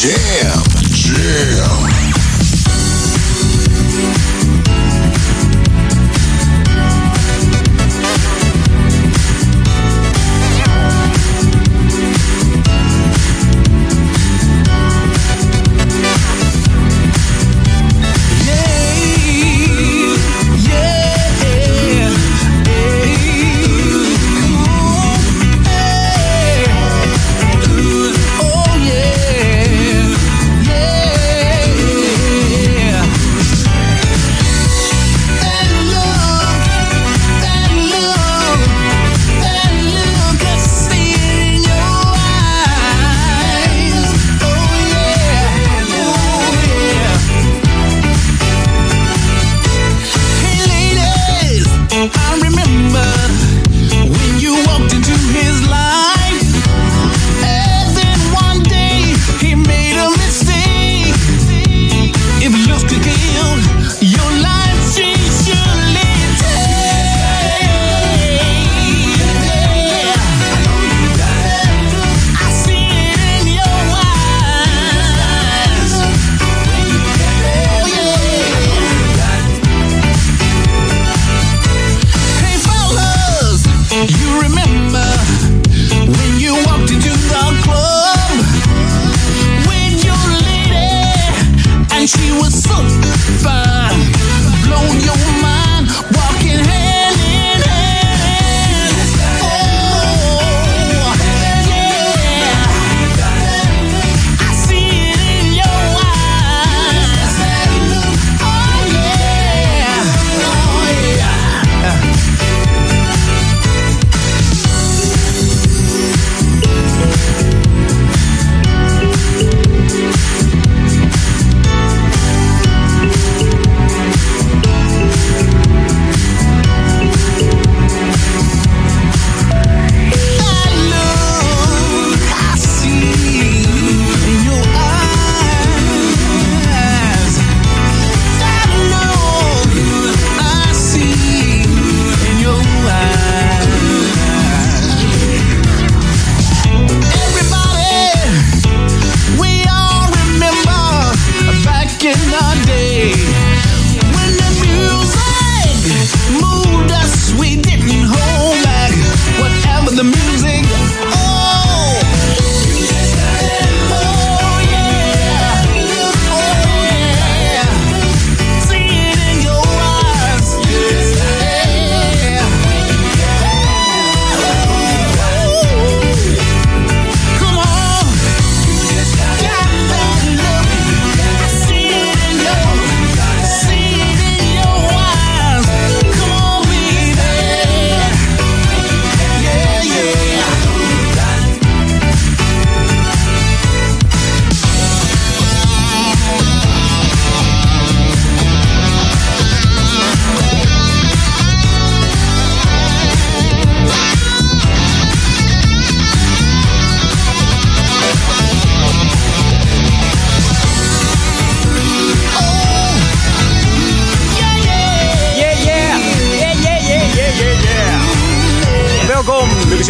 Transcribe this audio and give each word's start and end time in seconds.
Jam, 0.00 0.62
jam, 0.94 1.87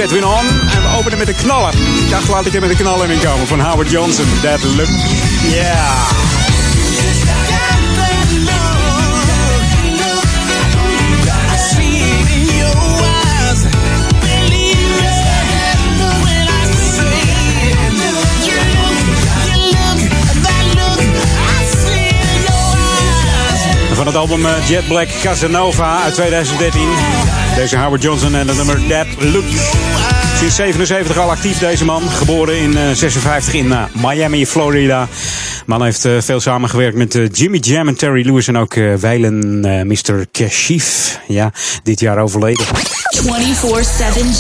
Edwin 0.08 0.25
On 0.25 0.46
en 0.70 0.82
we 0.82 0.96
openen 0.99 1.19
met 1.19 1.28
een 1.28 1.34
knaller. 1.34 1.75
Ik 1.75 2.10
dacht, 2.10 2.28
laat 2.28 2.46
ik 2.46 2.55
er 2.55 2.60
met 2.60 2.70
een 2.70 2.76
knaller 2.76 3.10
in 3.10 3.20
komen 3.20 3.46
van 3.46 3.60
Howard 3.60 3.90
Johnson. 3.90 4.26
That 4.43 4.64
look, 4.64 4.88
yeah. 5.52 6.18
Album 24.19 24.47
eh, 24.47 24.69
Jet 24.69 24.88
Black 24.88 25.09
Casanova 25.23 26.03
uit 26.03 26.15
2013. 26.15 26.82
Deze 27.56 27.76
Howard 27.79 28.03
Johnson 28.03 28.35
en 28.35 28.49
het 28.49 28.56
nummer 28.56 28.87
That 28.88 29.06
Look. 29.19 29.44
Sinds 30.38 30.56
77 30.56 31.19
al 31.19 31.31
actief 31.31 31.59
deze 31.59 31.85
man. 31.85 32.11
Geboren 32.11 32.59
in 32.59 32.76
eh, 32.76 32.91
56 32.93 33.55
in 33.55 33.73
eh, 33.73 33.82
Miami, 33.93 34.47
Florida. 34.47 35.09
Man 35.69 35.82
heeft 35.82 36.05
eh, 36.05 36.12
veel 36.20 36.41
samengewerkt 36.41 36.97
met 36.97 37.15
eh, 37.15 37.29
Jimmy 37.32 37.59
Jam 37.59 37.88
en 37.88 37.97
Terry 37.97 38.26
Lewis. 38.26 38.49
En 38.49 38.56
ook 38.56 38.75
eh 38.75 38.94
wijlen 38.94 39.61
Mr. 39.87 40.26
Kashif. 40.32 41.19
Ja, 41.26 41.53
dit 41.82 42.00
jaar 42.00 42.19
overleden. 42.19 42.65
24-7 42.67 42.70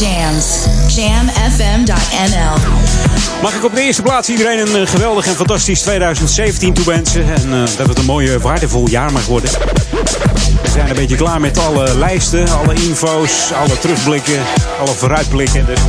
jams. 0.00 0.66
Jamfm.nl. 0.96 2.56
Mag 3.42 3.54
ik 3.54 3.64
op 3.64 3.74
de 3.74 3.80
eerste 3.80 4.02
plaats 4.02 4.28
iedereen 4.28 4.74
een 4.74 4.86
geweldig 4.86 5.26
en 5.26 5.34
fantastisch 5.34 5.80
2017 5.80 6.72
toewensen. 6.72 7.34
En 7.34 7.66
dat 7.76 7.88
het 7.88 7.98
een 7.98 8.04
mooi, 8.04 8.38
waardevol 8.38 8.88
jaar 8.88 9.12
mag 9.12 9.26
worden. 9.26 9.50
Zijn 10.78 10.90
een 10.90 10.96
beetje 10.96 11.16
klaar 11.16 11.40
met 11.40 11.58
alle 11.58 11.98
lijsten, 11.98 12.48
alle 12.48 12.74
info's, 12.74 13.52
alle 13.52 13.78
terugblikken, 13.78 14.38
alle 14.80 14.94
vooruitblikken. 14.94 15.66
Dus 15.66 15.80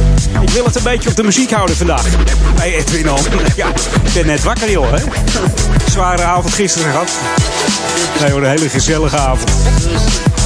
ik 0.42 0.50
wil 0.50 0.66
het 0.66 0.76
een 0.76 0.84
beetje 0.84 1.10
op 1.10 1.16
de 1.16 1.24
muziek 1.24 1.52
houden 1.52 1.76
vandaag. 1.76 2.06
Bij 2.56 2.76
Edwin 2.76 3.08
al. 3.10 3.20
Ja, 3.56 3.68
ik 4.04 4.14
ben 4.14 4.26
net 4.26 4.44
wakker 4.44 4.72
joh, 4.72 4.92
hè. 4.92 5.04
Zware 5.92 6.24
avond 6.24 6.54
gisteren 6.54 6.92
gehad. 6.92 7.10
Nee 8.22 8.32
hoor, 8.32 8.44
een 8.44 8.50
hele 8.50 8.70
gezellige 8.70 9.18
avond. 9.18 9.52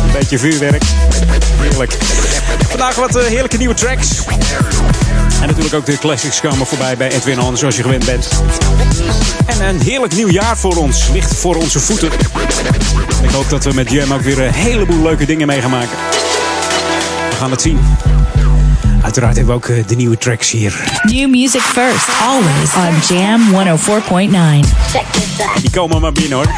Een 0.06 0.12
beetje 0.12 0.40
vuurwerk. 0.40 0.84
Heerlijk. 1.60 1.98
Vandaag 2.70 2.96
wat 2.96 3.16
eh, 3.16 3.26
heerlijke 3.26 3.58
nieuwe 3.58 3.74
tracks. 3.74 4.10
En 5.44 5.50
natuurlijk 5.50 5.76
ook 5.76 5.86
de 5.86 5.98
classics 5.98 6.42
komen 6.42 6.66
voorbij 6.66 6.98
bij 6.98 7.12
Edwin 7.12 7.42
On, 7.42 7.58
zoals 7.58 7.76
je 7.76 7.82
gewend 7.82 8.06
bent. 8.06 8.28
En 9.46 9.68
een 9.68 9.82
heerlijk 9.82 10.16
nieuw 10.16 10.30
jaar 10.30 10.58
voor 10.58 10.76
ons. 10.76 11.10
Ligt 11.14 11.36
voor 11.36 11.56
onze 11.56 11.80
voeten. 11.80 12.12
Ik 13.24 13.30
hoop 13.30 13.50
dat 13.50 13.64
we 13.64 13.74
met 13.74 13.92
Jam 13.92 14.14
ook 14.14 14.22
weer 14.22 14.42
een 14.42 14.54
heleboel 14.54 15.02
leuke 15.02 15.26
dingen 15.26 15.48
mee 15.48 15.62
gaan 15.62 15.70
maken. 15.70 15.98
We 17.30 17.36
gaan 17.36 17.52
het 17.52 17.62
zien. 17.62 17.80
Uiteraard 19.02 19.36
hebben 19.36 19.56
we 19.56 19.62
ook 19.62 19.78
eh, 19.78 19.88
de 19.88 19.96
nieuwe 19.96 20.18
tracks 20.18 20.52
hier. 20.52 21.00
New 21.02 21.30
music 21.30 21.62
first, 21.62 22.08
always 22.22 22.74
on 22.76 23.16
Jam 23.16 23.42
104.9. 25.54 25.62
Die 25.62 25.70
komen 25.72 26.02
maar 26.02 26.12
binnen 26.12 26.38
hoor. 26.38 26.52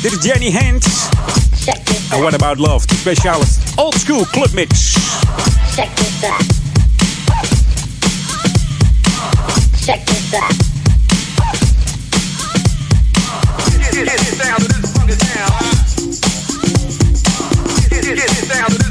Dit 0.00 0.12
is 0.12 0.24
Jenny 0.24 0.52
Hands. 0.52 0.86
En 2.10 2.20
What 2.20 2.34
About 2.34 2.58
Love? 2.58 2.86
De 2.86 2.94
speciale 2.94 3.44
old 3.74 3.94
school 3.94 4.26
club 4.30 4.52
mix. 4.52 4.96
Check 5.74 5.88
this 5.96 6.30
out. 6.30 6.65
Check 9.86 10.04
this 10.04 10.34
out. 10.34 10.50
Get, 13.70 13.94
get, 13.94 14.18
get 14.18 14.38
down 14.42 14.58
to 14.58 14.66
this. 14.66 14.92
Get, 17.88 18.02
get, 18.02 18.16
get 18.16 18.48
down 18.48 18.70
to 18.70 18.78
this. 18.78 18.85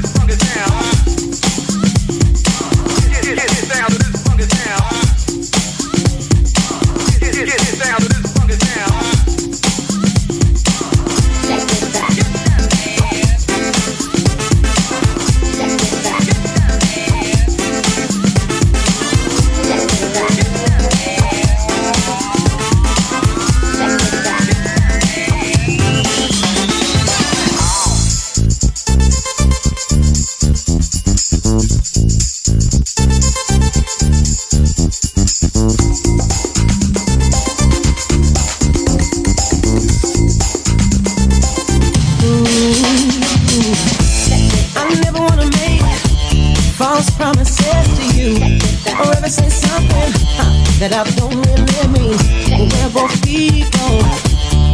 That 50.88 51.06
I 51.06 51.10
don't 51.18 51.34
really 51.34 51.88
mean. 51.98 52.14
We're 52.70 52.92
both 52.94 53.14
people 53.26 53.98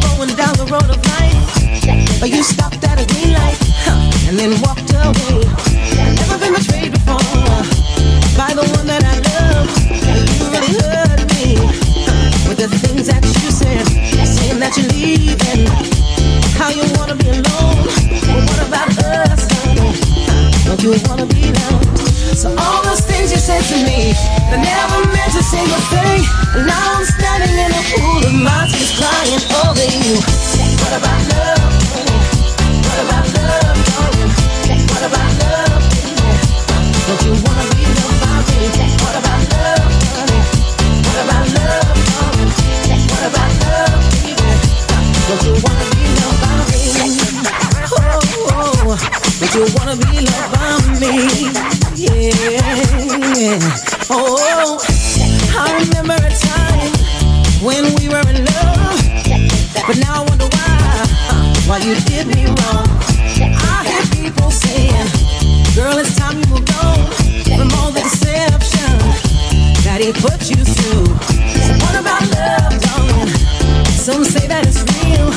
going 0.05 0.33
down 0.37 0.53
the 0.61 0.69
road 0.69 0.89
of 0.93 1.01
life, 1.17 2.21
but 2.21 2.29
you 2.29 2.43
stopped 2.43 2.85
at 2.85 3.01
a 3.01 3.07
green 3.09 3.33
light 3.33 3.57
huh, 3.89 4.29
and 4.29 4.37
then 4.37 4.53
walked 4.61 4.93
away. 4.93 5.41
Never 6.21 6.37
been 6.37 6.53
betrayed 6.53 6.93
before 6.93 7.17
by 8.37 8.53
the 8.53 8.65
one 8.77 8.87
that 8.93 9.05
I 9.09 9.17
love. 9.25 9.73
You 10.37 10.45
really 10.53 10.75
hurt 10.85 11.25
me 11.41 11.57
with 12.45 12.59
the 12.61 12.69
things 12.69 13.09
that 13.09 13.25
you 13.25 13.49
said, 13.49 13.87
saying 14.27 14.61
that 14.61 14.77
you're 14.77 14.93
leaving, 14.93 15.65
how 16.61 16.69
you 16.69 16.85
wanna 17.01 17.17
be 17.17 17.29
alone. 17.41 17.89
Well, 18.29 18.43
what 18.53 18.61
about 18.69 18.93
us, 19.01 19.49
honey? 19.65 19.97
Don't 20.69 20.83
you 20.83 20.93
wanna 21.09 21.25
be 21.25 21.53
loved? 21.53 21.92
So 22.35 22.49
all 22.49 22.83
those 22.83 23.01
things 23.01 23.31
you 23.31 23.37
said 23.39 23.61
to 23.61 23.77
me, 23.85 24.15
I 24.49 24.57
never 24.57 25.07
meant 25.13 25.35
a 25.37 25.43
single 25.43 25.79
thing. 25.93 26.25
And 26.57 26.67
now 26.67 26.97
I'm 26.97 27.05
standing 27.05 27.53
in 27.53 27.71
a 27.71 27.83
pool 27.93 28.25
of 28.25 28.33
my 28.33 28.67
tears, 28.73 28.97
crying 28.97 29.37
over 29.63 29.85
you. 29.85 30.17
What 30.81 30.97
about 30.97 31.23
love? 31.29 31.73
What 32.89 32.99
about 33.05 33.27
love? 33.37 33.77
What 34.89 35.05
about 35.07 35.33
love? 35.45 35.83
Don't 37.05 37.23
you 37.29 37.35
wanna 37.37 37.69
be? 37.77 37.85
What 39.05 39.17
about 39.21 39.45
love? 39.53 39.93
What 41.05 41.19
about 41.21 41.47
love? 41.53 41.93
What 43.13 43.25
about 43.29 43.53
love, 43.61 44.01
baby? 44.25 44.41
Don't 45.29 45.43
you 45.45 45.55
wanna 45.61 45.87
be 45.93 46.07
oh, 48.57 48.97
don't 49.39 49.53
you 49.55 49.65
wanna 49.77 49.97
be 50.01 50.25
loved 50.25 50.53
by 50.57 51.01
me? 51.01 51.82
Yeah. 51.95 53.59
Oh, 54.09 54.81
I 55.55 55.85
remember 55.85 56.15
a 56.15 56.33
time 56.33 56.93
when 57.63 57.85
we 58.01 58.09
were 58.09 58.25
in 58.33 58.45
love, 58.45 58.97
but 59.87 59.99
now 59.99 60.23
I 60.23 60.27
wonder 60.27 60.49
why, 60.49 61.05
why 61.67 61.79
you 61.85 61.95
did 62.09 62.29
me 62.29 62.47
wrong. 62.47 62.89
I 63.37 63.85
hear 63.85 64.25
people 64.25 64.51
saying, 64.51 65.07
girl, 65.77 65.99
it's 65.99 66.17
time 66.17 66.39
you 66.39 66.47
moved 66.49 66.73
on 66.81 66.97
from 67.45 67.69
all 67.79 67.93
the 67.93 68.01
deception 68.01 68.99
that 69.85 70.01
he 70.01 70.13
put 70.13 70.49
you 70.49 70.65
through. 70.65 71.13
What 71.85 71.95
about 72.01 72.23
love, 72.33 72.81
darling? 72.81 73.29
Some 73.93 74.25
say 74.25 74.47
that 74.49 74.65
it's 74.67 74.81
real, 74.97 75.29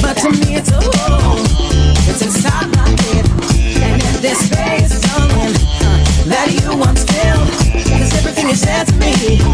but 0.00 0.16
to 0.24 0.30
me 0.30 0.56
it's 0.56 0.70
a 0.70 0.80
hole. 0.80 1.36
It's 2.08 2.22
inside 2.22 2.61
everything 8.82 8.98
you 8.98 9.36
said 9.36 9.42
to 9.42 9.48
me 9.48 9.51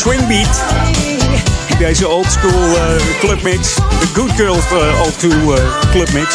swingbeat. 0.00 0.64
Deze 1.78 2.08
oldschool 2.08 2.68
uh, 2.68 2.78
clubmix. 3.18 3.74
De 3.74 4.06
Good 4.12 4.30
Girls 4.36 4.64
uh, 4.72 5.00
old 5.00 5.14
school 5.18 5.58
uh, 5.58 5.64
clubmix. 5.90 6.34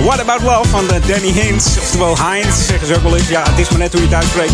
What 0.00 0.20
About 0.20 0.42
Love 0.42 0.68
van 0.68 0.86
Danny 0.88 1.32
Hines. 1.32 1.66
Oftewel 1.78 2.16
Hines, 2.16 2.66
zeggen 2.66 2.86
ze 2.86 2.94
ook 2.94 3.02
wel 3.02 3.16
eens. 3.16 3.28
Ja, 3.28 3.42
het 3.50 3.58
is 3.58 3.68
maar 3.68 3.78
net 3.78 3.92
hoe 3.92 4.00
je 4.02 4.06
het 4.06 4.16
uitspreekt. 4.16 4.52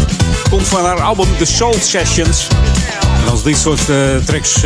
Komt 0.51 0.69
van 0.69 0.85
haar 0.85 1.01
album 1.01 1.27
The 1.39 1.45
Soul 1.45 1.75
Sessions. 1.81 2.49
En 3.25 3.31
als 3.31 3.43
dit 3.43 3.59
soort 3.59 3.85
tracks 4.25 4.65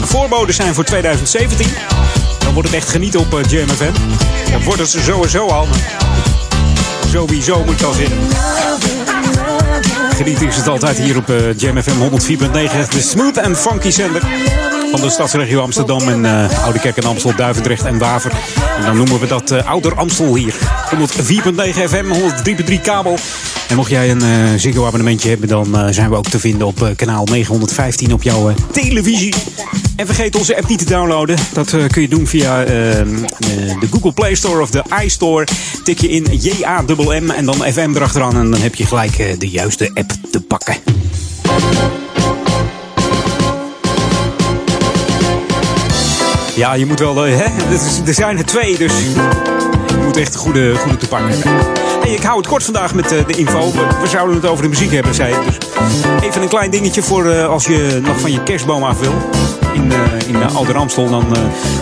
voorboden 0.00 0.54
zijn 0.54 0.74
voor 0.74 0.84
2017... 0.84 1.68
dan 2.38 2.52
wordt 2.52 2.68
het 2.68 2.76
echt 2.76 2.88
genieten 2.88 3.20
op 3.20 3.40
Jam 3.48 3.68
FM. 3.68 3.92
Dat 4.52 4.62
worden 4.62 4.86
ze 4.86 5.00
sowieso 5.00 5.46
al. 5.46 5.68
Sowieso 7.10 7.64
moet 7.64 7.80
ik 7.80 7.82
al 7.82 7.92
zitten. 7.92 8.18
Geniet 10.16 10.42
is 10.42 10.56
het 10.56 10.68
altijd 10.68 10.98
hier 10.98 11.16
op 11.16 11.30
uh, 11.30 11.58
Jam 11.58 11.82
FM 11.82 11.90
104.9. 11.90 12.88
De 12.90 13.00
smooth 13.00 13.38
and 13.38 13.58
funky 13.58 13.90
zender 13.90 14.22
van 14.90 15.00
de 15.00 15.10
stadsregio 15.10 15.60
Amsterdam 15.60 16.08
en 16.08 16.24
uh, 16.24 16.64
Oude 16.64 16.78
Kerk 16.78 16.96
en 16.96 17.04
Amstel, 17.04 17.36
Duivendrecht 17.36 17.84
en 17.84 17.98
Waver. 17.98 18.32
Dan 18.84 18.96
noemen 18.96 19.20
we 19.20 19.26
dat 19.26 19.50
uh, 19.50 19.68
Ouder 19.68 19.94
Amstel 19.94 20.34
hier. 20.34 20.54
104.9 20.54 20.58
FM, 21.66 22.04
103.3 22.70 22.80
kabel. 22.82 23.18
En 23.68 23.76
mocht 23.76 23.90
jij 23.90 24.10
een 24.10 24.22
uh, 24.22 24.28
Ziggo 24.56 24.86
abonnementje 24.86 25.28
hebben, 25.28 25.48
dan 25.48 25.68
uh, 25.74 25.86
zijn 25.90 26.10
we 26.10 26.16
ook 26.16 26.28
te 26.28 26.38
vinden 26.38 26.66
op 26.66 26.92
kanaal 26.96 27.24
915 27.24 28.12
op 28.12 28.22
jouw 28.22 28.52
televisie. 28.72 29.34
En 29.96 30.06
vergeet 30.06 30.36
onze 30.36 30.56
app 30.56 30.68
niet 30.68 30.78
te 30.78 30.84
downloaden. 30.84 31.36
Dat 31.52 31.70
kun 31.90 32.02
je 32.02 32.08
doen 32.08 32.26
via 32.26 32.64
de 32.64 33.86
Google 33.90 34.12
Play 34.12 34.34
Store 34.34 34.60
of 34.60 34.70
de 34.70 34.82
iStore. 35.04 35.46
Tik 35.84 36.00
je 36.00 36.08
in 36.08 36.26
J-A-M-M 36.30 37.30
en 37.30 37.44
dan 37.44 37.54
FM 37.54 37.92
erachteraan. 37.94 38.36
En 38.36 38.50
dan 38.50 38.60
heb 38.60 38.74
je 38.74 38.86
gelijk 38.86 39.40
de 39.40 39.48
juiste 39.48 39.90
app 39.94 40.12
te 40.30 40.40
pakken. 40.40 40.76
Ja, 46.56 46.74
je 46.74 46.86
moet 46.86 46.98
wel, 46.98 47.16
hè? 47.16 47.44
Er 48.06 48.14
zijn 48.14 48.38
er 48.38 48.44
twee, 48.44 48.78
dus 48.78 48.92
je 49.88 50.00
moet 50.04 50.16
echt 50.16 50.34
een 50.34 50.40
goede, 50.40 50.74
goede 50.76 51.06
hebben. 51.10 52.12
Ik 52.12 52.22
hou 52.22 52.38
het 52.38 52.46
kort 52.46 52.64
vandaag 52.64 52.94
met 52.94 53.08
de 53.08 53.24
info. 53.36 53.72
We 54.00 54.08
zouden 54.08 54.36
het 54.36 54.46
over 54.46 54.62
de 54.62 54.68
muziek 54.68 54.92
hebben, 54.92 55.14
zei 55.14 55.34
ik. 55.34 55.44
Dus 55.44 55.58
even 56.22 56.42
een 56.42 56.48
klein 56.48 56.70
dingetje 56.70 57.02
voor 57.02 57.46
als 57.46 57.64
je 57.64 58.00
nog 58.02 58.20
van 58.20 58.32
je 58.32 58.42
kerstboom 58.42 58.82
af 58.82 59.00
wil. 59.00 59.14
In, 59.74 59.92
in 60.26 60.34
uh, 60.34 60.56
Ouder 60.56 60.76
Amstel. 60.76 61.08
Dan 61.10 61.24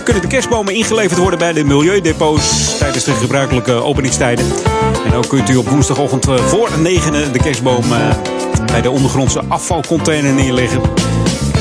kunnen 0.04 0.22
de 0.22 0.28
kerstbomen 0.28 0.74
ingeleverd 0.74 1.18
worden 1.18 1.38
bij 1.38 1.52
de 1.52 1.64
milieudepots 1.64 2.78
tijdens 2.78 3.04
de 3.04 3.12
gebruikelijke 3.12 3.72
openingstijden. 3.72 4.46
En 5.06 5.14
ook 5.14 5.28
kunt 5.28 5.50
u 5.50 5.56
op 5.56 5.68
woensdagochtend 5.68 6.26
voor 6.40 6.68
9 6.78 7.32
de 7.32 7.38
kerstboom 7.38 7.84
bij 8.66 8.80
de 8.80 8.90
ondergrondse 8.90 9.42
afvalcontainer 9.48 10.32
neerleggen. 10.32 10.80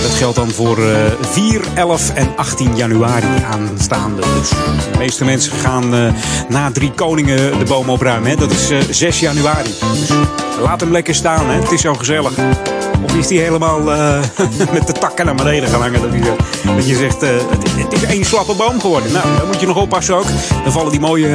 Dat 0.04 0.12
geldt 0.12 0.36
dan 0.36 0.52
voor 0.52 0.80
uh, 0.80 0.96
4, 1.22 1.62
11 1.76 2.10
en 2.14 2.28
18 2.36 2.76
januari 2.76 3.28
aanstaande. 3.52 4.22
Dus 4.40 4.50
de 4.92 4.98
meeste 4.98 5.26
mensen 5.26 5.52
gaan 5.52 5.96
uh, 5.96 6.14
na 6.50 6.72
drie 6.72 6.92
koningen 6.92 7.60
de 7.60 7.66
boom 7.66 7.90
opruimen. 7.90 8.30
Hè? 8.30 8.36
Dat 8.36 8.52
is 8.52 8.72
uh, 8.72 8.80
6 8.90 9.20
januari. 9.20 9.70
Dus 9.80 10.10
laat 10.62 10.80
hem 10.80 10.92
lekker 10.92 11.16
staan, 11.16 11.50
hè? 11.50 11.60
het 11.62 11.72
is 11.72 11.82
zo 11.82 11.94
gezellig. 11.94 12.32
Of 13.04 13.16
is 13.16 13.28
die 13.28 13.40
helemaal 13.40 13.80
met 14.74 14.88
de 14.88 14.94
takken 15.00 15.26
naar 15.26 15.36
beneden 15.36 15.70
gaan 15.70 15.82
hangen? 15.82 16.02
Dat, 16.02 16.12
die, 16.12 16.22
dat 16.76 16.88
je 16.88 16.96
zegt, 16.96 17.22
het, 17.22 17.42
het, 17.78 17.94
is 17.94 18.04
één 18.04 18.26
slappe 18.26 18.54
boom 18.54 18.82
geworden. 18.82 19.12
Nou, 19.12 19.38
dan 19.38 19.48
moet 19.48 19.60
je 19.60 19.68
nog 19.68 19.78
oppassen 19.78 20.16
ook. 20.16 20.28
Dan 20.64 20.72
vallen 20.72 20.92
die 20.92 21.00
mooie 21.00 21.30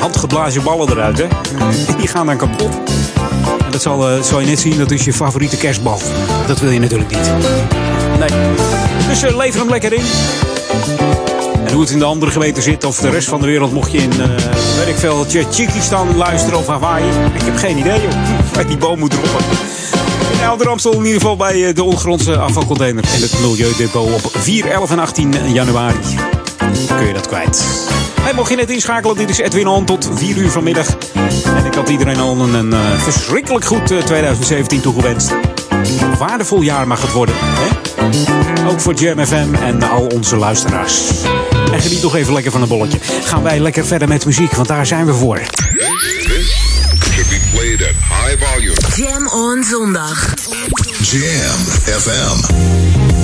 handgeblazen 0.00 0.62
ballen 0.62 0.90
eruit. 0.90 1.18
Hè? 1.18 1.26
Die 1.98 2.08
gaan 2.08 2.26
dan 2.26 2.36
kapot. 2.36 2.74
En 3.64 3.70
dat 3.70 3.82
zal, 3.82 4.22
zal 4.22 4.40
je 4.40 4.46
net 4.46 4.60
zien, 4.60 4.78
dat 4.78 4.90
is 4.90 5.04
je 5.04 5.12
favoriete 5.12 5.56
kerstbal. 5.56 6.00
Dat 6.46 6.60
wil 6.60 6.70
je 6.70 6.80
natuurlijk 6.80 7.10
niet. 7.10 7.91
Nee. 8.18 8.30
Dus 9.08 9.22
uh, 9.24 9.36
lever 9.36 9.60
hem 9.60 9.68
lekker 9.70 9.92
in. 9.92 10.04
En 11.64 11.72
hoe 11.72 11.80
het 11.80 11.90
in 11.90 11.98
de 11.98 12.04
andere 12.04 12.32
gemeenten 12.32 12.62
zit 12.62 12.84
of 12.84 12.98
de 12.98 13.10
rest 13.10 13.28
van 13.28 13.40
de 13.40 13.46
wereld, 13.46 13.72
mocht 13.72 13.92
je 13.92 13.98
in, 13.98 14.10
uh, 14.10 14.26
weet 14.76 14.88
ik 14.88 14.96
veel, 14.96 15.26
luisteren 16.16 16.58
of 16.58 16.66
Hawaii. 16.66 17.04
Ik 17.34 17.42
heb 17.42 17.56
geen 17.56 17.78
idee, 17.78 18.00
joh. 18.00 18.12
Waar 18.52 18.66
die 18.66 18.76
boom 18.76 18.98
moet 18.98 19.10
droppen. 19.10 19.44
In 20.32 20.48
Ouder 20.48 20.70
in 20.84 20.96
ieder 20.96 21.12
geval 21.12 21.36
bij 21.36 21.72
de 21.72 21.82
ondergrondse 21.82 22.36
afvalcontainer 22.36 23.04
en 23.14 23.20
het 23.20 23.40
Milieudepot 23.40 24.24
op 24.24 24.32
4, 24.38 24.70
11 24.70 24.90
en 24.90 24.98
18 24.98 25.52
januari. 25.52 25.96
Kun 26.96 27.06
je 27.06 27.12
dat 27.12 27.26
kwijt. 27.26 27.64
En 28.28 28.34
mocht 28.34 28.50
je 28.50 28.56
net 28.56 28.70
inschakelen, 28.70 29.16
dit 29.16 29.30
is 29.30 29.38
Edwin 29.38 29.66
On 29.66 29.84
tot 29.84 30.10
4 30.14 30.36
uur 30.36 30.50
vanmiddag. 30.50 30.86
En 31.56 31.66
ik 31.66 31.74
had 31.74 31.88
iedereen 31.88 32.18
al 32.18 32.40
een, 32.40 32.74
verschrikkelijk 32.98 33.64
goed 33.64 33.90
uh, 33.90 33.98
2017 34.02 34.80
toegewenst. 34.80 35.30
Een 36.00 36.16
waardevol 36.18 36.60
jaar 36.60 36.86
mag 36.86 37.02
het 37.02 37.12
worden. 37.12 37.34
Hè? 37.38 37.81
Ook 38.68 38.80
voor 38.80 38.94
Jam 38.94 39.26
FM 39.26 39.54
en 39.54 39.82
al 39.82 40.06
onze 40.06 40.36
luisteraars. 40.36 41.10
En 41.72 41.80
geniet 41.80 42.02
nog 42.02 42.16
even 42.16 42.32
lekker 42.32 42.52
van 42.52 42.62
een 42.62 42.68
bolletje. 42.68 42.98
Gaan 43.24 43.42
wij 43.42 43.60
lekker 43.60 43.86
verder 43.86 44.08
met 44.08 44.24
muziek, 44.26 44.52
want 44.54 44.68
daar 44.68 44.86
zijn 44.86 45.06
we 45.06 45.14
voor. 45.14 45.38
This 45.38 46.56
should 47.12 47.28
be 47.28 47.40
played 47.52 47.82
at 47.82 47.94
high 48.08 48.44
volume. 48.44 48.76
Jam 48.96 49.28
on 49.28 49.64
zondag. 49.64 50.34
Jam 51.00 51.60
FM. 52.00 53.21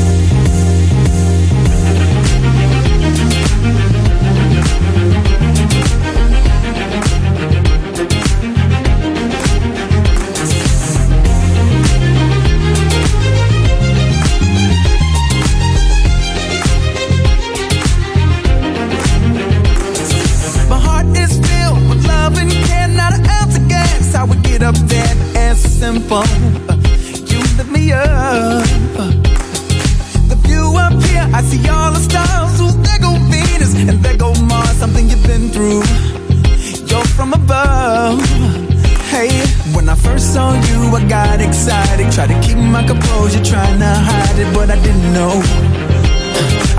First 40.09 40.35
saw 40.35 40.53
you, 40.69 40.81
I 40.97 41.03
got 41.09 41.41
excited. 41.41 42.11
Tried 42.13 42.31
to 42.35 42.39
keep 42.47 42.59
my 42.59 42.83
composure, 42.87 43.43
trying 43.45 43.79
to 43.79 43.93
hide 44.11 44.39
it, 44.39 44.51
but 44.55 44.71
I 44.71 44.79
didn't 44.87 45.13
know. 45.13 45.35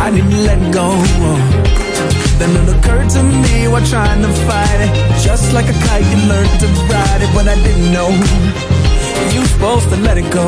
I 0.06 0.08
didn't 0.16 0.40
let 0.50 0.60
go. 0.74 0.88
Then 2.40 2.52
it 2.60 2.68
occurred 2.76 3.10
to 3.16 3.24
me 3.24 3.68
while 3.68 3.86
trying 3.86 4.22
to 4.22 4.32
fight 4.48 4.82
it. 4.88 4.92
Just 5.22 5.54
like 5.54 5.68
a 5.74 5.78
kite, 5.88 6.08
you 6.12 6.20
learned 6.32 6.56
to 6.62 6.68
ride 6.94 7.22
it, 7.26 7.32
but 7.36 7.48
I 7.48 7.56
didn't 7.66 7.92
know. 7.96 8.89
You 9.34 9.46
supposed 9.46 9.90
to 9.90 9.98
let 9.98 10.18
it 10.18 10.32
go. 10.32 10.48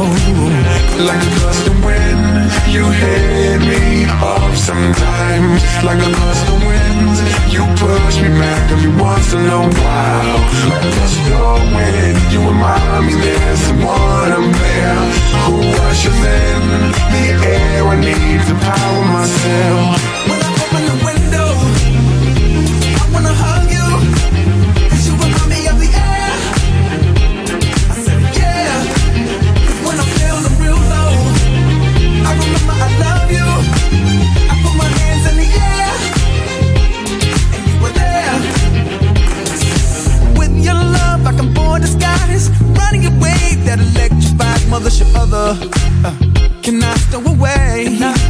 Like 1.09 1.21
a 1.21 1.31
gust 1.43 1.67
of 1.67 1.75
wind, 1.83 2.51
you 2.71 2.83
hit 2.89 3.59
me 3.59 4.05
off 4.07 4.55
sometimes. 4.55 5.59
Like 5.83 5.99
a 5.99 6.11
gust 6.11 6.47
of 6.47 6.59
wind, 6.63 7.15
you 7.51 7.63
push 7.75 8.15
me 8.23 8.29
back 8.39 8.71
every 8.71 8.93
once 8.95 9.33
in 9.33 9.45
a 9.45 9.61
while. 9.61 10.39
Like 10.71 10.85
a 10.87 10.91
gust 10.97 11.19
of 11.31 11.59
wind, 11.75 12.17
you 12.31 12.39
remind 12.39 13.07
me 13.07 13.13
there's 13.19 13.59
someone 13.59 14.31
I'm 14.37 14.51
there 14.51 14.99
who 15.45 15.55
rushes 15.77 16.19
in 16.39 16.61
the 17.13 17.25
air. 17.45 17.87
I 17.87 17.95
need 17.99 18.41
to 18.47 18.55
power 18.55 19.03
myself. 19.05 20.20
Mothership 44.91 45.15
other. 45.15 45.57
Uh, 46.03 46.61
can 46.61 46.83
I 46.83 46.95
stow 46.95 47.19
away? 47.19 47.85
Can 47.85 48.03
I 48.03 48.20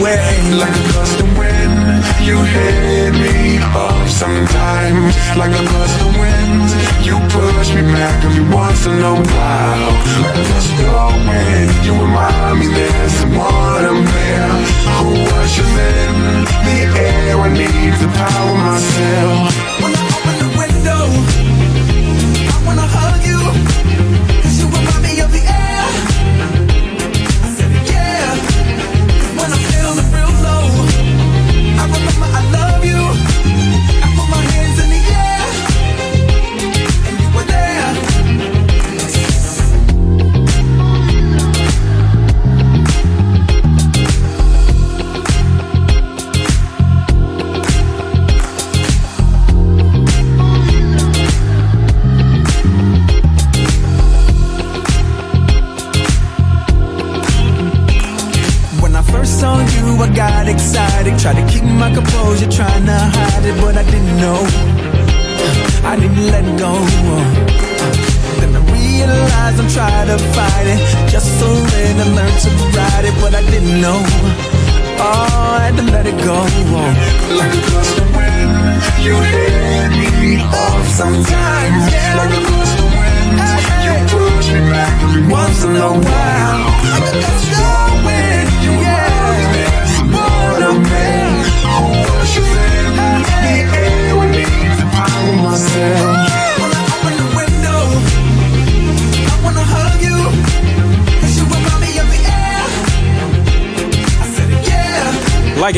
way. 0.00 0.20
Like 0.56 0.74
a 0.74 0.84
gust 0.92 1.20
of 1.20 1.38
wind, 1.38 2.04
you 2.22 2.36
hit 2.36 3.12
me 3.14 3.58
up 3.60 4.08
sometimes. 4.08 5.12
Like 5.36 5.52
a 5.52 5.64
gust 5.64 6.00
of 6.04 6.12
wind, 6.16 6.68
you 7.06 7.16
push 7.32 7.68
me 7.74 7.82
back 7.82 8.24
every 8.24 8.46
once 8.52 8.86
in 8.86 8.98
a 9.00 9.14
while. 9.14 9.92
Like 10.22 10.36
a 10.36 10.44
gust 10.52 10.70
of 10.80 11.12
wind, 11.28 11.70
you 11.84 11.92
remind 11.92 12.58
me 12.60 12.66
there's 12.68 13.12
someone 13.12 13.84
I'm 13.90 14.04
there 14.04 14.52
who 14.98 15.10
ushers 15.40 15.74
in 15.90 16.44
the 16.66 16.78
air. 16.98 17.36
I 17.36 17.48
need 17.52 17.94
to 18.00 18.08
power 18.20 18.54
myself. 18.68 19.52
When 19.82 19.92
I 19.94 20.02
open 20.16 20.36
the 20.42 20.50
window, 20.60 21.45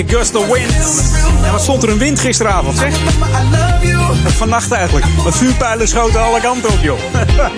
gust 0.09 0.35
of 0.35 0.47
wind. 0.47 0.73
Ja, 1.43 1.51
wat 1.53 1.63
stond 1.63 1.83
er 1.83 1.89
een 1.89 1.99
wind 1.99 2.21
gisteravond, 2.21 2.79
zeg? 2.79 2.95
Vannacht 4.27 4.73
eigenlijk. 4.73 5.07
Mijn 5.23 5.35
vuurpijlen 5.35 5.89
schoten 5.89 6.23
alle 6.23 6.41
kanten 6.41 6.71
op, 6.71 6.79
joh. 6.83 6.99
Were 7.13 7.51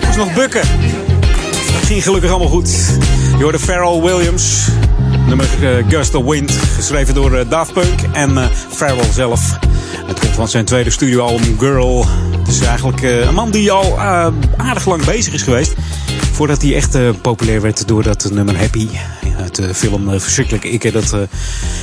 moest 0.06 0.16
nog 0.16 0.34
bukken. 0.34 0.62
Dat 1.72 1.82
ging 1.84 2.02
gelukkig 2.02 2.30
allemaal 2.30 2.48
goed. 2.48 2.70
Je 3.36 3.42
hoorde 3.42 3.58
Pharrell 3.58 4.00
Williams. 4.00 4.68
Nummer 5.26 5.46
eh, 5.62 5.84
Gust 5.88 6.14
of 6.14 6.24
Wind. 6.24 6.52
Geschreven 6.74 7.14
door 7.14 7.34
eh, 7.36 7.50
Daft 7.50 7.72
Punk 7.72 8.00
en 8.12 8.38
eh, 8.38 8.44
Pharrell 8.76 9.12
zelf. 9.12 9.58
Het 10.06 10.18
komt 10.20 10.34
van 10.34 10.48
zijn 10.48 10.64
tweede 10.64 10.90
studioalbum 10.90 11.58
Girl. 11.58 12.06
Het 12.38 12.48
is 12.48 12.60
eigenlijk 12.60 13.02
eh, 13.02 13.18
een 13.26 13.34
man 13.34 13.50
die 13.50 13.70
al 13.72 13.84
eh, 13.98 14.26
aardig 14.56 14.86
lang 14.86 15.04
bezig 15.04 15.32
is 15.32 15.42
geweest. 15.42 15.72
Voordat 16.32 16.62
hij 16.62 16.74
echt 16.74 16.94
eh, 16.94 17.08
populair 17.22 17.60
werd 17.60 17.88
door 17.88 18.02
dat 18.02 18.30
nummer 18.32 18.58
Happy. 18.58 18.88
Uit 19.38 19.54
de 19.54 19.74
film 19.74 20.10
eh, 20.12 20.20
Verschrikkelijk 20.20 20.64
Ik. 20.64 20.92
Dat, 20.92 21.12
eh, 21.12 21.20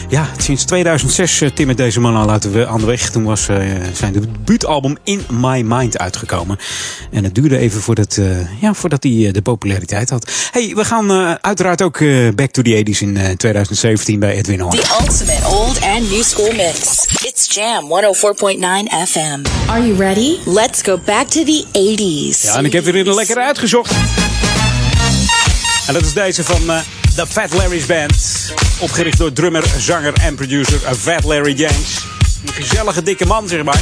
ja, 0.09 0.27
sinds 0.37 0.63
2006 0.63 1.41
uh, 1.41 1.49
timmert 1.49 1.77
deze 1.77 1.99
man 1.99 2.15
al 2.15 2.29
uit 2.29 2.53
de, 2.53 2.67
aan 2.67 2.79
de 2.79 2.85
weg. 2.85 3.09
Toen 3.09 3.23
was 3.23 3.47
eh, 3.47 3.57
zijn 3.93 4.13
debuutalbum 4.13 4.97
In 5.03 5.25
My 5.31 5.61
Mind 5.65 5.97
uitgekomen. 5.97 6.57
En 7.11 7.23
het 7.23 7.35
duurde 7.35 7.57
even 7.57 7.81
voordat, 7.81 8.17
eh, 8.17 8.61
ja, 8.61 8.73
voordat 8.73 9.03
hij 9.03 9.25
eh, 9.25 9.33
de 9.33 9.41
populariteit 9.41 10.09
had. 10.09 10.31
hey, 10.51 10.71
we 10.75 10.85
gaan 10.85 11.11
eh, 11.11 11.33
uiteraard 11.41 11.81
ook 11.81 11.99
eh, 11.99 12.29
back 12.35 12.51
to 12.51 12.61
the 12.61 12.83
80s 12.85 12.99
in 12.99 13.17
eh, 13.17 13.29
2017 13.31 14.19
bij 14.19 14.35
Edwin 14.35 14.59
Horn. 14.59 14.75
The 14.75 14.97
ultimate 15.01 15.47
old 15.47 15.81
and 15.81 16.11
new 16.11 16.23
school 16.23 16.51
mix. 16.51 17.05
It's 17.23 17.55
Jam 17.55 17.83
104.9 17.83 19.07
FM. 19.07 19.69
Are 19.69 19.87
you 19.87 19.95
ready? 19.97 20.37
Let's 20.45 20.81
go 20.81 20.99
back 21.05 21.27
to 21.27 21.43
the 21.43 21.65
80s. 21.71 22.41
Ja, 22.41 22.55
en 22.55 22.65
ik 22.65 22.73
heb 22.73 22.83
weer 22.83 23.07
een 23.07 23.13
lekker 23.15 23.37
uitgezocht. 23.37 23.91
En 25.87 25.93
dat 25.93 26.03
is 26.03 26.13
deze 26.13 26.43
van 26.43 26.69
eh 26.69 26.79
The 27.19 27.27
Fat 27.27 27.53
Larry's 27.53 27.85
Band. 27.85 28.53
Opgericht 28.79 29.17
door 29.17 29.33
drummer, 29.33 29.63
zanger 29.77 30.13
en 30.13 30.35
producer 30.35 30.85
eh, 30.85 30.93
Fat 30.93 31.23
Larry 31.23 31.53
James. 31.53 32.05
Een 32.45 32.53
gezellige 32.53 33.03
dikke 33.03 33.25
man, 33.25 33.47
zeg 33.47 33.63
maar. 33.63 33.81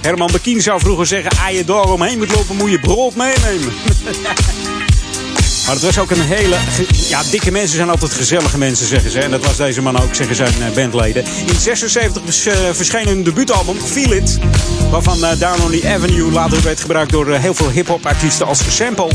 Herman 0.00 0.28
Bekien 0.32 0.62
zou 0.62 0.80
vroeger 0.80 1.06
zeggen... 1.06 1.30
Als 1.30 1.56
je 1.56 1.64
daar 1.64 1.84
omheen 1.84 2.18
moet 2.18 2.34
lopen, 2.34 2.56
moet 2.56 2.70
je 2.70 2.80
brood 2.80 3.14
meenemen. 3.14 3.72
Maar 5.66 5.74
het 5.74 5.82
was 5.84 5.98
ook 5.98 6.10
een 6.10 6.20
hele... 6.20 6.56
Ja, 7.08 7.22
dikke 7.30 7.50
mensen 7.50 7.76
zijn 7.76 7.90
altijd 7.90 8.12
gezellige 8.12 8.58
mensen, 8.58 8.86
zeggen 8.86 9.10
ze. 9.10 9.18
En 9.20 9.30
dat 9.30 9.44
was 9.46 9.56
deze 9.56 9.82
man 9.82 10.00
ook, 10.00 10.14
zeggen 10.14 10.36
zijn 10.36 10.52
eh, 10.62 10.70
bandleden. 10.74 11.24
In 11.46 11.54
76 11.60 12.22
vers- 12.24 12.46
eh, 12.46 12.54
verscheen 12.72 13.06
hun 13.06 13.22
debuutalbum, 13.22 13.76
Feel 13.80 14.12
It. 14.12 14.38
Waarvan 14.90 15.24
eh, 15.24 15.38
Down 15.38 15.62
on 15.62 15.70
the 15.70 15.88
Avenue 15.94 16.30
later 16.32 16.62
werd 16.62 16.80
gebruikt 16.80 17.12
door 17.12 17.30
heel 17.36 17.54
veel 17.54 17.70
hip-hop 17.70 18.06
artiesten 18.06 18.46
als 18.46 18.76
sample. 18.76 19.10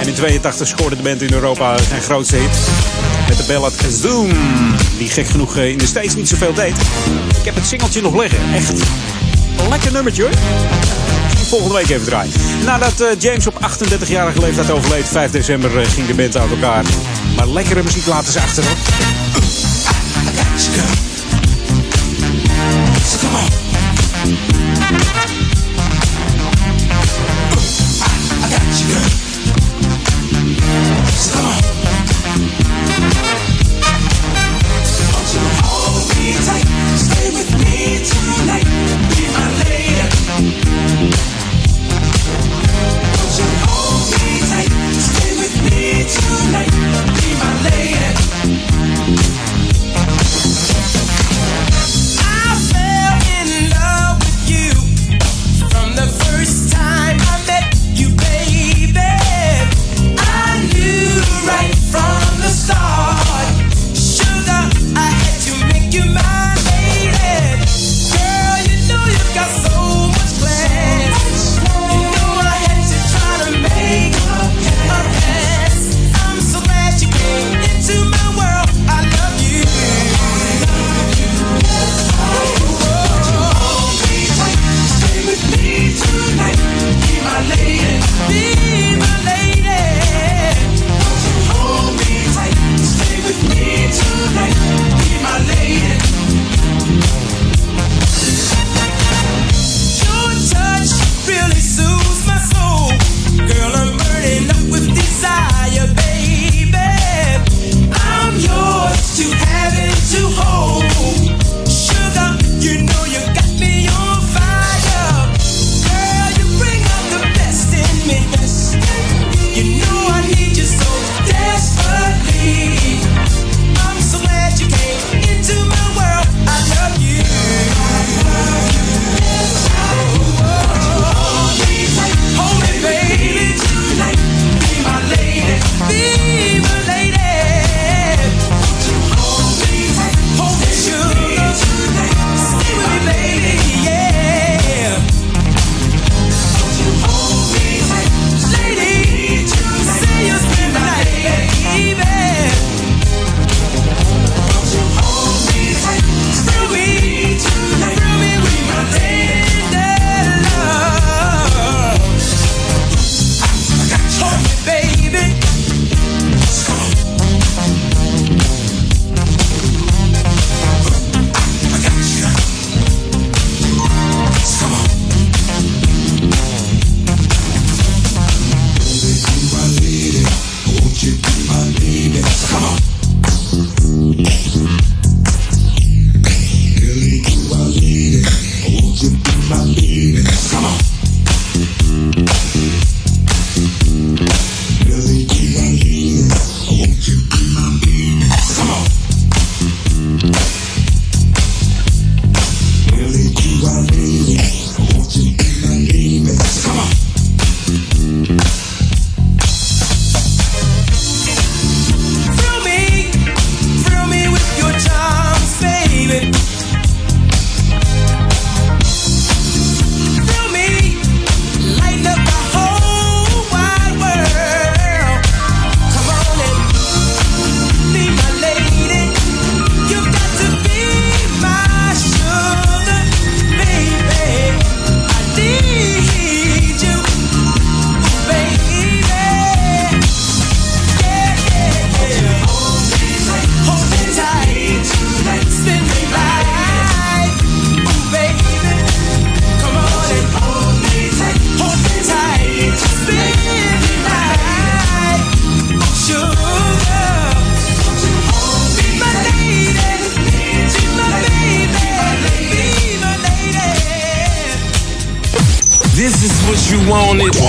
En 0.00 0.06
in 0.08 0.14
82 0.14 0.68
scoorde 0.68 0.96
de 0.96 1.02
band 1.02 1.22
in 1.22 1.32
Europa 1.32 1.78
zijn 1.88 2.02
grootste 2.02 2.36
hit. 2.36 2.58
Met 3.28 3.36
de 3.36 3.44
ballad 3.52 3.72
Zoom. 4.02 4.30
Die 4.98 5.08
gek 5.08 5.26
genoeg 5.28 5.56
in 5.56 5.78
de 5.78 5.86
States 5.86 6.14
niet 6.14 6.28
zoveel 6.28 6.54
deed. 6.54 6.76
Ik 7.38 7.44
heb 7.44 7.54
het 7.54 7.66
singeltje 7.66 8.02
nog 8.02 8.20
liggen. 8.20 8.38
Echt 8.54 8.68
een 9.58 9.68
lekker 9.68 9.92
nummertje 9.92 10.22
hoor. 10.22 10.32
Volgende 11.48 11.74
week 11.74 11.88
even 11.88 12.04
draaien. 12.04 12.32
Nadat 12.64 13.00
eh, 13.00 13.08
James 13.18 13.46
op 13.46 13.54
38-jarige 13.54 14.40
leeftijd 14.40 14.70
overleed, 14.70 15.08
5 15.08 15.30
december, 15.30 15.78
eh, 15.78 15.88
ging 15.88 16.06
de 16.06 16.14
band 16.14 16.36
uit 16.36 16.50
elkaar. 16.50 16.84
Maar 17.36 17.48
lekkere 17.48 17.82
muziek 17.82 18.06
laten 18.06 18.32
ze 18.32 18.40
achterop. 18.40 18.76
Stay 20.56 21.07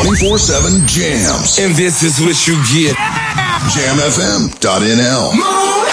24-7 0.10 0.88
jams. 0.90 1.60
And 1.60 1.76
this 1.76 2.02
is 2.02 2.18
what 2.20 2.34
you 2.48 2.58
get. 2.74 2.98
Yeah. 2.98 3.62
JamFM.nl 3.70 5.38
Moon. 5.38 5.86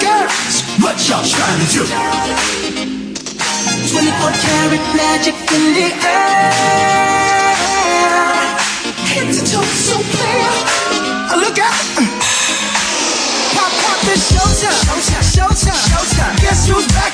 Girls, 0.00 0.64
what 0.80 0.96
y'all 1.04 1.20
trying 1.20 1.60
to 1.60 1.68
do? 1.68 1.84
24 3.92 4.32
karat 4.40 4.80
magic 4.96 5.36
in 5.52 5.64
the 5.76 5.92
air. 6.00 6.56
Head 9.04 9.28
to 9.36 9.40
toe 9.44 9.60
so 9.76 10.00
clear. 10.00 10.48
Oh, 11.28 11.36
uh, 11.36 11.44
look 11.44 11.58
out. 11.60 11.76
Pop, 13.52 13.68
pop, 13.84 14.00
it's 14.08 14.32
showtime. 14.32 14.80
Showtime. 14.88 15.28
Showtime. 15.28 15.76
Showtime. 15.92 16.40
Guess 16.40 16.68
who's 16.68 16.86
back? 16.88 17.09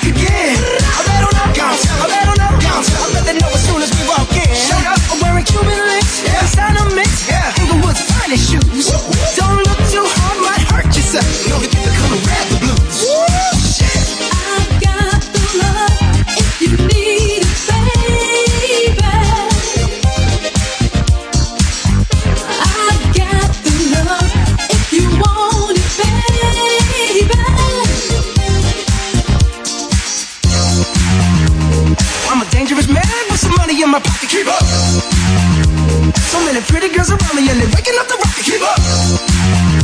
So 36.29 36.45
many 36.45 36.61
pretty 36.61 36.89
girls 36.93 37.09
around 37.09 37.35
me 37.35 37.49
and 37.49 37.59
they're 37.59 37.69
waking 37.73 37.97
up 37.99 38.07
the 38.07 38.15
rocket. 38.15 38.43
Keep 38.45 38.61
up. 38.61 39.76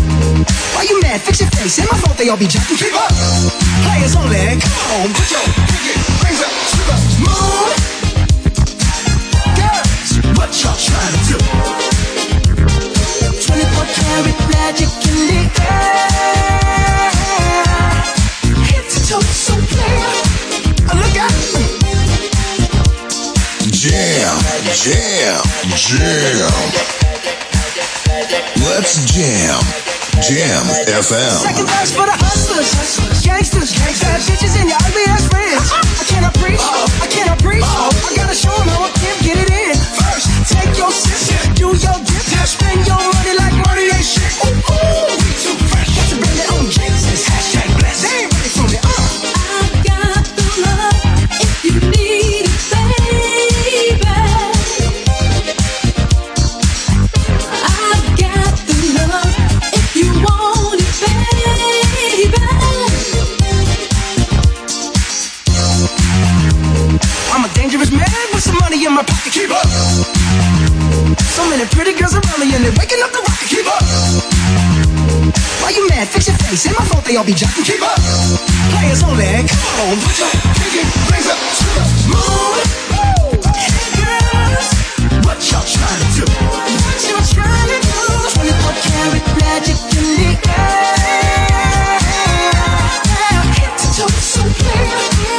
Why 0.84 0.90
you 0.90 1.00
mad? 1.00 1.22
Fix 1.22 1.40
your 1.40 1.50
face. 1.52 1.80
Ain't 1.80 1.90
my 1.90 1.98
fault 1.98 2.18
they 2.18 2.28
all 2.28 2.36
be 2.36 2.46
jacking. 2.46 2.76
Keep 2.76 2.92
up. 2.92 3.08
Players 3.88 4.18
only. 4.20 4.60
Come 4.60 4.76
on, 5.00 5.14
put 5.16 5.32
your 5.32 5.40
pinky 5.64 5.96
rings 6.20 6.44
up 6.44 6.52
to 6.52 6.80
the 6.84 6.98
moon. 7.24 7.72
Girls, 9.56 10.20
what 10.36 10.52
y'all 10.60 10.76
trying 10.76 11.16
to 11.16 11.20
do? 11.24 11.40
24 13.48 13.96
karat 13.96 14.36
magic 14.52 14.92
in 15.08 15.24
the 15.32 15.48
air. 15.64 17.16
Head 18.68 18.84
to 18.84 19.00
toe 19.08 19.24
so 19.24 19.56
clear. 19.72 20.04
Oh, 20.92 21.00
look 21.00 21.16
out. 21.16 21.32
Jam, 23.72 24.36
jam, 24.76 25.48
jam. 25.80 26.52
Let's 28.68 29.00
jam. 29.14 29.64
Jam 30.22 30.62
FM. 30.86 31.42
Second 31.42 31.68
verse 31.68 31.92
for 31.92 32.06
the 32.06 32.14
hustlers, 32.14 32.70
gangsters, 33.26 33.74
bad 33.74 34.22
bitches 34.22 34.54
and 34.60 34.70
your 34.70 34.78
ugly 34.86 35.04
ass 35.10 35.26
friends. 35.28 35.74
I 36.00 36.04
cannot 36.06 36.34
preach, 36.38 36.62
I 36.62 37.08
cannot 37.10 37.40
preach. 37.40 37.64
I 37.66 38.14
gotta 38.16 38.36
show 38.36 38.54
'em 38.54 38.68
how 38.70 38.86
I 38.86 38.92
can 38.94 39.18
get 39.26 39.38
it 39.42 39.50
in. 39.50 39.76
First, 39.98 40.30
take 40.54 40.78
your 40.78 40.92
do 41.56 41.74
your 41.76 42.13
Pretty 71.72 71.94
girls 71.94 72.14
around 72.14 72.40
me 72.40 72.54
and 72.56 72.66
waking 72.78 73.02
up 73.04 73.12
the 73.12 73.24
rocket. 73.24 73.48
Keep 73.48 73.68
up. 73.68 73.84
Why 75.62 75.70
you 75.72 75.88
mad? 75.88 76.08
Fix 76.10 76.28
your 76.28 76.36
face. 76.38 76.66
Ain't 76.68 76.78
my 76.78 76.86
fault 76.86 77.06
they 77.06 77.16
all 77.16 77.24
be 77.24 77.34
jacking. 77.34 77.64
Keep 77.64 77.82
up. 77.82 78.00
Players 78.76 79.04
only. 79.04 79.24
On, 79.24 79.96
put 80.04 80.20
your 80.20 80.28
pinky 80.60 80.84
rings 81.08 81.28
up 81.32 81.40
to 81.40 81.68
the 81.78 81.86
moon. 82.12 82.60
What 85.24 85.40
y'all 85.52 85.64
trying 85.64 86.00
to 86.04 86.08
do? 86.20 86.26
Trying 87.32 87.70
to 87.72 87.80
do? 87.80 87.96
24 88.34 88.74
karat 88.84 89.26
magic 89.40 89.78
the. 89.90 90.04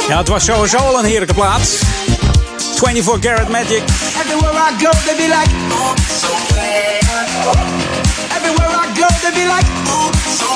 Ja, 0.07 0.17
het 0.17 0.27
was 0.27 0.43
sowieso 0.45 0.77
al 0.77 0.99
een 0.99 1.05
heerlijke 1.05 1.33
plaat. 1.33 1.79
24 2.75 3.19
Karat 3.19 3.49
Magic. 3.49 3.83
Everywhere 4.25 4.57
I 4.57 4.71
go, 4.81 4.91
they 5.05 5.15
be 5.15 5.27
like, 5.29 5.51
oh, 5.69 5.93
so. 6.09 6.33
Everywhere 8.33 8.73
I 8.73 8.89
go, 8.97 9.05
they 9.21 9.31
be 9.37 9.45
like, 9.45 9.67
oh, 9.85 10.09
so. 10.25 10.49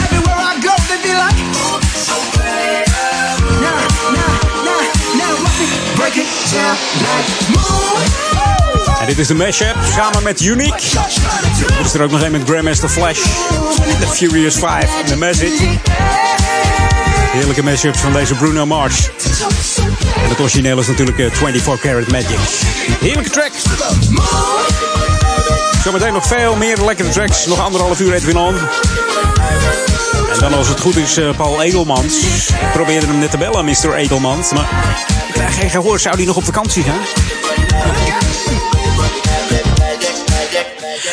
Everywhere 0.00 0.40
I 0.40 0.56
go, 0.56 0.72
they 0.88 0.96
be 1.04 1.12
like, 1.12 1.36
oh, 1.60 1.76
so. 1.92 2.16
Nah, 3.60 3.76
nah, 4.16 4.40
nah, 4.64 4.88
nah, 5.20 5.32
watch 5.44 5.60
me 5.60 5.68
break 5.96 6.16
it 6.16 6.28
down 6.48 6.76
like 7.04 7.28
moon. 7.52 8.00
En 9.00 9.06
dit 9.06 9.18
is 9.18 9.26
de 9.26 9.34
mashup 9.34 9.76
samen 9.96 10.22
met 10.22 10.40
Unique. 10.40 10.82
Er 11.78 11.84
is 11.84 11.94
er 11.94 12.02
ook 12.02 12.10
nog 12.10 12.22
een 12.22 12.32
met 12.32 12.42
Grandmaster 12.44 12.88
Flash. 12.88 13.18
The 14.00 14.06
Furious 14.12 14.54
5 14.54 14.84
en 15.00 15.06
The 15.06 15.16
Message. 15.16 15.78
Heerlijke 17.32 17.62
mashups 17.62 17.98
van 17.98 18.12
deze 18.12 18.34
Bruno 18.34 18.66
Mars. 18.66 19.10
En 20.26 20.32
het 20.32 20.40
origineel 20.40 20.78
is 20.78 20.86
natuurlijk 20.86 21.18
eh, 21.18 21.30
24 21.32 21.80
Karat 21.80 22.10
Magic. 22.10 22.38
Heerlijke 23.00 23.30
track. 23.30 23.52
Zometeen 25.82 26.12
nog 26.12 26.26
veel 26.26 26.56
meer 26.56 26.84
lekkere 26.84 27.08
tracks. 27.08 27.46
Nog 27.46 27.60
anderhalf 27.60 28.00
uur 28.00 28.12
Edwin 28.12 28.36
On. 28.36 28.54
En 30.32 30.38
dan 30.38 30.54
als 30.54 30.68
het 30.68 30.80
goed 30.80 30.96
is 30.96 31.16
eh, 31.16 31.36
Paul 31.36 31.62
Edelmans. 31.62 32.18
Ik 32.48 32.72
probeerde 32.72 33.06
hem 33.06 33.18
net 33.18 33.30
te 33.30 33.38
bellen, 33.38 33.64
Mr. 33.64 33.94
Edelmans. 33.94 34.52
Maar 34.52 34.70
ik 35.28 35.32
krijg 35.32 35.54
geen 35.54 35.70
gehoor. 35.70 36.00
Zou 36.00 36.16
die 36.16 36.26
nog 36.26 36.36
op 36.36 36.44
vakantie 36.44 36.82
gaan? 36.82 37.00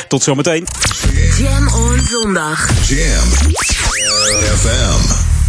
Tot 0.07 0.23
zometeen. 0.23 0.67
Jam 1.37 1.67
on 1.67 1.99
zondag. 2.09 2.69
Jam 2.87 3.29
FM. 4.57 5.42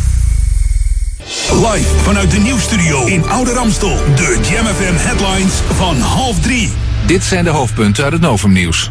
Live 1.52 1.98
vanuit 2.02 2.30
de 2.30 2.38
nieuwsstudio 2.38 3.07
in 3.07 3.28
Oude 3.28 3.52
Ramstel. 3.52 3.96
De 4.16 4.38
Jam 4.50 4.66
headlines 4.96 5.52
van 5.74 6.00
half 6.00 6.40
drie. 6.40 6.72
Dit 7.07 7.24
zijn 7.24 7.44
de 7.44 7.50
hoofdpunten 7.50 8.04
uit 8.04 8.12
het 8.12 8.22
Novumnieuws. 8.22 8.90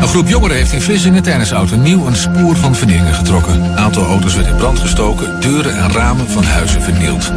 Een 0.00 0.08
groep 0.08 0.28
jongeren 0.28 0.56
heeft 0.56 0.72
in 0.72 0.80
Vlissingen 0.80 1.22
tijdens 1.22 1.52
oud 1.52 1.76
nieuw 1.76 2.06
een 2.06 2.16
spoor 2.16 2.56
van 2.56 2.74
vernielingen 2.74 3.14
getrokken. 3.14 3.62
Een 3.62 3.78
aantal 3.78 4.06
auto's 4.06 4.34
werd 4.34 4.46
in 4.46 4.56
brand 4.56 4.78
gestoken, 4.78 5.40
deuren 5.40 5.76
en 5.76 5.92
ramen 5.92 6.30
van 6.30 6.44
huizen 6.44 6.82
vernield. 6.82 7.32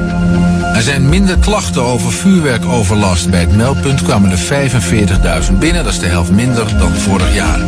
Er 0.74 0.82
zijn 0.82 1.10
minder 1.10 1.38
klachten 1.38 1.84
over 1.84 2.12
vuurwerkoverlast. 2.12 3.30
Bij 3.30 3.40
het 3.40 3.56
meldpunt 3.56 4.02
kwamen 4.02 4.32
er 4.32 4.70
45.000 5.50 5.54
binnen, 5.60 5.84
dat 5.84 5.94
is 5.94 6.00
de 6.00 6.08
helft 6.08 6.32
minder 6.32 6.78
dan 6.78 6.92
vorig 6.94 7.34
jaar. 7.34 7.60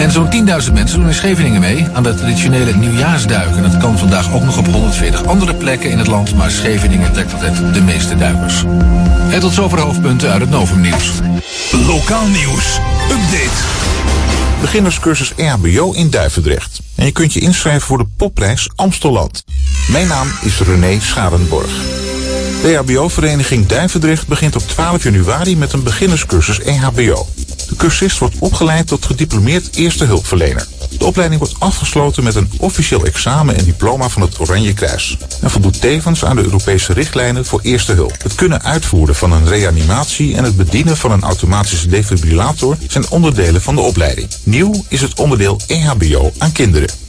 En 0.00 0.10
zo'n 0.10 0.30
10.000 0.66 0.72
mensen 0.72 0.98
doen 0.98 1.08
in 1.08 1.14
Scheveningen 1.14 1.60
mee 1.60 1.86
aan 1.92 2.02
de 2.02 2.14
traditionele 2.14 2.76
nieuwjaarsduik. 2.76 3.56
En 3.56 3.62
dat 3.62 3.76
kan 3.76 3.98
vandaag 3.98 4.32
ook 4.32 4.44
nog 4.44 4.58
op 4.58 4.66
140 4.66 5.24
andere 5.24 5.54
plekken 5.54 5.90
in 5.90 5.98
het 5.98 6.06
land, 6.06 6.34
maar 6.34 6.50
Scheveningen 6.50 7.12
trekt 7.12 7.32
altijd 7.32 7.74
de 7.74 7.80
meeste 7.80 8.16
duikers. 8.16 8.64
En 9.30 9.40
tot 9.40 9.52
zover 9.52 9.80
hoofdpunten 9.80 10.30
uit 10.30 10.40
het 10.40 10.50
Novumnieuws. 10.50 11.10
Lokaal 11.86 12.26
nieuws. 12.26 12.78
Update. 13.10 13.62
Beginnerscursus 14.60 15.32
EHBO 15.36 15.92
in 15.92 16.10
Duivendrecht. 16.10 16.80
En 16.94 17.04
je 17.04 17.12
kunt 17.12 17.32
je 17.32 17.40
inschrijven 17.40 17.86
voor 17.86 17.98
de 17.98 18.06
popprijs 18.16 18.70
Amstelland. 18.74 19.44
Mijn 19.88 20.08
naam 20.08 20.28
is 20.42 20.60
René 20.60 21.00
Scharenborg. 21.00 21.70
De 22.62 22.70
EHBO-vereniging 22.70 23.66
Duivendrecht 23.66 24.28
begint 24.28 24.56
op 24.56 24.68
12 24.68 25.02
januari 25.02 25.56
met 25.56 25.72
een 25.72 25.82
beginnerscursus 25.82 26.60
EHBO. 26.60 27.26
De 27.68 27.76
cursist 27.76 28.18
wordt 28.18 28.34
opgeleid 28.38 28.86
tot 28.86 29.06
gediplomeerd 29.06 29.76
eerste 29.76 30.04
hulpverlener. 30.04 30.66
De 30.98 31.04
opleiding 31.04 31.40
wordt 31.40 31.60
afgesloten 31.60 32.24
met 32.24 32.34
een 32.34 32.50
officieel 32.58 33.04
examen 33.04 33.56
en 33.56 33.64
diploma 33.64 34.08
van 34.08 34.22
het 34.22 34.40
Oranje 34.40 34.74
Kruis. 34.74 35.16
En 35.40 35.50
voldoet 35.50 35.80
tevens 35.80 36.24
aan 36.24 36.36
de 36.36 36.42
Europese 36.42 36.92
richtlijnen 36.92 37.44
voor 37.44 37.60
eerste 37.60 37.92
hulp. 37.92 38.22
Het 38.22 38.34
kunnen 38.34 38.62
uitvoeren 38.62 39.14
van 39.14 39.32
een 39.32 39.48
reanimatie 39.48 40.36
en 40.36 40.44
het 40.44 40.56
bedienen 40.56 40.96
van 40.96 41.10
een 41.10 41.22
automatische 41.22 41.88
defibrillator 41.88 42.76
zijn 42.88 43.10
onderdelen 43.10 43.62
van 43.62 43.74
de 43.74 43.80
opleiding. 43.80 44.28
Nieuw 44.42 44.84
is 44.88 45.00
het 45.00 45.20
onderdeel 45.20 45.60
EHBO 45.66 46.32
aan 46.38 46.52
kinderen. 46.52 47.03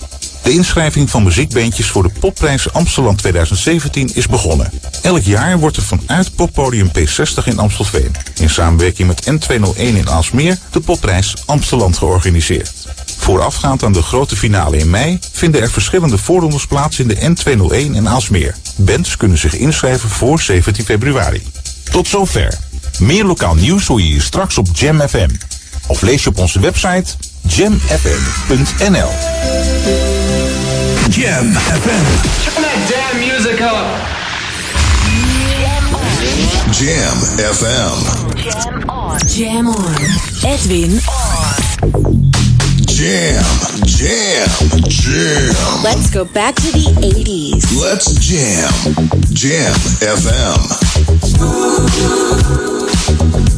De 0.46 0.52
inschrijving 0.52 1.10
van 1.10 1.24
muziekbeentjes 1.24 1.88
voor 1.88 2.04
de 2.04 2.12
Popprijs 2.20 2.74
Amsterdam 2.74 3.16
2017 3.16 4.12
is 4.14 4.28
begonnen. 4.28 4.72
Elk 5.02 5.22
jaar 5.22 5.60
wordt 5.60 5.78
er 5.78 5.84
vanuit 5.84 6.36
Poppodium 6.36 6.92
P60 7.00 7.44
in 7.46 7.60
Amstelveen, 7.60 8.16
in 8.36 8.50
samenwerking 8.50 9.08
met 9.08 9.30
N201 9.30 9.78
in 9.78 10.10
Aalsmeer, 10.10 10.58
de 10.72 10.80
Popprijs 10.80 11.34
Amsterdam 11.46 11.94
georganiseerd. 11.94 12.74
Voorafgaand 13.18 13.84
aan 13.84 13.94
de 13.94 14.02
grote 14.02 14.36
finale 14.36 14.78
in 14.78 14.90
mei 14.90 15.20
vinden 15.32 15.62
er 15.62 15.72
verschillende 15.72 16.18
voorrondes 16.18 16.68
plaats 16.68 17.00
in 17.00 17.08
de 17.08 17.16
N201 17.16 17.96
in 17.96 18.10
Aalsmeer. 18.10 18.56
Bands 18.76 19.18
kunnen 19.18 19.38
zich 19.38 19.56
inschrijven 19.56 20.10
voor 20.10 20.40
17 20.42 20.86
februari. 20.86 21.44
Tot 21.92 22.08
zover. 22.08 22.58
Meer 23.00 23.26
lokaal 23.26 23.56
nieuws 23.56 23.88
hoor 23.88 24.02
je 24.02 24.08
hier 24.08 24.22
straks 24.22 24.58
op 24.58 24.68
Jam 24.74 25.00
FM. 25.00 25.30
Of 25.88 26.02
lees 26.02 26.24
je 26.24 26.30
op 26.30 26.38
onze 26.38 26.60
website 26.60 27.14
jamfm.nl. 27.42 29.10
Jam 31.10 31.46
FM. 31.54 32.06
Turn 32.44 32.64
that 32.64 32.80
damn 32.90 33.20
music 33.22 33.62
up. 33.62 33.88
Jam 36.74 37.16
FM. 37.40 37.96
Jam 38.36 38.90
on. 38.90 39.20
Jam 39.28 39.68
on. 39.70 39.96
Edwin 40.44 41.00
on. 41.08 41.56
Jam, 42.86 43.44
jam, 43.86 44.48
jam. 44.88 45.84
Let's 45.84 46.10
go 46.10 46.26
back 46.26 46.56
to 46.56 46.72
the 46.72 46.88
80s. 47.02 47.80
Let's 47.82 48.16
jam. 48.20 48.72
Jam 49.34 49.74
FM. 50.02 50.60
I 53.48 53.55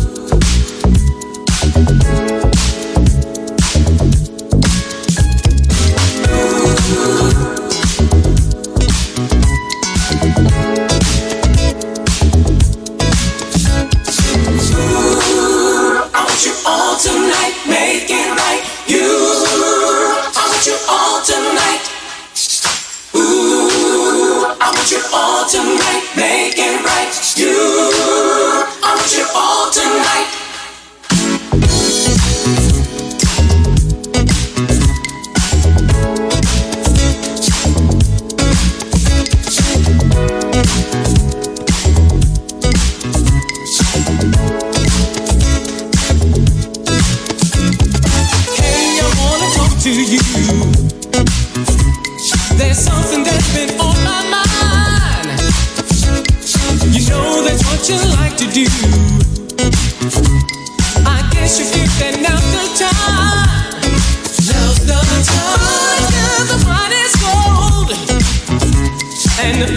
all 16.68 17.00
tonight, 17.00 17.56
make 17.66 18.10
it 18.12 18.30
right. 18.36 18.62
You, 18.88 19.08
I 20.36 20.44
want 20.52 20.66
you 20.68 20.76
all 20.92 21.24
tonight. 21.24 21.82
Ooh, 23.16 24.52
I 24.60 24.68
want 24.76 24.92
you 24.92 25.02
all 25.14 25.48
tonight, 25.48 26.04
make 26.18 26.60
it 26.60 26.84
right. 26.84 27.12
You, 27.40 27.56
I 28.84 28.96
want 29.00 29.14
you 29.16 29.26
all 29.34 29.72
tonight. 29.72 30.37
There's 49.88 50.04
something 52.78 53.24
that's 53.24 53.54
been 53.56 53.70
on 53.80 53.96
my 54.04 54.22
mind. 54.28 55.40
You 56.94 57.10
know 57.10 57.42
that's 57.42 57.64
what 57.64 57.88
you 57.88 57.96
like 58.20 58.36
to 58.36 58.48
do. 58.52 58.66
I 61.08 61.24
guess 61.32 61.58
you 61.58 61.66
feel 61.72 61.88
that 62.02 62.20
now's 62.20 62.44
the 62.52 62.68
time. 62.84 63.82
Now's 64.52 64.80
the 64.86 65.00
time. 65.24 66.12
The 66.50 66.58
is 67.06 67.16
cold, 67.24 67.90
and 69.40 69.56
the 69.62 69.68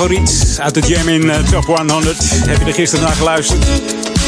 favoriet 0.00 0.58
uit 0.60 0.74
de 0.74 0.80
Jam 0.80 1.08
in 1.08 1.30
eh, 1.30 1.38
Top 1.38 1.64
100. 1.64 2.16
Heb 2.46 2.58
je 2.58 2.64
er 2.64 2.74
gisteren 2.74 3.04
naar 3.04 3.14
geluisterd? 3.14 3.66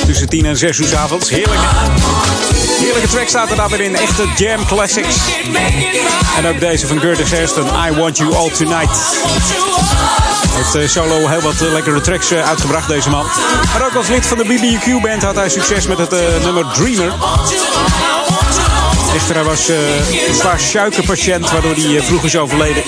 Tussen 0.07 0.29
10 0.29 0.47
en 0.47 0.57
6 0.57 0.79
uur 0.79 0.87
's 0.87 0.93
avonds. 0.93 1.31
Heerlijk. 1.31 1.61
Heerlijke 2.81 3.09
track 3.09 3.29
staat 3.29 3.51
er 3.51 3.57
daar 3.57 3.69
weer 3.69 3.81
in. 3.81 3.97
Echte 3.97 4.25
Jam 4.37 4.67
Classics. 4.67 5.17
En 6.37 6.47
ook 6.47 6.61
deze 6.61 6.87
van 6.87 6.99
Curtis 6.99 7.31
Hairston. 7.31 7.67
I 7.67 7.97
Want 7.99 8.17
You 8.17 8.35
All 8.35 8.51
Tonight. 8.51 8.97
Heeft 10.51 10.75
eh, 10.75 10.89
solo 10.89 11.29
heel 11.29 11.41
wat 11.41 11.61
eh, 11.61 11.73
lekkere 11.73 12.01
tracks 12.01 12.33
uitgebracht, 12.33 12.89
deze 12.89 13.11
man. 13.11 13.27
Maar 13.73 13.87
ook 13.87 13.95
als 13.95 14.09
lid 14.09 14.27
van 14.27 14.39
de 14.39 14.45
BBQ 14.45 15.03
Band 15.03 15.23
had 15.23 15.35
hij 15.35 15.49
succes 15.49 15.87
met 15.87 15.99
het 15.99 16.11
nummer 16.45 16.67
Dreamer. 16.73 17.13
Echter, 19.15 19.35
hij 19.35 19.45
was 19.45 19.69
eh, 19.69 19.77
een 20.29 20.35
zwaar 20.35 20.61
suikerpatiënt, 20.61 21.51
waardoor 21.51 21.75
hij 21.75 21.97
eh, 21.97 22.03
vroeg 22.03 22.25
is 22.25 22.37
overleden. 22.37 22.83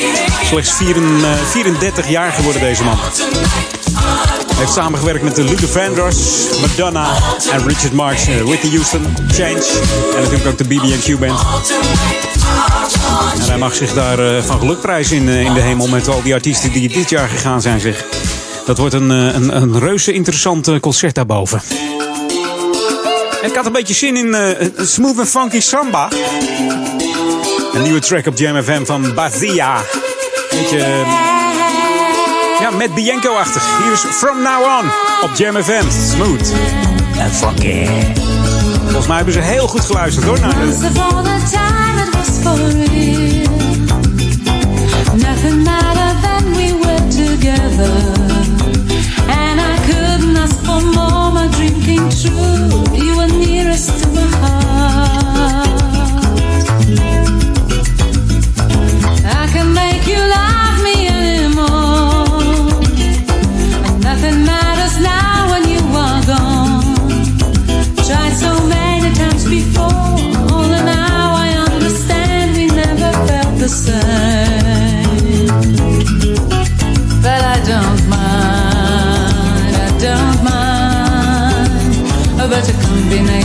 Slechts 0.44 0.72
34, 0.72 1.30
eh, 1.30 1.46
34 1.50 2.08
jaar 2.08 2.32
geworden, 2.32 2.60
deze 2.60 2.84
man. 2.84 2.98
Hij 4.54 4.62
heeft 4.62 4.72
samengewerkt 4.72 5.22
met 5.22 5.34
de 5.34 5.44
Luther 5.44 5.68
Vandross, 5.68 6.48
Madonna 6.60 7.08
en 7.52 7.68
Richard 7.68 7.92
Marx, 7.92 8.26
eh, 8.26 8.40
Whitney 8.40 8.72
Houston, 8.72 9.06
Change 9.28 9.64
en 10.14 10.22
natuurlijk 10.22 10.46
ook 10.46 10.58
de 10.58 10.64
BB&Q 10.64 11.18
Band. 11.18 11.40
En 13.40 13.48
hij 13.48 13.58
mag 13.58 13.74
zich 13.74 13.92
daar 13.94 14.18
eh, 14.36 14.42
van 14.42 14.58
geluk 14.58 14.80
prijzen 14.80 15.16
in, 15.16 15.28
eh, 15.28 15.40
in 15.44 15.54
de 15.54 15.60
hemel 15.60 15.88
met 15.88 16.08
al 16.08 16.22
die 16.22 16.34
artiesten 16.34 16.72
die 16.72 16.88
dit 16.88 17.10
jaar 17.10 17.28
gegaan 17.28 17.62
zijn, 17.62 17.80
zeg. 17.80 18.04
Dat 18.66 18.78
wordt 18.78 18.94
een, 18.94 19.10
eh, 19.10 19.34
een, 19.34 19.56
een 19.56 19.78
reuze 19.78 20.12
interessant 20.12 20.68
eh, 20.68 20.80
concert 20.80 21.14
daarboven. 21.14 21.62
Ik 23.44 23.54
had 23.54 23.66
een 23.66 23.72
beetje 23.72 23.94
zin 23.94 24.16
in 24.16 24.34
eh, 24.34 24.68
smooth 24.76 25.18
en 25.18 25.26
funky 25.26 25.60
samba. 25.60 26.08
Een 27.72 27.82
nieuwe 27.82 28.00
track 28.00 28.26
op 28.26 28.38
Jam 28.38 28.62
FM 28.62 28.84
van 28.84 29.14
Bazia. 29.14 29.80
Beetje, 30.50 30.78
eh, 30.78 32.60
ja, 32.60 32.70
met 32.70 32.94
Bianco-achtig. 32.94 33.78
Hier 33.82 33.92
is 33.92 34.00
From 34.00 34.42
Now 34.42 34.62
On 34.62 34.90
op 35.22 35.36
Jam 35.36 35.62
FM. 35.62 35.90
Smooth 36.12 36.52
en 37.18 37.30
funky. 37.30 37.86
Volgens 38.82 39.06
mij 39.06 39.16
hebben 39.16 39.34
ze 39.34 39.40
heel 39.40 39.68
goed 39.68 39.84
geluisterd 39.84 40.26
hoor. 40.26 40.40
Naar 40.40 40.50
de. 40.50 40.92
Nothing 45.16 45.64
then 46.22 46.52
we 46.56 46.72
were 46.84 47.08
together. 47.08 47.92
And 49.28 49.60
I 49.60 49.76
couldn't 49.86 50.36
ask 50.36 50.56
for 50.64 50.80
more, 50.82 51.32
my 51.32 51.48
dream 51.48 51.80
came 51.82 52.08
true. 52.08 52.93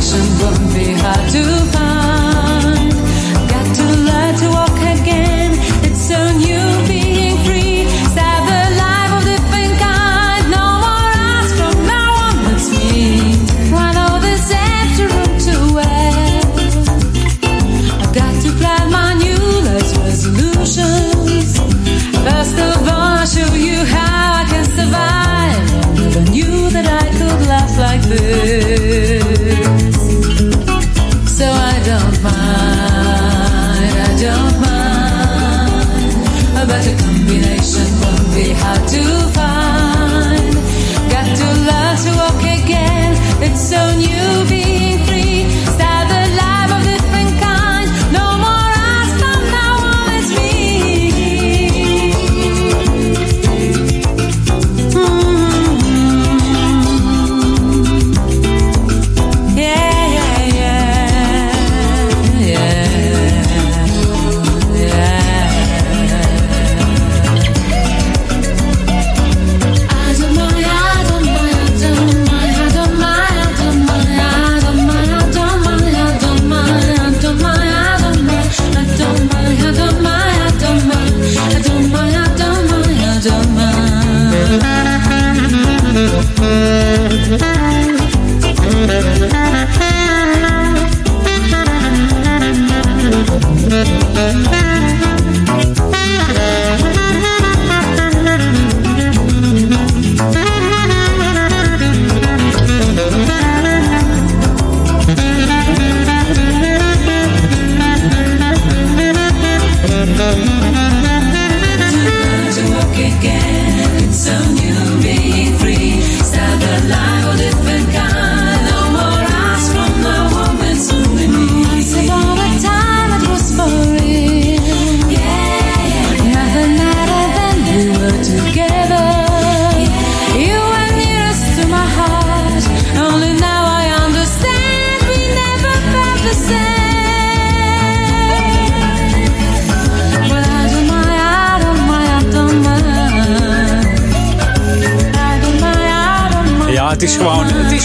Combination 0.10 0.40
won't 0.42 0.74
be 0.74 0.94
hard 0.94 1.30
to 1.32 1.44
find. 1.72 1.79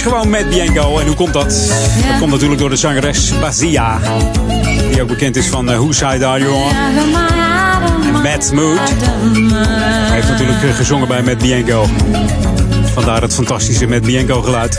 Gewoon, 0.04 0.30
met 0.30 0.48
Bianco. 0.48 0.98
En 0.98 1.06
hoe 1.06 1.16
komt 1.16 1.32
dat? 1.32 1.50
Dat 2.08 2.18
komt 2.18 2.30
natuurlijk 2.30 2.60
door 2.60 2.70
de 2.70 2.76
zangeres 2.76 3.38
Bazia. 3.40 3.98
Die 4.90 5.02
ook 5.02 5.08
bekend 5.08 5.36
is 5.36 5.46
van 5.46 5.70
uh, 5.70 5.76
Whose 5.76 6.06
Side 6.10 6.26
Are 6.26 6.40
You 6.40 6.52
On? 6.52 6.70
En 8.24 8.54
Mood. 8.54 8.78
Hij 8.78 10.14
heeft 10.14 10.28
natuurlijk 10.28 10.62
eh, 10.62 10.74
gezongen 10.74 11.08
bij 11.08 11.22
Matt 11.22 11.38
Bianco. 11.38 11.86
Vandaar 12.94 13.22
het 13.22 13.34
fantastische 13.34 13.86
Matt 13.86 14.02
Bianco 14.06 14.42
geluid. 14.42 14.78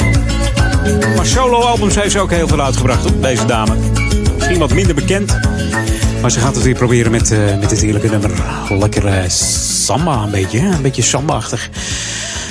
Maar 1.15 1.25
solo-albums 1.25 1.95
heeft 1.95 2.11
ze 2.11 2.19
ook 2.19 2.31
heel 2.31 2.47
veel 2.47 2.61
uitgebracht, 2.61 3.09
hoor, 3.09 3.21
deze 3.21 3.45
dame. 3.45 3.75
Misschien 4.35 4.57
wat 4.57 4.73
minder 4.73 4.95
bekend. 4.95 5.39
Maar 6.21 6.31
ze 6.31 6.39
gaat 6.39 6.55
het 6.55 6.63
weer 6.63 6.75
proberen 6.75 7.11
met, 7.11 7.31
eh, 7.31 7.39
met 7.59 7.69
dit 7.69 7.81
heerlijke 7.81 8.09
nummer. 8.09 8.31
Lekker 8.69 9.07
eh, 9.07 9.29
samba 9.29 10.23
een 10.23 10.31
beetje, 10.31 10.59
hè? 10.59 10.75
een 10.75 10.81
beetje 10.81 11.01
samba-achtig. 11.01 11.69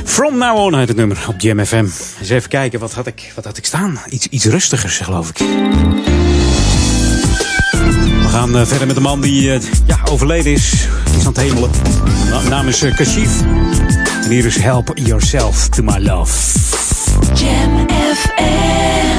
From 0.04 0.38
Now 0.38 0.56
On 0.56 0.78
heet 0.78 0.88
het 0.88 0.96
nummer 0.96 1.24
op 1.28 1.40
Jam 1.40 1.64
FM. 1.64 1.86
Eens 2.24 2.32
even 2.32 2.48
kijken, 2.48 2.80
wat 2.80 2.92
had 2.92 3.06
ik, 3.06 3.32
wat 3.34 3.44
had 3.44 3.56
ik 3.56 3.64
staan? 3.64 3.98
Iets, 4.08 4.26
iets 4.28 4.44
rustigers, 4.44 4.98
geloof 4.98 5.28
ik. 5.28 5.36
gaan 8.28 8.56
eh, 8.56 8.66
verder 8.66 8.86
met 8.86 8.96
de 8.96 9.02
man 9.02 9.20
die 9.20 9.52
eh, 9.52 9.60
ja, 9.86 9.98
overleden 10.10 10.52
is. 10.52 10.72
Is 11.16 11.26
aan 11.26 11.32
het 11.32 11.36
hemelen. 11.36 11.70
Na- 12.30 12.48
naam 12.48 12.68
is 12.68 12.82
eh, 12.82 12.96
Kashif. 12.96 13.40
En 14.22 14.30
hier 14.30 14.44
is 14.44 14.56
Help 14.56 14.92
Yourself 14.94 15.68
to 15.68 15.82
My 15.82 15.98
Love. 15.98 16.58
Jam 17.34 17.88
FM. 17.88 19.13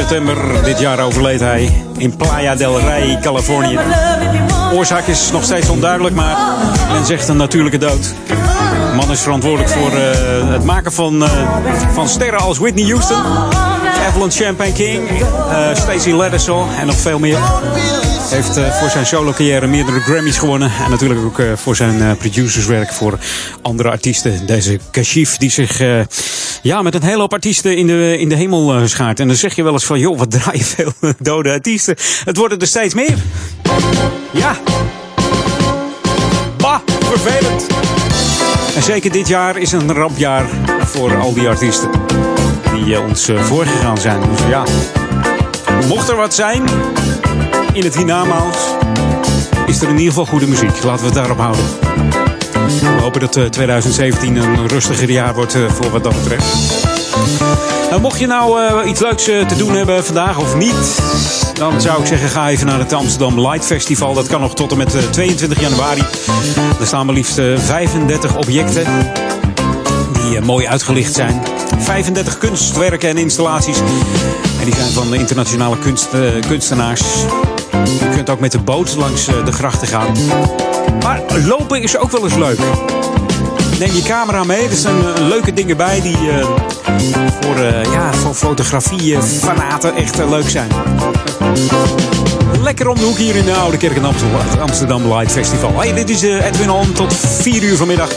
September 0.00 0.64
dit 0.64 0.78
jaar 0.78 1.00
overleed 1.00 1.40
hij 1.40 1.84
in 1.96 2.16
Playa 2.16 2.54
del 2.54 2.80
Rey, 2.80 3.18
Californië. 3.20 3.78
Oorzaak 4.72 5.06
is 5.06 5.30
nog 5.32 5.44
steeds 5.44 5.68
onduidelijk, 5.68 6.14
maar 6.14 6.36
men 6.92 7.06
zegt 7.06 7.28
een 7.28 7.36
natuurlijke 7.36 7.78
dood. 7.78 8.14
De 8.26 8.92
man 8.96 9.10
is 9.10 9.20
verantwoordelijk 9.20 9.70
voor 9.70 9.90
eh, 9.90 10.50
het 10.50 10.64
maken 10.64 10.92
van, 10.92 11.24
eh, 11.24 11.30
van 11.92 12.08
sterren 12.08 12.40
als 12.40 12.58
Whitney 12.58 12.84
Houston, 12.84 13.22
Evelyn 14.08 14.30
Champagne 14.30 14.72
King, 14.72 15.08
eh 15.08 15.74
Stacey 15.74 16.12
Laddersaw 16.12 16.64
en 16.78 16.86
nog 16.86 16.96
veel 16.96 17.18
meer. 17.18 17.38
Heeft 18.30 18.56
eh, 18.56 18.78
voor 18.78 18.90
zijn 18.90 19.06
solo 19.06 19.30
carrière 19.30 19.66
meerdere 19.66 20.00
Grammys 20.00 20.38
gewonnen. 20.38 20.72
En 20.84 20.90
natuurlijk 20.90 21.20
ook 21.20 21.38
eh, 21.38 21.46
voor 21.54 21.76
zijn 21.76 22.02
eh, 22.02 22.16
producerswerk 22.18 22.92
voor 22.92 23.18
andere 23.62 23.90
artiesten. 23.90 24.46
Deze 24.46 24.78
Kashif 24.90 25.36
die 25.36 25.50
zich 25.50 25.78
ja, 26.62 26.82
met 26.82 26.94
een 26.94 27.02
hele 27.02 27.20
hoop 27.20 27.32
artiesten 27.32 27.76
in 27.76 27.86
de, 27.86 28.16
in 28.18 28.28
de 28.28 28.34
hemel 28.34 28.88
schaart. 28.88 29.20
En 29.20 29.26
dan 29.26 29.36
zeg 29.36 29.54
je 29.54 29.62
wel 29.62 29.72
eens 29.72 29.84
van, 29.84 29.98
joh, 29.98 30.18
wat 30.18 30.30
draai 30.30 30.58
je 30.58 30.64
veel 30.76 30.92
dode 31.18 31.50
artiesten. 31.50 31.96
Het 32.24 32.36
worden 32.36 32.58
er 32.58 32.66
steeds 32.66 32.94
meer. 32.94 33.16
Ja. 34.30 34.56
Bah, 36.56 36.78
vervelend. 37.04 37.66
En 38.76 38.82
zeker 38.82 39.12
dit 39.12 39.28
jaar 39.28 39.58
is 39.58 39.72
een 39.72 39.92
rampjaar 39.92 40.48
voor 40.84 41.16
al 41.16 41.34
die 41.34 41.48
artiesten 41.48 41.90
die 42.74 43.00
ons 43.00 43.30
voorgegaan 43.34 43.98
zijn. 43.98 44.20
Dus 44.20 44.40
ja, 44.48 44.64
mocht 45.88 46.08
er 46.08 46.16
wat 46.16 46.34
zijn 46.34 46.62
in 47.76 47.84
het 47.84 47.96
hiernamaals, 47.96 48.56
is 49.66 49.80
er 49.80 49.88
in 49.88 49.96
ieder 49.96 50.08
geval 50.08 50.26
goede 50.26 50.46
muziek. 50.46 50.82
Laten 50.82 51.00
we 51.00 51.04
het 51.04 51.14
daarop 51.14 51.38
houden. 51.38 51.64
We 52.80 53.00
hopen 53.00 53.20
dat 53.20 53.36
eh, 53.36 53.44
2017 53.44 54.36
een 54.36 54.68
rustiger 54.68 55.10
jaar 55.10 55.34
wordt 55.34 55.54
eh, 55.54 55.70
voor 55.70 55.90
wat 55.90 56.02
dat 56.02 56.14
betreft. 56.22 56.46
Nou, 57.90 58.00
mocht 58.00 58.18
je 58.18 58.26
nou 58.26 58.60
eh, 58.60 58.88
iets 58.90 59.00
leuks 59.00 59.28
eh, 59.28 59.46
te 59.46 59.56
doen 59.56 59.74
hebben 59.74 60.04
vandaag 60.04 60.38
of 60.38 60.56
niet, 60.56 61.00
dan 61.54 61.80
zou 61.80 62.00
ik 62.00 62.06
zeggen: 62.06 62.28
ga 62.28 62.48
even 62.48 62.66
naar 62.66 62.78
het 62.78 62.92
Amsterdam 62.92 63.40
Light 63.40 63.66
Festival. 63.66 64.14
Dat 64.14 64.26
kan 64.26 64.40
nog 64.40 64.54
tot 64.54 64.70
en 64.70 64.78
met 64.78 64.94
eh, 64.94 65.02
22 65.02 65.60
januari. 65.60 66.02
Er 66.80 66.86
staan 66.86 67.06
maar 67.06 67.14
liefst 67.14 67.38
eh, 67.38 67.58
35 67.58 68.36
objecten 68.36 68.84
die 70.12 70.36
eh, 70.36 70.42
mooi 70.42 70.66
uitgelicht 70.66 71.14
zijn. 71.14 71.42
35 71.78 72.38
kunstwerken 72.38 73.08
en 73.08 73.16
installaties 73.16 73.78
En 74.58 74.64
die 74.64 74.74
zijn 74.74 74.92
van 74.92 75.14
internationale 75.14 75.78
kunst, 75.78 76.08
eh, 76.12 76.20
kunstenaars. 76.48 77.02
Je 77.84 78.08
kunt 78.14 78.30
ook 78.30 78.40
met 78.40 78.52
de 78.52 78.58
boot 78.58 78.96
langs 78.96 79.26
eh, 79.26 79.44
de 79.44 79.52
grachten 79.52 79.88
gaan. 79.88 80.16
Maar 81.02 81.22
lopen 81.44 81.82
is 81.82 81.98
ook 81.98 82.10
wel 82.10 82.24
eens 82.24 82.34
leuk. 82.34 82.58
Neem 83.78 83.94
je 83.94 84.02
camera 84.02 84.44
mee. 84.44 84.68
Er 84.68 84.76
zijn 84.76 84.96
eh, 84.96 85.26
leuke 85.28 85.52
dingen 85.52 85.76
bij 85.76 86.00
die 86.00 86.30
eh, 86.30 86.46
voor, 87.40 87.56
eh, 87.56 87.84
ja, 87.92 88.12
voor 88.12 88.34
fotografie 88.34 89.22
fanaten 89.22 89.94
echt 89.94 90.16
leuk 90.28 90.48
zijn. 90.48 90.68
Lekker 92.66 92.88
om 92.88 92.96
de 92.96 93.04
hoek 93.04 93.16
hier 93.16 93.36
in 93.36 93.44
de 93.44 93.54
Oude 93.54 93.76
Kerk 93.76 93.96
in 93.96 94.04
Amsterdam, 94.04 94.40
het 94.40 94.60
Amsterdam 94.60 95.12
Light 95.12 95.32
Festival. 95.32 95.80
Hey, 95.80 95.92
dit 95.92 96.08
is 96.08 96.22
eh, 96.22 96.46
Edwin 96.46 96.70
On 96.70 96.92
tot 96.92 97.14
4 97.14 97.62
uur 97.62 97.76
vanmiddag 97.76 98.10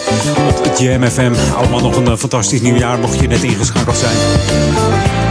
op 0.47 0.75
Jam 0.77 1.03
FM. 1.03 1.33
Allemaal 1.55 1.79
nog 1.79 1.95
een 1.95 2.07
eh, 2.07 2.15
fantastisch 2.15 2.61
nieuwjaar, 2.61 2.99
mocht 2.99 3.19
je 3.19 3.27
net 3.27 3.43
ingeschakeld 3.43 3.97
zijn. 3.97 4.15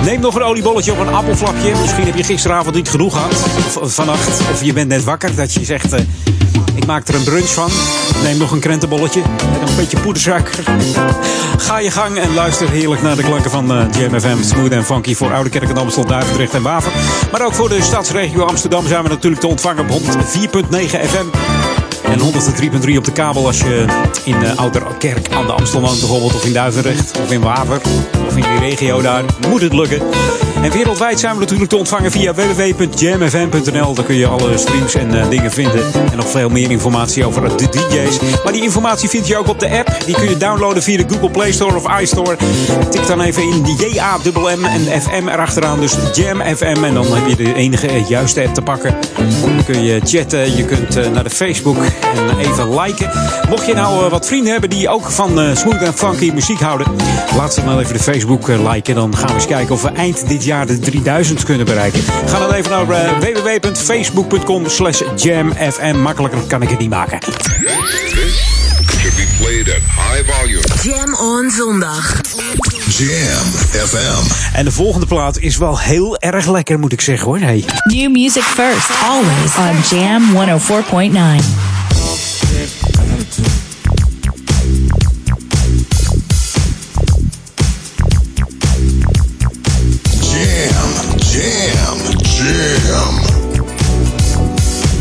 Neem 0.04 0.20
nog 0.20 0.34
een 0.34 0.42
oliebolletje 0.42 0.92
op 0.92 0.98
een 0.98 1.14
appelflapje. 1.14 1.70
Misschien 1.80 2.04
heb 2.04 2.16
je 2.16 2.24
gisteravond 2.24 2.74
niet 2.74 2.88
genoeg 2.88 3.12
gehad. 3.12 3.32
Of 3.80 3.94
vannacht. 3.94 4.40
Of 4.52 4.62
je 4.62 4.72
bent 4.72 4.88
net 4.88 5.04
wakker 5.04 5.34
dat 5.34 5.52
je 5.52 5.64
zegt... 5.64 5.92
eh, 5.92 6.00
ik 6.78 6.86
maak 6.86 7.08
er 7.08 7.14
een 7.14 7.24
brunch 7.24 7.52
van. 7.52 7.70
Neem 8.22 8.38
nog 8.38 8.50
een 8.50 8.60
krentenbolletje 8.60 9.22
en 9.60 9.68
een 9.68 9.76
beetje 9.76 10.00
poedersuiker. 10.00 10.64
Ga 11.58 11.78
je 11.78 11.90
gang 11.90 12.18
en 12.18 12.34
luister 12.34 12.70
heerlijk 12.70 13.02
naar 13.02 13.16
de 13.16 13.22
klanken 13.22 13.50
van 13.50 13.72
eh, 13.72 13.86
Jam 13.98 14.20
FM. 14.20 14.42
Smooth 14.42 14.70
en 14.70 14.84
funky 14.84 15.14
voor 15.14 15.32
Oude 15.32 15.50
Kerk 15.50 15.68
en 15.68 15.76
Amstel, 15.76 16.04
Duivendrecht 16.06 16.54
en 16.54 16.62
Waver. 16.62 16.92
Maar 17.32 17.44
ook 17.44 17.54
voor 17.54 17.68
de 17.68 17.82
stadsregio 17.82 18.44
Amsterdam 18.44 18.86
zijn 18.86 19.02
we 19.02 19.08
natuurlijk 19.08 19.40
te 19.40 19.46
ontvangen 19.46 19.90
op 19.90 20.02
104.9 20.02 20.06
FM. 20.86 21.26
En 22.04 22.18
103.3 22.18 22.96
op 22.96 23.04
de 23.04 23.12
kabel 23.12 23.46
als 23.46 23.60
je 23.60 23.84
in 24.24 24.42
uh, 24.42 24.56
Ouderkerk 24.56 25.32
aan 25.32 25.46
de 25.46 25.52
Amstel 25.52 25.80
woont 25.80 25.98
bijvoorbeeld. 25.98 26.34
Of 26.34 26.44
in 26.44 26.52
Duivendrecht 26.52 27.18
of 27.22 27.30
in 27.30 27.40
Waver. 27.40 27.80
Of 28.26 28.36
in 28.36 28.42
die 28.42 28.58
regio 28.58 29.00
daar. 29.00 29.24
Moet 29.48 29.60
het 29.60 29.72
lukken. 29.72 30.02
En 30.62 30.72
wereldwijd 30.72 31.20
zijn 31.20 31.34
we 31.34 31.40
natuurlijk 31.40 31.70
te 31.70 31.76
ontvangen 31.76 32.10
via 32.10 32.34
www.jamfm.nl. 32.34 33.94
Daar 33.94 34.04
kun 34.04 34.14
je 34.14 34.26
alle 34.26 34.56
streams 34.56 34.94
en 34.94 35.20
eh, 35.20 35.28
dingen 35.28 35.50
vinden. 35.50 35.82
En 36.10 36.16
nog 36.16 36.28
veel 36.28 36.48
meer 36.48 36.70
informatie 36.70 37.24
over 37.24 37.56
de 37.56 37.68
DJ's. 37.68 38.18
Maar 38.44 38.52
die 38.52 38.62
informatie 38.62 39.08
vind 39.08 39.26
je 39.26 39.36
ook 39.36 39.48
op 39.48 39.60
de 39.60 39.78
app. 39.78 39.96
Die 40.06 40.14
kun 40.14 40.28
je 40.28 40.36
downloaden 40.36 40.82
via 40.82 40.96
de 40.96 41.04
Google 41.08 41.30
Play 41.30 41.52
Store 41.52 41.76
of 41.76 42.00
iStore. 42.00 42.36
Tik 42.90 43.06
dan 43.06 43.20
even 43.20 43.42
in 43.42 43.64
J-A-M-M 43.78 44.64
en 44.64 45.00
FM 45.00 45.28
erachteraan. 45.28 45.80
Dus 45.80 45.96
Jam 46.14 46.40
FM. 46.56 46.84
En 46.84 46.94
dan 46.94 47.14
heb 47.14 47.28
je 47.28 47.36
de 47.36 47.54
enige 47.54 47.86
eh, 47.86 48.08
juiste 48.08 48.42
app 48.42 48.54
te 48.54 48.62
pakken. 48.62 48.94
Dan 49.40 49.64
kun 49.64 49.82
je 49.82 50.00
chatten. 50.04 50.56
Je 50.56 50.64
kunt 50.64 50.96
eh, 50.96 51.10
naar 51.10 51.24
de 51.24 51.30
Facebook 51.30 51.76
en 51.76 52.38
even 52.38 52.80
liken. 52.80 53.10
Mocht 53.48 53.66
je 53.66 53.74
nou 53.74 54.10
wat 54.10 54.26
vrienden 54.26 54.52
hebben 54.52 54.70
die 54.70 54.88
ook 54.88 55.10
van 55.10 55.56
smooth 55.56 55.82
en 55.82 55.94
funky 55.94 56.30
muziek 56.34 56.60
houden. 56.60 56.86
Laat 57.36 57.54
ze 57.54 57.64
dan 57.64 57.78
even 57.78 57.92
de 57.92 58.00
Facebook 58.00 58.46
liken. 58.46 58.94
Dan 58.94 59.16
gaan 59.16 59.28
we 59.28 59.34
eens 59.34 59.46
kijken 59.46 59.74
of 59.74 59.82
we 59.82 59.88
eind 59.88 60.28
dit 60.28 60.44
jaar 60.44 60.47
de 60.48 60.78
3000 60.78 61.44
kunnen 61.44 61.66
bereiken. 61.66 62.02
Ga 62.26 62.38
dan 62.38 62.52
even 62.52 62.70
naar 62.70 62.90
eh, 62.90 63.18
www.facebook.com 63.18 64.68
slash 64.68 65.02
jamfm. 65.16 65.96
Makkelijker 65.96 66.40
kan 66.40 66.62
ik 66.62 66.68
het 66.68 66.78
niet 66.78 66.90
maken. 66.90 67.18
Should 68.98 69.16
be 69.16 69.26
played 69.38 69.68
at 69.68 69.82
high 69.82 70.32
volume. 70.32 70.62
Jam 70.82 71.14
on 71.14 71.50
zondag. 71.50 72.20
Jam 72.88 73.46
FM. 73.86 74.56
En 74.56 74.64
de 74.64 74.72
volgende 74.72 75.06
plaat 75.06 75.38
is 75.38 75.56
wel 75.56 75.78
heel 75.78 76.16
erg 76.16 76.46
lekker, 76.46 76.78
moet 76.78 76.92
ik 76.92 77.00
zeggen 77.00 77.26
hoor. 77.26 77.38
Hey. 77.38 77.64
New 77.84 78.10
music 78.10 78.42
first, 78.42 78.90
always 79.04 79.56
on 79.56 79.98
Jam 79.98 80.22
104.9. 81.40 81.77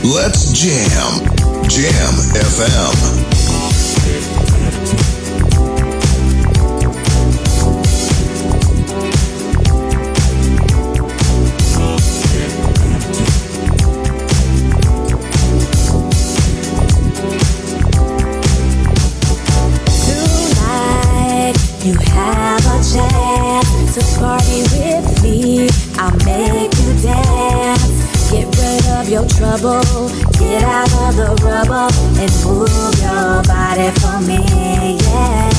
Let's 0.08 0.54
jam. 0.54 1.20
Jam 1.68 2.14
FM. 2.34 3.37
Trouble. 29.48 30.10
Get 30.40 30.64
out 30.64 30.92
of 31.08 31.16
the 31.16 31.30
rubble 31.44 31.90
and 32.20 32.32
move 32.44 33.00
your 33.00 33.44
body 33.44 33.90
for 34.00 34.20
me. 34.28 34.98
Yeah. 34.98 35.57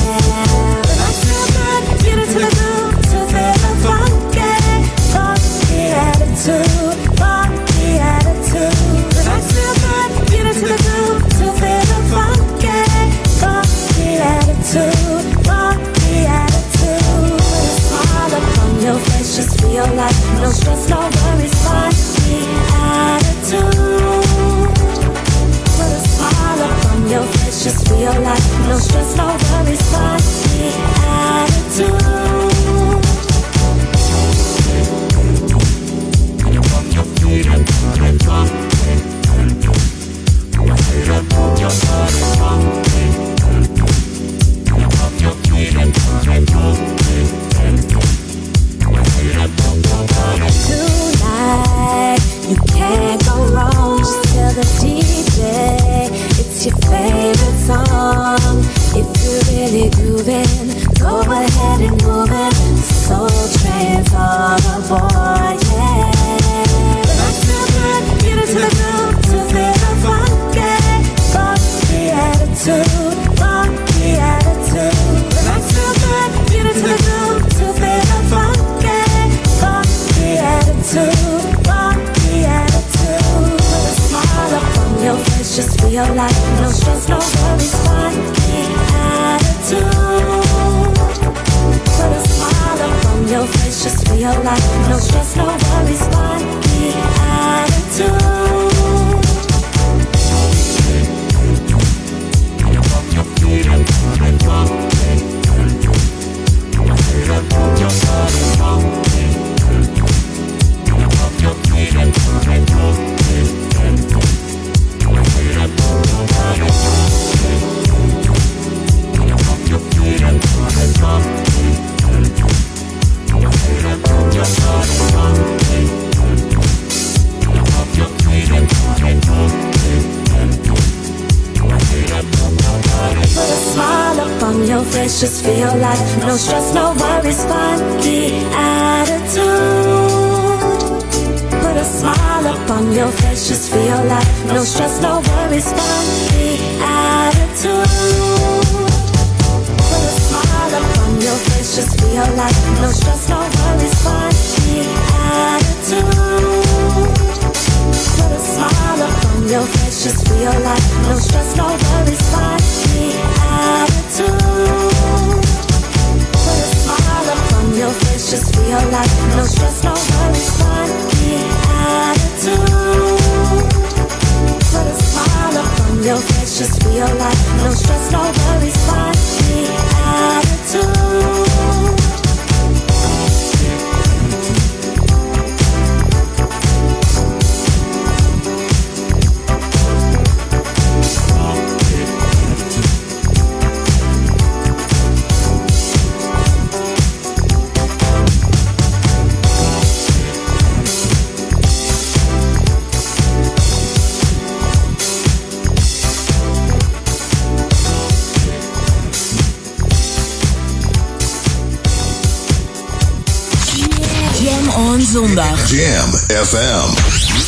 FM. 216.45 216.89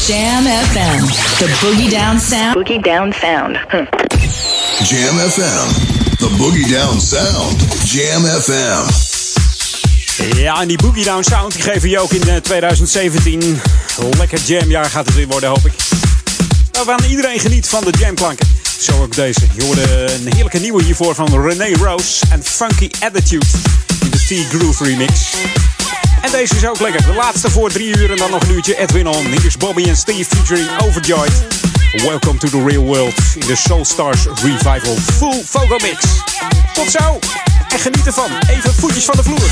Jam 0.07 0.43
FM. 0.43 1.05
The 1.37 1.47
Boogie 1.61 1.89
Down 1.89 2.19
Sound. 2.19 2.53
Boogie 2.55 2.81
Down 2.81 3.13
Sound. 3.13 3.57
Jam 4.89 5.17
FM. 5.17 5.67
The 6.17 6.29
Boogie 6.37 6.67
Down 6.71 6.99
Sound. 6.99 7.61
Jam 7.85 8.25
FM. 8.25 8.89
Ja, 10.37 10.61
en 10.61 10.67
die 10.67 10.77
Boogie 10.77 11.03
Down 11.03 11.23
Sound 11.23 11.53
die 11.53 11.61
geven 11.61 11.89
je 11.89 11.99
ook 11.99 12.11
in 12.11 12.29
eh, 12.29 12.35
2017. 12.35 13.61
Lekker 14.17 14.39
jamjaar 14.45 14.89
gaat 14.89 15.05
het 15.05 15.15
weer 15.15 15.27
worden, 15.27 15.49
hoop 15.49 15.65
ik. 15.65 15.73
Waarvan 16.71 17.09
iedereen 17.09 17.39
geniet 17.39 17.67
van 17.67 17.83
de 17.83 17.93
jamklanken. 17.99 18.47
Zo 18.79 19.01
ook 19.01 19.15
deze. 19.15 19.41
Je 19.55 19.63
hoorde 19.65 20.13
een 20.13 20.33
heerlijke 20.33 20.59
nieuwe 20.59 20.83
hiervoor 20.83 21.15
van 21.15 21.41
René 21.41 21.75
Rose 21.83 22.25
en 22.31 22.43
Funky 22.43 22.89
Attitude 22.99 23.45
in 24.03 24.09
de 24.09 24.17
T-Groove 24.17 24.83
remix. 24.83 25.11
En 26.21 26.31
deze 26.31 26.55
is 26.55 26.67
ook 26.67 26.79
lekker. 26.79 27.05
De 27.05 27.13
laatste 27.13 27.49
voor 27.49 27.69
drie 27.69 27.97
uur 27.97 28.11
en 28.11 28.17
dan 28.17 28.31
nog 28.31 28.43
een 28.43 28.51
uurtje 28.51 28.77
Edwin 28.77 29.07
On. 29.07 29.25
Hier 29.25 29.45
is 29.45 29.57
Bobby 29.57 29.83
en 29.83 29.97
Steve 29.97 30.35
featuring 30.35 30.69
Overjoyed. 30.81 31.31
Welcome 31.91 32.37
to 32.37 32.49
the 32.49 32.63
real 32.67 32.83
world 32.83 33.13
in 33.35 33.47
de 33.47 33.55
Soul 33.55 33.85
Stars 33.85 34.25
Revival 34.25 34.95
Full 34.95 35.43
Fogo 35.45 35.77
Mix. 35.81 36.05
Tot 36.73 36.91
zo 36.91 37.19
en 37.67 37.79
geniet 37.79 38.07
ervan. 38.07 38.31
Even 38.49 38.73
voetjes 38.73 39.05
van 39.05 39.15
de 39.15 39.23
vloer. 39.23 39.49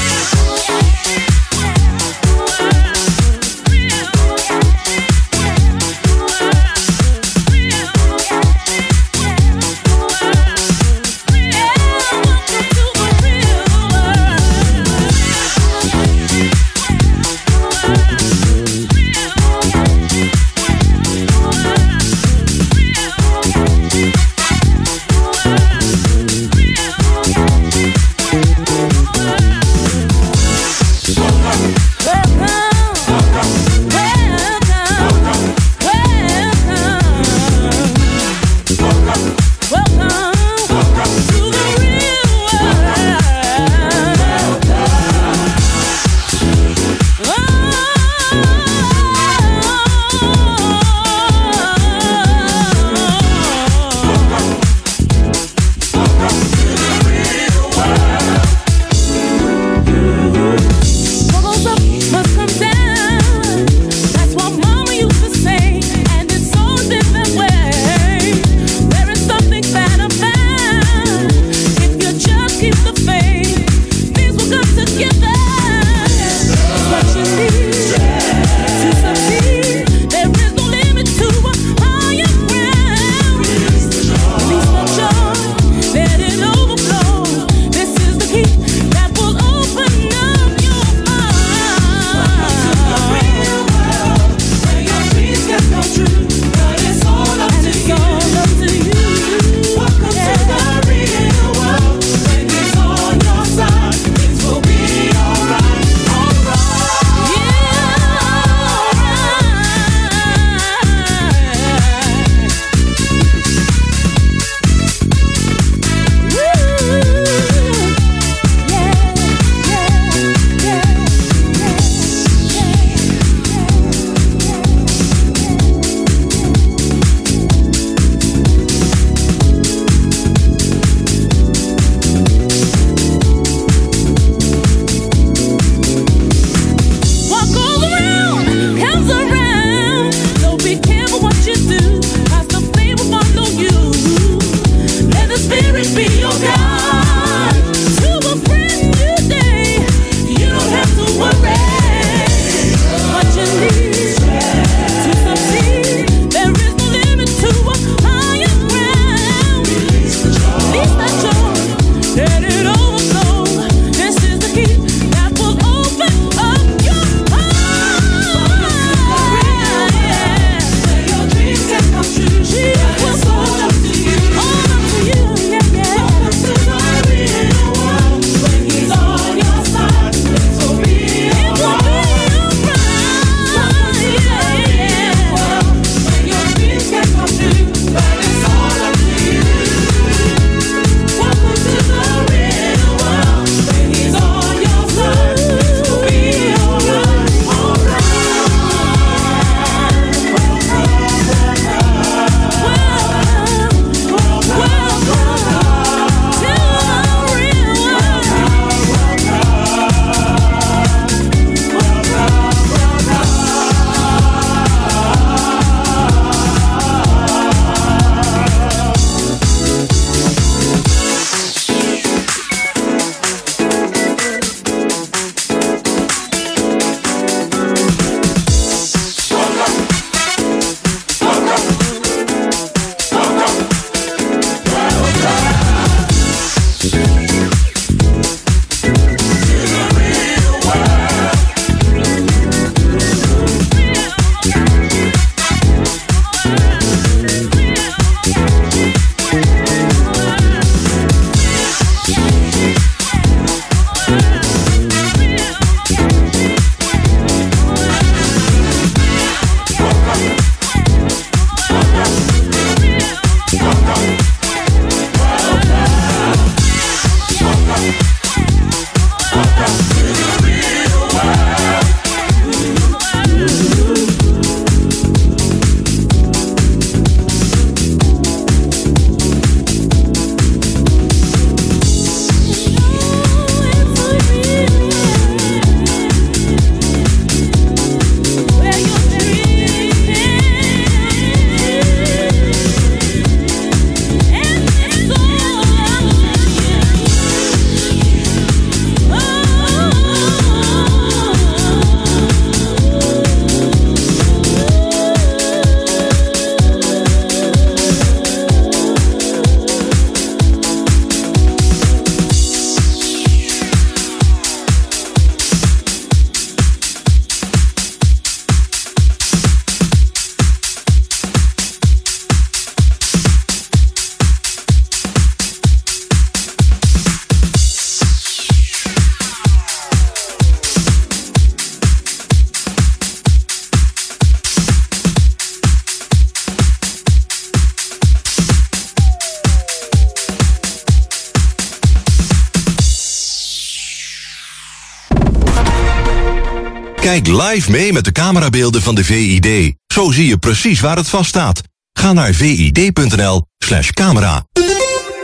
Live 347.35 347.71
mee 347.71 347.93
met 347.93 348.03
de 348.03 348.11
camerabeelden 348.11 348.81
van 348.81 348.95
de 348.95 349.03
VID. 349.03 349.73
Zo 349.93 350.11
zie 350.11 350.27
je 350.27 350.37
precies 350.37 350.79
waar 350.79 350.97
het 350.97 351.09
vaststaat. 351.09 351.61
Ga 351.93 352.13
naar 352.13 352.33
vid.nl 352.33 353.45
slash 353.57 353.89
camera. 353.89 354.45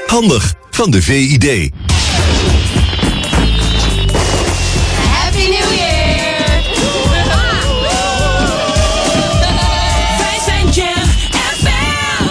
Handig 0.05 0.53
van 0.71 0.91
de 0.91 1.01
VID. 1.01 1.71
Happy 5.11 5.47
New 5.49 5.73
Year! 5.75 6.63
Wij 10.17 10.39
zijn 10.45 10.69
Jam 10.69 11.09
FM! 11.59 12.27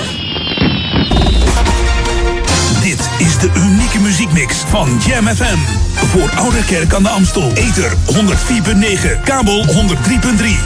Dit 2.82 3.08
is 3.18 3.38
de 3.38 3.50
unieke 3.56 4.00
muziekmix 4.00 4.56
van 4.56 5.00
Jam 5.06 5.26
FM. 5.26 5.83
Voor 6.14 6.30
Oude 6.36 6.64
Kerk 6.64 6.94
aan 6.94 7.02
de 7.02 7.08
Amstel. 7.08 7.52
Ether 7.54 7.92
104.9, 7.92 9.20
kabel 9.24 9.64
103.3 9.64 9.72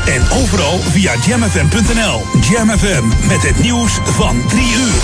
en 0.07 0.31
overal 0.43 0.79
via 0.79 1.13
jamfm.nl. 1.27 2.23
Jam 2.51 2.71
FM 2.79 3.27
met 3.27 3.43
het 3.43 3.63
nieuws 3.63 3.99
van 4.05 4.49
3 4.49 4.63
uur. 4.63 5.03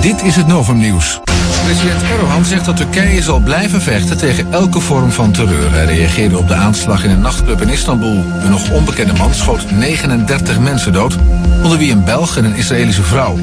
Dit 0.00 0.22
is 0.22 0.36
het 0.36 0.46
Novum-nieuws. 0.46 1.20
President 1.64 2.02
Erdogan 2.02 2.44
zegt 2.44 2.64
dat 2.64 2.76
Turkije 2.76 3.22
zal 3.22 3.38
blijven 3.40 3.80
vechten 3.80 4.16
tegen 4.16 4.46
elke 4.50 4.80
vorm 4.80 5.12
van 5.12 5.32
terreur. 5.32 5.72
Hij 5.72 5.84
reageerde 5.84 6.38
op 6.38 6.48
de 6.48 6.54
aanslag 6.54 7.04
in 7.04 7.10
een 7.10 7.20
nachtclub 7.20 7.60
in 7.60 7.68
Istanbul. 7.68 8.24
Een 8.42 8.50
nog 8.50 8.70
onbekende 8.70 9.12
man 9.12 9.34
schoot 9.34 9.70
39 9.70 10.58
mensen 10.58 10.92
dood, 10.92 11.16
onder 11.62 11.78
wie 11.78 11.92
een 11.92 12.04
Belg 12.04 12.36
en 12.36 12.44
een 12.44 12.54
Israëlische 12.54 13.02
vrouw. 13.02 13.38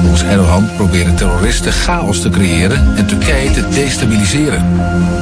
Volgens 0.00 0.22
Erdogan 0.22 0.68
proberen 0.76 1.14
terroristen 1.14 1.72
chaos 1.72 2.20
te 2.20 2.30
creëren 2.30 2.96
en 2.96 3.06
Turkije 3.06 3.50
te 3.50 3.68
destabiliseren. 3.68 4.64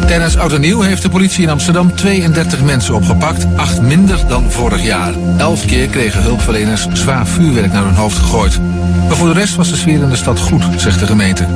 Tijdens 0.07 0.37
Oud 0.37 0.53
en 0.53 0.61
Nieuw 0.61 0.80
heeft 0.80 1.03
de 1.03 1.09
politie 1.09 1.43
in 1.43 1.51
Amsterdam 1.51 1.95
32 1.95 2.62
mensen 2.62 2.95
opgepakt, 2.95 3.47
acht 3.57 3.80
minder 3.80 4.18
dan 4.28 4.51
vorig 4.51 4.83
jaar. 4.83 5.12
Elf 5.37 5.64
keer 5.64 5.87
kregen 5.89 6.22
hulpverleners 6.22 6.87
zwaar 6.93 7.26
vuurwerk 7.26 7.72
naar 7.72 7.85
hun 7.85 7.95
hoofd 7.95 8.18
gegooid. 8.18 8.61
Maar 9.09 9.16
voor 9.16 9.28
de 9.28 9.41
rest 9.41 9.55
was 9.55 9.68
de 9.68 9.76
sfeer 9.76 10.03
in 10.03 10.09
de 10.09 10.16
stad 10.16 10.39
goed, 10.39 10.64
zegt 10.76 10.99
de 10.99 11.07
gemeente. 11.07 11.47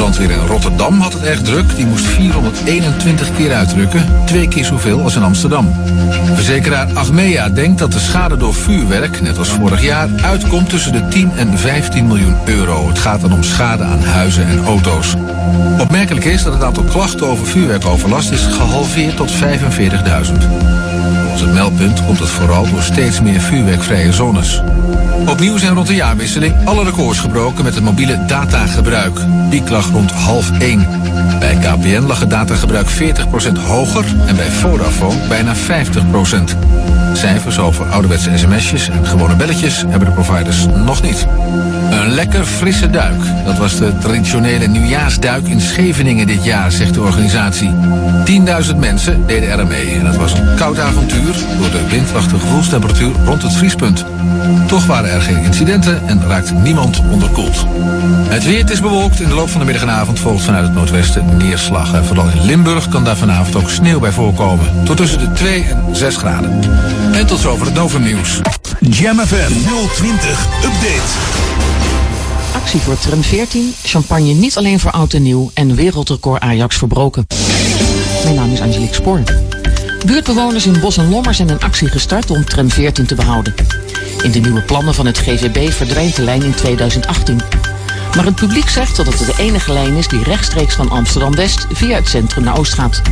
Brandweer 0.00 0.30
in 0.30 0.46
Rotterdam 0.46 1.00
had 1.00 1.12
het 1.12 1.22
erg 1.22 1.42
druk. 1.42 1.76
Die 1.76 1.86
moest 1.86 2.04
421 2.04 3.36
keer 3.36 3.54
uitrukken, 3.54 4.04
twee 4.26 4.48
keer 4.48 4.64
zoveel 4.64 5.02
als 5.02 5.16
in 5.16 5.22
Amsterdam. 5.22 5.72
Verzekeraar 6.34 6.88
Achmea 6.94 7.48
denkt 7.48 7.78
dat 7.78 7.92
de 7.92 7.98
schade 7.98 8.36
door 8.36 8.54
vuurwerk, 8.54 9.20
net 9.20 9.38
als 9.38 9.48
vorig 9.48 9.82
jaar, 9.82 10.08
uitkomt 10.22 10.68
tussen 10.68 10.92
de 10.92 11.08
10 11.08 11.32
en 11.36 11.58
15 11.58 12.06
miljoen 12.06 12.36
euro. 12.44 12.88
Het 12.88 12.98
gaat 12.98 13.20
dan 13.20 13.32
om 13.32 13.42
schade 13.42 13.84
aan 13.84 14.02
huizen 14.02 14.46
en 14.46 14.64
auto's. 14.64 15.14
Opmerkelijk 15.78 16.24
is 16.24 16.42
dat 16.42 16.52
het 16.52 16.62
aantal 16.62 16.84
klachten 16.84 17.26
over 17.26 17.46
vuurwerkoverlast 17.46 18.30
is 18.30 18.42
gehalveerd 18.42 19.16
tot 19.16 19.32
45.000. 19.32 19.38
Volgens 21.20 21.40
het 21.40 21.52
meldpunt 21.52 22.04
komt 22.04 22.18
het 22.18 22.28
vooral 22.28 22.70
door 22.70 22.82
steeds 22.82 23.20
meer 23.20 23.40
vuurwerkvrije 23.40 24.12
zones. 24.12 24.62
Opnieuw 25.28 25.56
zijn 25.56 25.74
rond 25.74 25.86
de 25.86 25.94
jaarwisseling 25.94 26.54
alle 26.64 26.84
records 26.84 27.18
gebroken 27.18 27.64
met 27.64 27.74
het 27.74 27.84
mobiele 27.84 28.24
datagebruik. 28.26 29.20
Piek 29.50 29.68
lag 29.68 29.89
rond 29.92 30.12
half 30.12 30.50
1. 30.58 30.86
Bij 31.38 31.54
KPN 31.54 32.06
lag 32.06 32.20
het 32.20 32.30
datagebruik 32.30 32.86
40% 32.90 32.92
hoger 33.66 34.04
en 34.26 34.36
bij 34.36 34.50
Vodafone 34.50 35.28
bijna 35.28 35.54
50%. 35.54 35.60
Cijfers 37.12 37.58
over 37.58 37.86
ouderwetse 37.86 38.38
sms'jes 38.38 38.88
en 38.88 39.06
gewone 39.06 39.36
belletjes 39.36 39.84
hebben 39.88 40.08
de 40.08 40.14
providers 40.14 40.66
nog 40.84 41.02
niet. 41.02 41.26
Een 41.90 42.08
lekker 42.08 42.44
frisse 42.44 42.90
duik. 42.90 43.22
Dat 43.44 43.58
was 43.58 43.76
de 43.76 43.98
traditionele 43.98 44.66
nieuwjaarsduik 44.66 45.48
in 45.48 45.60
Scheveningen 45.60 46.26
dit 46.26 46.44
jaar, 46.44 46.72
zegt 46.72 46.94
de 46.94 47.00
organisatie. 47.00 47.74
10.000 48.70 48.76
mensen 48.76 49.26
deden 49.26 49.50
er 49.50 49.66
mee 49.66 49.94
en 49.94 50.06
het 50.06 50.16
was 50.16 50.32
een 50.32 50.54
koud 50.56 50.78
avontuur 50.78 51.34
door 51.58 51.70
de 51.70 51.86
windwachte 51.88 52.38
gevoelstemperatuur 52.38 53.12
rond 53.24 53.42
het 53.42 53.52
vriespunt. 53.52 54.04
Toch 54.66 54.86
waren 54.86 55.10
er 55.10 55.20
geen 55.20 55.42
incidenten 55.42 56.00
en 56.06 56.22
raakte 56.28 56.54
niemand 56.54 57.02
onderkoeld. 57.10 57.66
Het 58.28 58.44
weer 58.44 58.70
is 58.70 58.80
bewolkt. 58.80 59.20
In 59.20 59.28
de 59.28 59.34
loop 59.34 59.48
van 59.48 59.60
de 59.60 59.66
middag 59.66 59.82
en 59.82 59.90
avond 59.90 60.18
volgt 60.18 60.44
vanuit 60.44 60.64
het 60.64 60.74
noordwesten 60.74 61.36
neerslag. 61.36 61.94
En 61.94 62.04
vooral 62.04 62.28
in 62.28 62.44
Limburg 62.44 62.88
kan 62.88 63.04
daar 63.04 63.16
vanavond 63.16 63.56
ook 63.56 63.70
sneeuw 63.70 64.00
bij 64.00 64.12
voorkomen. 64.12 64.84
Tot 64.84 64.96
tussen 64.96 65.18
de 65.18 65.32
2 65.32 65.64
en 65.64 65.96
6 65.96 66.16
graden. 66.16 66.60
En 67.12 67.26
tot 67.26 67.38
zover 67.38 67.66
het 67.66 67.74
Novum 67.74 68.02
Nieuws. 68.02 68.40
Jam 68.80 69.18
FM 69.18 69.52
020 69.94 70.46
Update. 70.64 71.02
Actie 72.54 72.80
voor 72.80 72.98
tram 72.98 73.22
14, 73.22 73.74
champagne 73.82 74.32
niet 74.32 74.56
alleen 74.56 74.80
voor 74.80 74.90
oud 74.90 75.12
en 75.12 75.22
nieuw 75.22 75.50
en 75.54 75.74
wereldrecord 75.74 76.42
Ajax 76.42 76.76
verbroken. 76.76 77.26
Mijn 78.24 78.34
naam 78.34 78.52
is 78.52 78.60
Angelique 78.60 78.94
Spoor. 78.94 79.22
Buurtbewoners 80.06 80.66
in 80.66 80.80
Bos 80.80 80.96
en 80.96 81.10
Lommer 81.10 81.34
zijn 81.34 81.48
een 81.48 81.60
actie 81.60 81.88
gestart 81.88 82.30
om 82.30 82.44
tram 82.44 82.70
14 82.70 83.06
te 83.06 83.14
behouden. 83.14 83.54
In 84.22 84.30
de 84.30 84.38
nieuwe 84.38 84.62
plannen 84.62 84.94
van 84.94 85.06
het 85.06 85.18
GVB 85.18 85.72
verdwijnt 85.72 86.16
de 86.16 86.22
lijn 86.22 86.42
in 86.42 86.54
2018. 86.54 87.40
Maar 88.16 88.24
het 88.24 88.34
publiek 88.34 88.68
zegt 88.68 88.96
dat 88.96 89.06
het 89.06 89.18
de 89.18 89.34
enige 89.38 89.72
lijn 89.72 89.96
is 89.96 90.08
die 90.08 90.22
rechtstreeks 90.22 90.74
van 90.74 90.90
Amsterdam-West 90.90 91.66
via 91.72 91.94
het 91.96 92.08
centrum 92.08 92.44
naar 92.44 92.58
Oost 92.58 92.74
gaat. 92.74 93.02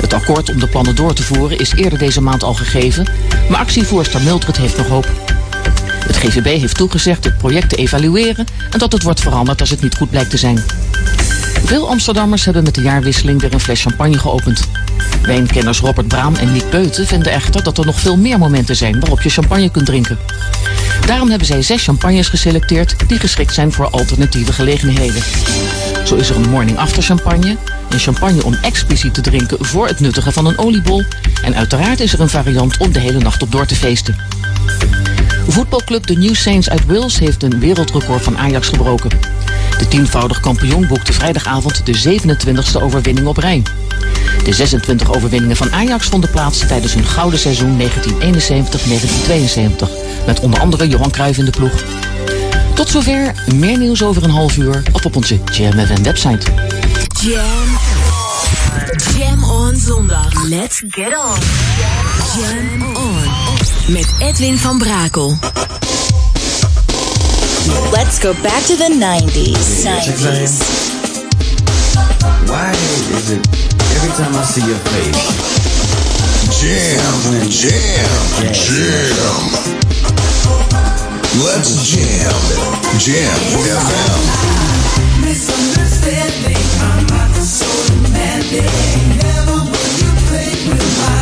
Het 0.00 0.12
akkoord 0.12 0.50
om 0.50 0.58
de 0.58 0.66
plannen 0.66 0.96
door 0.96 1.14
te 1.14 1.22
voeren 1.22 1.58
is 1.58 1.72
eerder 1.72 1.98
deze 1.98 2.20
maand 2.20 2.42
al 2.42 2.54
gegeven, 2.54 3.06
maar 3.48 3.58
actievoerster 3.58 4.22
Mildred 4.22 4.56
heeft 4.56 4.76
nog 4.76 4.88
hoop. 4.88 5.10
Het 6.06 6.16
GVB 6.16 6.60
heeft 6.60 6.76
toegezegd 6.76 7.24
het 7.24 7.38
project 7.38 7.68
te 7.68 7.76
evalueren 7.76 8.46
en 8.70 8.78
dat 8.78 8.92
het 8.92 9.02
wordt 9.02 9.20
veranderd 9.20 9.60
als 9.60 9.70
het 9.70 9.82
niet 9.82 9.96
goed 9.96 10.10
blijkt 10.10 10.30
te 10.30 10.38
zijn. 10.38 10.64
Veel 11.64 11.88
Amsterdammers 11.88 12.44
hebben 12.44 12.62
met 12.62 12.74
de 12.74 12.82
jaarwisseling 12.82 13.40
weer 13.40 13.52
een 13.52 13.60
fles 13.60 13.82
champagne 13.82 14.18
geopend. 14.18 14.60
Wijnkenners 15.22 15.80
Robert 15.80 16.08
Braam 16.08 16.34
en 16.34 16.52
Nick 16.52 16.70
Beuten 16.70 17.06
vinden 17.06 17.32
echter 17.32 17.62
dat 17.62 17.78
er 17.78 17.86
nog 17.86 18.00
veel 18.00 18.16
meer 18.16 18.38
momenten 18.38 18.76
zijn 18.76 19.00
waarop 19.00 19.20
je 19.20 19.28
champagne 19.28 19.70
kunt 19.70 19.86
drinken. 19.86 20.18
Daarom 21.06 21.28
hebben 21.28 21.46
zij 21.46 21.62
zes 21.62 21.84
champagnes 21.84 22.28
geselecteerd 22.28 23.08
die 23.08 23.18
geschikt 23.18 23.54
zijn 23.54 23.72
voor 23.72 23.90
alternatieve 23.90 24.52
gelegenheden. 24.52 25.22
Zo 26.04 26.14
is 26.14 26.30
er 26.30 26.36
een 26.36 26.50
morning 26.50 26.78
after 26.78 27.02
champagne, 27.02 27.56
een 27.90 27.98
champagne 27.98 28.44
om 28.44 28.54
expliciet 28.62 29.14
te 29.14 29.20
drinken 29.20 29.64
voor 29.64 29.86
het 29.86 30.00
nuttigen 30.00 30.32
van 30.32 30.46
een 30.46 30.58
oliebol 30.58 31.04
en 31.42 31.54
uiteraard 31.54 32.00
is 32.00 32.12
er 32.12 32.20
een 32.20 32.28
variant 32.28 32.76
om 32.76 32.92
de 32.92 33.00
hele 33.00 33.18
nacht 33.18 33.42
op 33.42 33.52
door 33.52 33.66
te 33.66 33.74
feesten. 33.74 34.16
Voetbalclub 35.48 36.06
de 36.06 36.16
New 36.16 36.34
Saints 36.34 36.70
uit 36.70 36.86
Wales 36.86 37.18
heeft 37.18 37.42
een 37.42 37.58
wereldrecord 37.58 38.22
van 38.22 38.38
Ajax 38.38 38.68
gebroken. 38.68 39.10
De 39.78 39.88
tienvoudig 39.88 40.40
kampioen 40.40 40.86
boekte 40.86 41.12
vrijdagavond 41.12 41.86
de 41.86 42.20
27e 42.20 42.82
overwinning 42.82 43.26
op 43.26 43.36
rij. 43.36 43.62
De 44.44 44.52
26 44.52 45.14
overwinningen 45.14 45.56
van 45.56 45.72
Ajax 45.72 46.06
vonden 46.06 46.30
plaats 46.30 46.66
tijdens 46.66 46.94
hun 46.94 47.04
gouden 47.04 47.38
seizoen 47.38 47.80
1971-1972. 47.80 47.84
Met 50.26 50.40
onder 50.40 50.60
andere 50.60 50.88
Johan 50.88 51.10
Cruijff 51.10 51.38
in 51.38 51.44
de 51.44 51.50
ploeg. 51.50 51.82
Tot 52.74 52.88
zover, 52.88 53.34
meer 53.54 53.78
nieuws 53.78 54.02
over 54.02 54.22
een 54.22 54.30
half 54.30 54.56
uur 54.56 54.82
of 54.92 55.04
op 55.04 55.16
onze 55.16 55.40
Jam 55.52 55.86
FM 55.86 56.02
website. 56.02 56.46
Jam. 57.20 57.78
Jam 59.18 59.44
on 59.44 59.76
zondag. 59.76 60.44
Let's 60.44 60.82
get 60.88 61.06
on. 61.06 61.38
Jam 62.36 62.96
on. 62.96 63.41
Met 63.92 64.14
Edwin 64.18 64.58
van 64.58 64.78
Brakel. 64.78 65.38
Let's 67.92 68.18
go 68.18 68.32
back 68.42 68.62
to 68.64 68.76
the 68.76 68.88
90s. 68.98 69.84
90s. 69.84 70.58
Why 72.46 72.70
is 73.16 73.30
it 73.30 73.46
every 73.96 74.12
time 74.16 74.34
I 74.34 74.44
see 74.44 74.64
your 74.64 74.78
face? 74.78 75.22
Jam, 76.60 77.50
jam, 77.50 78.52
jam. 78.52 79.72
Let's 81.44 81.90
jam. 81.90 82.40
Jam 82.98 83.40
FM. 83.84 84.20
Misunderstanding, 85.20 86.64
I'm 86.80 87.06
not 87.06 87.34
so 87.36 87.68
demanding. 87.92 88.72
Never 89.20 89.56
will 89.70 89.92
you 90.00 90.12
play 90.28 90.52
with 90.68 90.98
my 90.98 91.21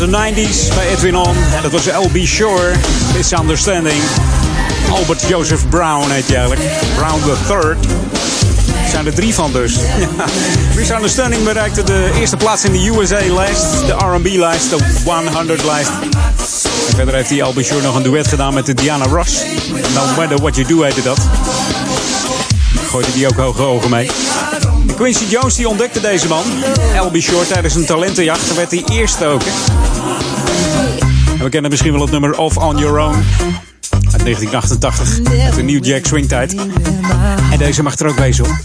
uit 0.00 0.34
de 0.34 0.42
90s 0.42 0.74
bij 0.74 0.88
Edwin 0.88 1.16
On. 1.16 1.36
En 1.36 1.62
dat 1.62 1.72
was 1.72 1.86
L.B. 1.86 2.16
Shore, 2.16 2.72
Misunderstanding. 3.16 4.02
Albert 4.90 5.22
Joseph 5.28 5.68
Brown 5.68 6.10
heet 6.10 6.26
hij 6.26 6.36
eigenlijk. 6.36 6.70
Brown 6.96 7.20
the 7.20 7.36
Third. 7.46 7.86
Zijn 8.90 9.06
er 9.06 9.14
drie 9.14 9.34
van 9.34 9.52
dus. 9.52 9.74
Ja. 9.98 10.24
Misunderstanding 10.76 11.44
bereikte 11.44 11.82
de 11.82 12.10
eerste 12.18 12.36
plaats 12.36 12.64
in 12.64 12.72
de 12.72 12.88
USA-lijst, 12.88 13.86
de 13.86 13.92
R&B-lijst, 13.92 14.70
de 14.70 14.78
100-lijst. 15.04 15.90
En 16.88 16.94
verder 16.94 17.14
heeft 17.14 17.30
hij 17.30 17.42
Albert 17.42 17.66
Shore 17.66 17.82
nog 17.82 17.94
een 17.94 18.02
duet 18.02 18.28
gedaan 18.28 18.54
met 18.54 18.66
de 18.66 18.74
Diana 18.74 19.04
Ross. 19.04 19.42
No 19.94 20.04
Matter 20.16 20.38
What 20.38 20.56
You 20.56 20.68
Do 20.68 20.82
heette 20.82 21.02
dat. 21.02 21.18
Gooide 22.88 23.12
die 23.12 23.26
ook 23.26 23.36
hoge 23.36 23.62
ogen 23.62 23.90
mee. 23.90 24.10
Quincy 24.96 25.24
Jones 25.28 25.54
die 25.54 25.68
ontdekte 25.68 26.00
deze 26.00 26.28
man, 26.28 26.44
L.B. 27.00 27.16
Shore, 27.16 27.46
tijdens 27.46 27.74
een 27.74 27.86
talentenjacht. 27.86 28.54
Werd 28.54 28.70
hij 28.70 28.82
eerste 28.88 29.26
ook. 29.26 29.42
We 31.42 31.48
kennen 31.48 31.70
misschien 31.70 31.92
wel 31.92 32.00
het 32.00 32.10
nummer 32.10 32.38
Off 32.38 32.56
On 32.56 32.78
Your 32.78 32.98
Own. 32.98 33.24
Uit 34.12 34.24
1988. 34.24 35.18
Uit 35.44 35.54
de 35.54 35.62
New 35.62 35.84
Jack 35.84 36.06
Swing 36.06 36.28
tijd. 36.28 36.54
En 37.52 37.58
deze 37.58 37.82
mag 37.82 37.98
er 37.98 38.06
ook 38.08 38.18
wezen 38.18 38.44
hoor. 38.44 38.60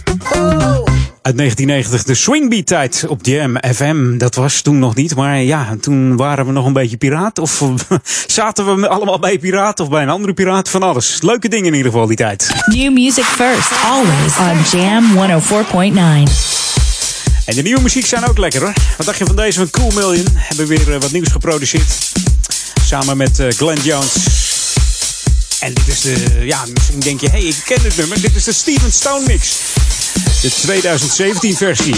Uit 1.22 1.36
1990 1.36 2.02
de 2.02 2.14
Swingbeat 2.14 2.66
tijd 2.66 3.04
op 3.08 3.26
Jam 3.26 3.56
FM. 3.74 4.18
Dat 4.18 4.34
was 4.34 4.60
toen 4.60 4.78
nog 4.78 4.94
niet, 4.94 5.14
maar 5.14 5.42
ja, 5.42 5.76
toen 5.80 6.16
waren 6.16 6.46
we 6.46 6.52
nog 6.52 6.66
een 6.66 6.72
beetje 6.72 6.96
piraat. 6.96 7.38
Of 7.38 7.62
zaten 8.26 8.80
we 8.80 8.88
allemaal 8.88 9.18
bij 9.18 9.38
piraat 9.38 9.80
of 9.80 9.88
bij 9.88 10.02
een 10.02 10.08
andere 10.08 10.34
piraat 10.34 10.68
van 10.68 10.82
alles. 10.82 11.22
Leuke 11.22 11.48
dingen 11.48 11.66
in 11.66 11.74
ieder 11.74 11.92
geval 11.92 12.06
die 12.06 12.16
tijd. 12.16 12.54
New 12.66 12.92
music 12.92 13.24
first, 13.24 13.70
always 13.84 14.38
on 14.38 14.78
Jam 14.78 15.04
104.9. 16.26 16.56
En 17.46 17.54
de 17.54 17.62
nieuwe 17.62 17.80
muziek 17.80 18.06
zijn 18.06 18.28
ook 18.28 18.38
lekker 18.38 18.60
hoor. 18.60 18.72
Wat 18.96 19.06
dacht 19.06 19.18
je 19.18 19.26
van 19.26 19.36
deze 19.36 19.58
van 19.58 19.70
Cool 19.70 19.90
Million? 19.94 20.26
Hebben 20.32 20.66
weer 20.66 20.94
eh, 20.94 21.00
wat 21.00 21.12
nieuws 21.12 21.28
geproduceerd. 21.28 22.25
Samen 22.86 23.16
met 23.16 23.38
eh, 23.38 23.46
Glenn 23.48 23.82
Jones. 23.82 24.12
En 25.60 25.74
dit 25.74 25.88
is 25.88 26.00
de, 26.00 26.44
ja, 26.44 26.64
misschien 26.74 27.00
denk 27.00 27.20
je, 27.20 27.26
hé, 27.26 27.38
hey, 27.38 27.46
ik 27.46 27.62
ken 27.64 27.82
dit 27.82 27.96
nummer. 27.96 28.20
Dit 28.20 28.36
is 28.36 28.44
de 28.44 28.52
Steven 28.52 28.92
Stone 28.92 29.26
mix. 29.26 29.48
De 30.40 30.50
2017 30.50 31.56
versie. 31.56 31.94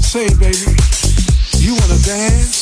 Say, 0.00 0.26
baby, 0.38 0.74
you 1.58 1.74
wanna 1.74 1.96
dance? 2.04 2.57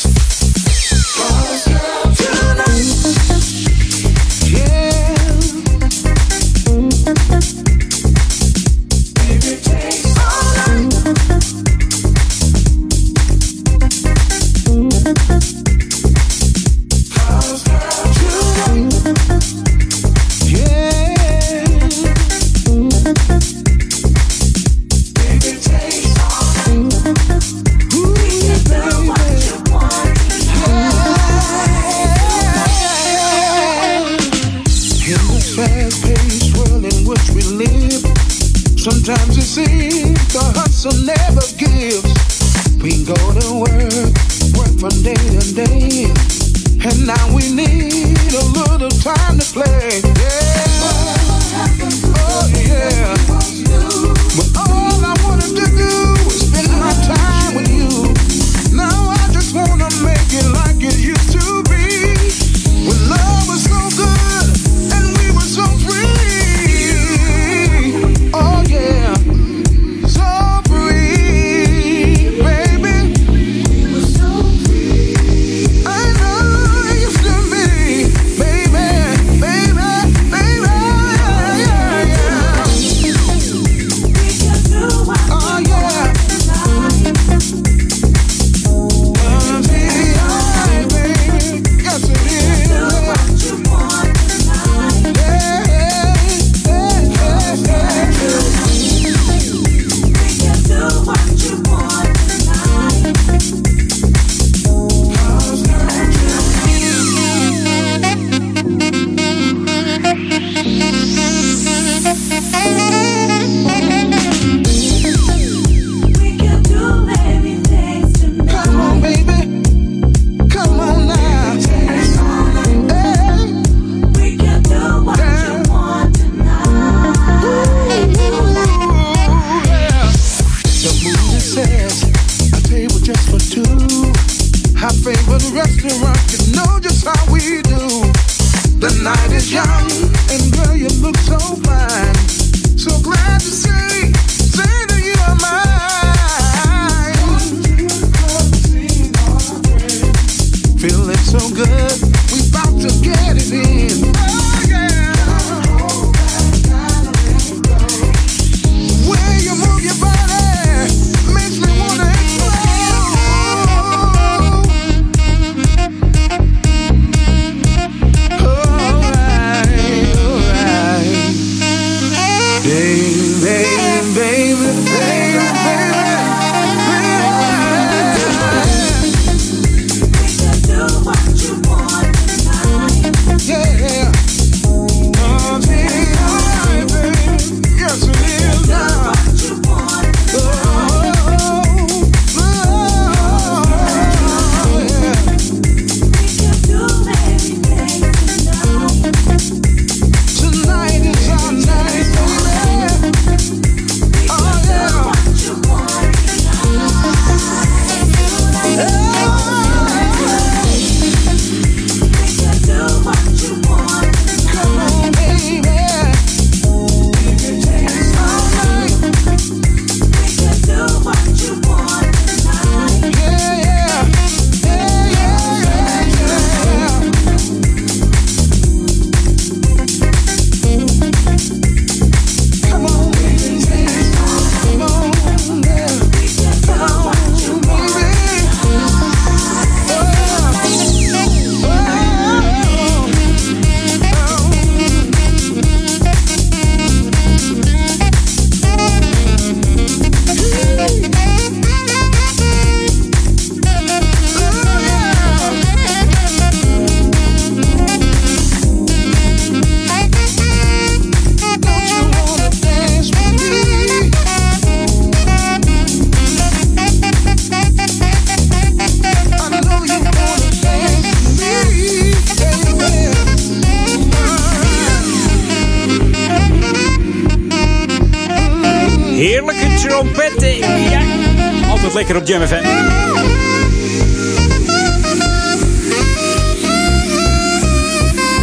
FM. 282.26 282.64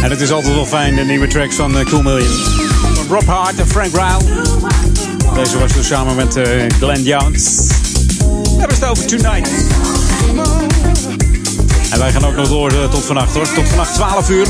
En 0.02 0.10
het 0.10 0.20
is 0.20 0.30
altijd 0.30 0.54
wel 0.54 0.66
fijn, 0.66 0.94
de 0.94 1.04
nieuwe 1.04 1.26
tracks 1.26 1.56
van 1.56 1.78
eh, 1.78 1.84
Cool 1.84 2.02
Million. 2.02 2.30
Van 2.94 3.16
Rob 3.16 3.28
Hart 3.28 3.58
en 3.58 3.68
Frank 3.68 3.94
Ryle. 3.94 4.42
Deze 5.34 5.58
was 5.58 5.72
dus 5.72 5.86
samen 5.86 6.16
met 6.16 6.36
eh, 6.36 6.66
Glenn 6.78 7.02
Jones. 7.02 7.68
Daar 8.58 8.70
is 8.70 8.78
het 8.78 8.84
over 8.84 9.06
Tonight. 9.06 9.50
En 11.90 11.98
wij 11.98 12.12
gaan 12.12 12.24
ook 12.24 12.36
nog 12.36 12.48
door 12.48 12.70
eh, 12.70 12.90
tot 12.90 13.04
vannacht 13.04 13.34
hoor. 13.34 13.52
Tot 13.54 13.68
vannacht 13.68 13.94
12 13.94 14.30
uur. 14.30 14.46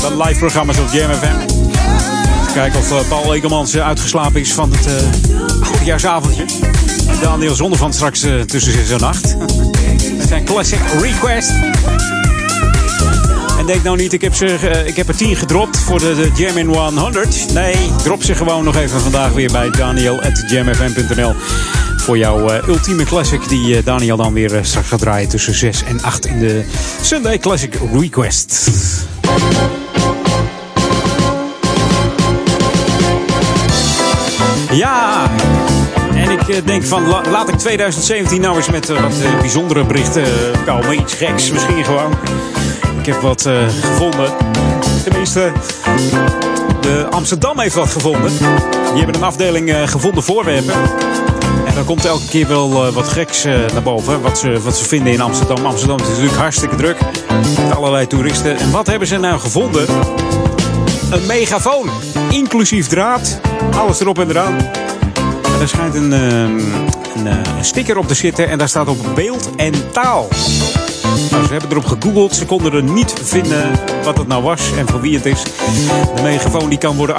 Dan 0.00 0.22
live 0.22 0.38
programma's 0.38 0.78
op 0.78 0.92
Jam 0.92 1.10
FM. 1.12 1.56
Kijken 2.52 2.78
of 2.78 3.08
Paul 3.08 3.34
Ekelmans 3.34 3.78
uitgeslapen 3.78 4.40
is 4.40 4.52
van 4.52 4.72
het 4.72 4.86
uh. 5.84 6.77
Daniel 7.20 7.54
Zondervan 7.54 7.92
straks 7.92 8.22
eh, 8.22 8.40
tussen 8.40 8.72
6 8.72 8.90
en 8.90 9.02
8. 9.02 9.36
Met 10.16 10.28
zijn 10.28 10.44
classic 10.44 10.80
request. 11.00 11.50
En 13.58 13.66
denk 13.66 13.82
nou 13.82 13.96
niet, 13.96 14.12
ik 14.12 14.20
heb, 14.20 14.34
ze, 14.34 14.46
eh, 14.46 14.86
ik 14.86 14.96
heb 14.96 15.08
er 15.08 15.16
10 15.16 15.36
gedropt 15.36 15.78
voor 15.78 15.98
de, 15.98 16.14
de 16.14 16.30
Jam 16.34 16.56
in 16.56 16.66
100. 16.66 17.52
Nee, 17.52 17.76
drop 18.02 18.22
ze 18.22 18.34
gewoon 18.34 18.64
nog 18.64 18.76
even 18.76 19.00
vandaag 19.00 19.32
weer 19.32 19.52
bij 19.52 19.70
daniel.jamfm.nl. 19.70 21.34
Voor 21.96 22.18
jouw 22.18 22.48
eh, 22.48 22.68
ultieme 22.68 23.04
classic 23.04 23.48
die 23.48 23.82
Daniel 23.82 24.16
dan 24.16 24.32
weer 24.32 24.58
straks 24.62 24.88
gaat 24.88 25.00
draaien 25.00 25.28
tussen 25.28 25.54
6 25.54 25.84
en 25.84 26.02
8 26.02 26.26
in 26.26 26.38
de 26.38 26.64
Sunday 27.02 27.38
Classic 27.38 27.78
Request. 27.92 28.70
Ja, 34.70 35.07
ik 36.48 36.54
eh, 36.54 36.66
denk 36.66 36.84
van 36.84 37.06
la- 37.06 37.22
laat 37.30 37.48
ik 37.48 37.58
2017 37.58 38.40
nou 38.40 38.56
eens 38.56 38.70
met 38.70 38.90
eh, 38.90 39.02
wat 39.02 39.20
eh, 39.20 39.38
bijzondere 39.40 39.84
berichten 39.84 40.24
komen. 40.66 41.00
Iets 41.00 41.14
geks 41.14 41.50
misschien 41.50 41.84
gewoon. 41.84 42.12
Ik 42.98 43.06
heb 43.06 43.20
wat 43.20 43.48
gevonden. 43.80 44.32
Tenminste, 45.04 45.52
de 46.80 47.06
Amsterdam 47.10 47.58
heeft 47.60 47.74
wat 47.74 47.88
gevonden. 47.88 48.30
Die 48.92 48.96
hebben 48.96 49.14
een 49.14 49.22
afdeling 49.22 49.90
gevonden 49.90 50.22
voorwerpen. 50.22 50.74
En 51.66 51.74
dan 51.74 51.84
komt 51.84 52.04
elke 52.04 52.28
keer 52.28 52.48
wel 52.48 52.92
wat 52.92 53.08
geks 53.08 53.44
naar 53.44 53.82
boven. 53.82 54.20
Wat 54.20 54.38
ze, 54.38 54.60
wat 54.60 54.76
ze 54.76 54.84
vinden 54.84 55.12
in 55.12 55.20
Amsterdam. 55.20 55.66
Amsterdam 55.66 55.98
is 55.98 56.08
natuurlijk 56.08 56.36
hartstikke 56.36 56.76
druk. 56.76 56.96
Met 57.66 57.76
allerlei 57.76 58.06
toeristen. 58.06 58.56
En 58.58 58.70
wat 58.70 58.86
hebben 58.86 59.08
ze 59.08 59.16
nou 59.18 59.38
gevonden? 59.40 59.86
Een 61.10 61.26
megafoon. 61.26 61.90
Inclusief 62.30 62.86
draad. 62.86 63.40
Alles 63.76 64.00
erop 64.00 64.18
en 64.18 64.30
eraan. 64.30 64.56
En 65.58 65.64
er 65.64 65.70
schijnt 65.70 65.94
een, 65.94 66.12
ehm, 66.12 66.58
eh, 67.26 67.56
een 67.56 67.64
sticker 67.64 67.98
op 67.98 68.08
te 68.08 68.14
zitten. 68.14 68.48
En 68.48 68.58
daar 68.58 68.68
staat 68.68 68.88
op 68.88 68.98
beeld 69.14 69.50
en 69.56 69.72
taal. 69.92 70.28
Nou, 71.30 71.44
ze 71.46 71.52
hebben 71.52 71.70
erop 71.70 71.84
gegoogeld. 71.84 72.34
Ze 72.34 72.46
konden 72.46 72.72
er 72.72 72.82
niet 72.82 73.14
vinden 73.22 73.80
wat 74.04 74.18
het 74.18 74.26
nou 74.26 74.42
was 74.42 74.72
en 74.76 74.86
van 74.86 75.00
wie 75.00 75.16
het 75.16 75.26
is. 75.26 75.42
De 76.14 76.22
megafoon 76.22 76.68
die 76.68 76.78
kan 76.78 76.96
worden 76.96 77.16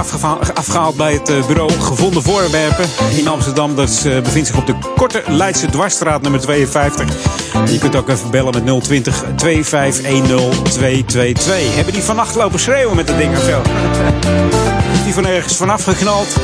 afgehaald 0.54 0.96
bij 0.96 1.14
het 1.14 1.30
eh, 1.30 1.48
bureau 1.48 1.72
Gevonden 1.72 2.24
Voorwerpen 2.24 2.86
in 3.18 3.28
Amsterdam. 3.28 3.76
Dat 3.76 4.04
eh, 4.06 4.22
bevindt 4.22 4.48
zich 4.48 4.58
op 4.58 4.66
de 4.66 4.76
Korte 4.96 5.24
Leidse 5.28 5.68
Dwarsstraat 5.68 6.22
nummer 6.22 6.40
52. 6.40 7.08
En 7.54 7.74
je 7.74 7.80
kunt 7.80 7.96
ook 7.96 8.10
even 8.10 8.32
bellen 8.32 8.54
met 8.64 8.84
020 8.84 9.26
2510 9.36 10.24
222. 10.24 11.76
Hebben 11.76 11.94
die 11.94 12.04
vannacht 12.04 12.36
lopen 12.36 12.60
schreeuwen 12.60 12.96
met 12.96 13.08
dat 13.08 13.18
ding 13.18 13.38
of 13.38 13.44
zo? 13.44 13.62
Van 15.14 15.26
ergens 15.26 15.56
vanaf 15.56 15.84
geknald? 15.84 16.36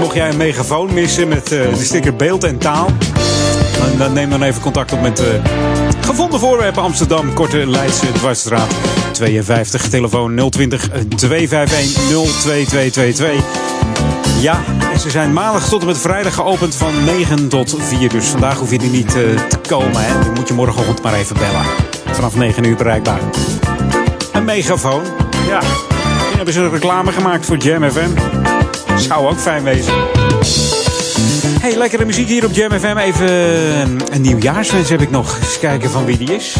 Mocht 0.00 0.14
jij 0.14 0.28
een 0.28 0.36
megafoon 0.36 0.94
missen 0.94 1.28
met 1.28 1.52
eh, 1.52 1.74
de 1.74 1.84
sticker 1.84 2.16
beeld 2.16 2.44
en 2.44 2.58
taal... 2.58 2.90
Dan, 3.98 4.12
neem 4.12 4.30
dan 4.30 4.42
even 4.42 4.60
contact 4.60 4.92
op 4.92 5.00
met 5.00 5.20
eh, 5.20 5.26
Gevonden 6.00 6.40
Voorwerpen 6.40 6.82
Amsterdam, 6.82 7.34
Korte 7.34 7.66
Leidse 7.66 8.12
Dwarsstraat 8.12 8.70
52, 9.12 9.88
telefoon 9.88 10.50
020 10.50 10.88
251 11.16 12.02
02222. 12.40 13.44
Ja, 14.40 14.60
en 14.92 15.00
ze 15.00 15.10
zijn 15.10 15.32
maandag 15.32 15.68
tot 15.68 15.80
en 15.80 15.86
met 15.86 15.98
vrijdag 15.98 16.34
geopend 16.34 16.74
van 16.74 17.04
9 17.04 17.48
tot 17.48 17.76
4. 17.78 18.08
Dus 18.08 18.26
vandaag 18.26 18.58
hoef 18.58 18.70
je 18.70 18.78
er 18.78 18.88
niet 18.88 19.14
eh, 19.16 19.46
te 19.48 19.58
komen. 19.68 20.04
Hè. 20.04 20.24
Dan 20.24 20.32
moet 20.32 20.48
je 20.48 20.54
morgenochtend 20.54 21.02
maar 21.02 21.14
even 21.14 21.36
bellen. 21.36 21.64
Vanaf 22.12 22.36
9 22.36 22.64
uur 22.64 22.76
bereikbaar. 22.76 23.20
Een 24.32 24.44
megafoon. 24.44 25.02
Ja, 25.46 25.60
hebben 26.38 26.54
ze 26.54 26.68
reclame 26.68 27.12
gemaakt 27.12 27.46
voor 27.46 27.56
Jam 27.56 27.90
FM. 27.90 28.08
Zou 28.96 29.26
ook 29.28 29.38
fijn 29.38 29.62
wezen. 29.62 29.92
Hey, 31.60 31.76
lekkere 31.76 32.04
muziek 32.04 32.28
hier 32.28 32.44
op 32.44 32.52
Jam 32.52 32.70
FM. 32.70 32.96
Even 32.96 33.28
een, 34.12 34.20
nieuwjaarswens 34.20 34.88
heb 34.88 35.00
ik 35.00 35.10
nog. 35.10 35.38
Eens 35.42 35.58
kijken 35.58 35.90
van 35.90 36.04
wie 36.04 36.16
die 36.18 36.34
is. 36.34 36.56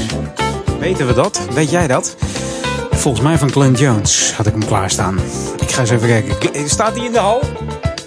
Weten 0.79 1.07
we 1.07 1.15
dat? 1.15 1.41
Weet 1.55 1.71
jij 1.71 1.87
dat? 1.87 2.17
Volgens 2.91 3.25
mij 3.25 3.39
van 3.39 3.51
Glenn 3.53 3.75
Jones 3.75 4.33
had 4.37 4.47
ik 4.47 4.53
hem 4.53 4.67
klaarstaan. 4.67 5.19
Ik 5.61 5.71
ga 5.71 5.81
eens 5.81 5.91
even 5.91 6.09
kijken. 6.09 6.69
Staat 6.71 6.97
hij 6.97 7.05
in 7.05 7.13
de 7.13 7.19
hal? 7.19 7.41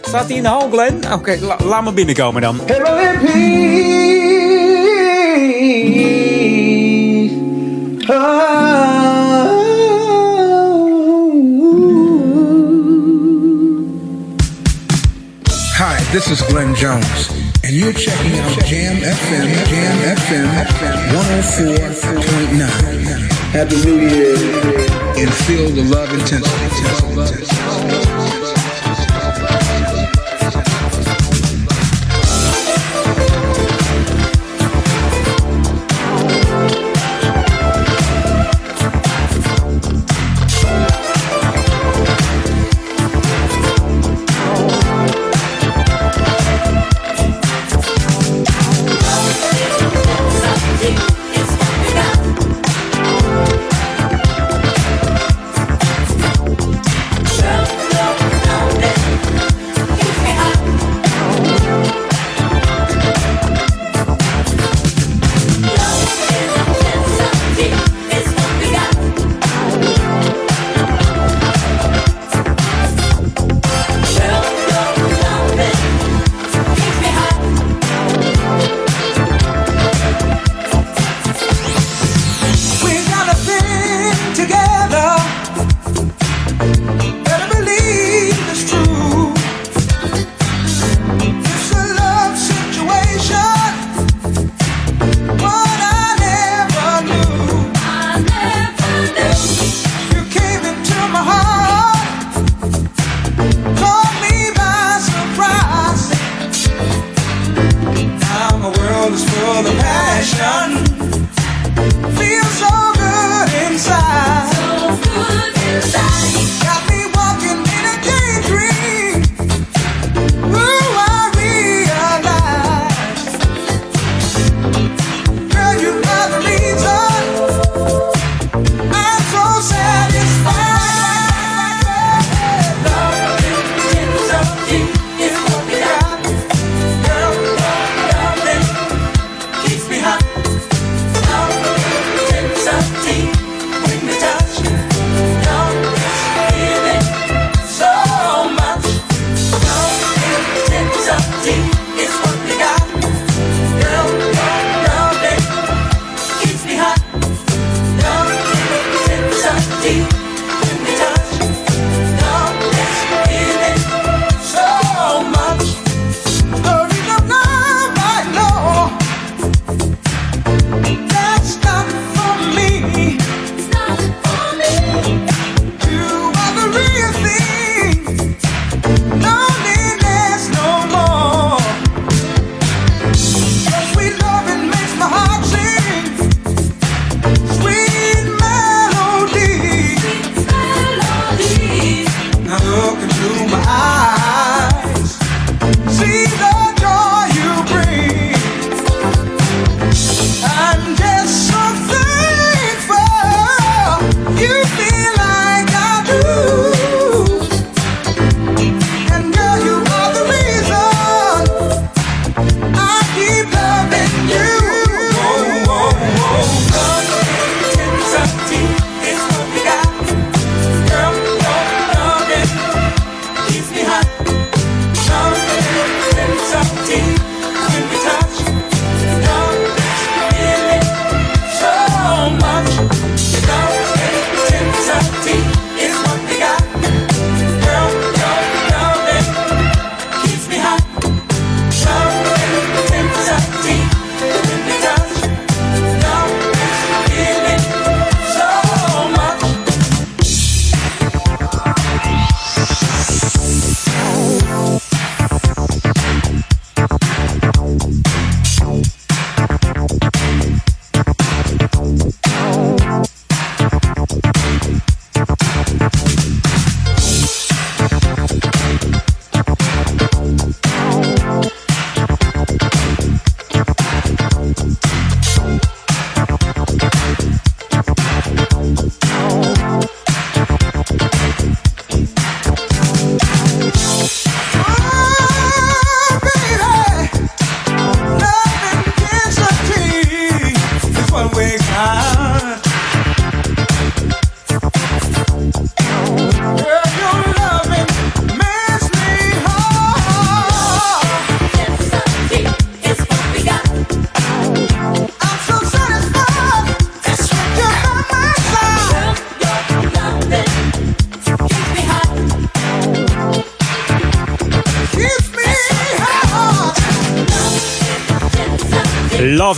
Staat 0.01 0.27
hij 0.27 0.35
in 0.35 0.43
de 0.43 0.49
hal, 0.49 0.69
Glenn? 0.71 1.13
Oké, 1.13 1.37
la- 1.41 1.57
laat 1.63 1.83
me 1.83 1.91
binnenkomen 1.91 2.41
dan. 2.41 2.59
Hi, 8.07 8.90
this 16.11 16.29
is 16.29 16.41
Glenn 16.41 16.75
Jones, 16.75 17.29
and 17.63 17.73
you're 17.73 17.93
checking 17.93 18.37
out 18.39 18.59
Jam 18.65 18.97
FM, 18.97 19.65
Jam 19.67 20.17
FM 20.17 20.47
104.9. 21.15 23.41
Happy 23.51 23.75
New 23.85 23.99
Year. 23.99 24.35
And 25.17 25.29
feel 25.45 25.69
the 25.69 25.83
love 25.83 26.11
intensity. 26.13 27.50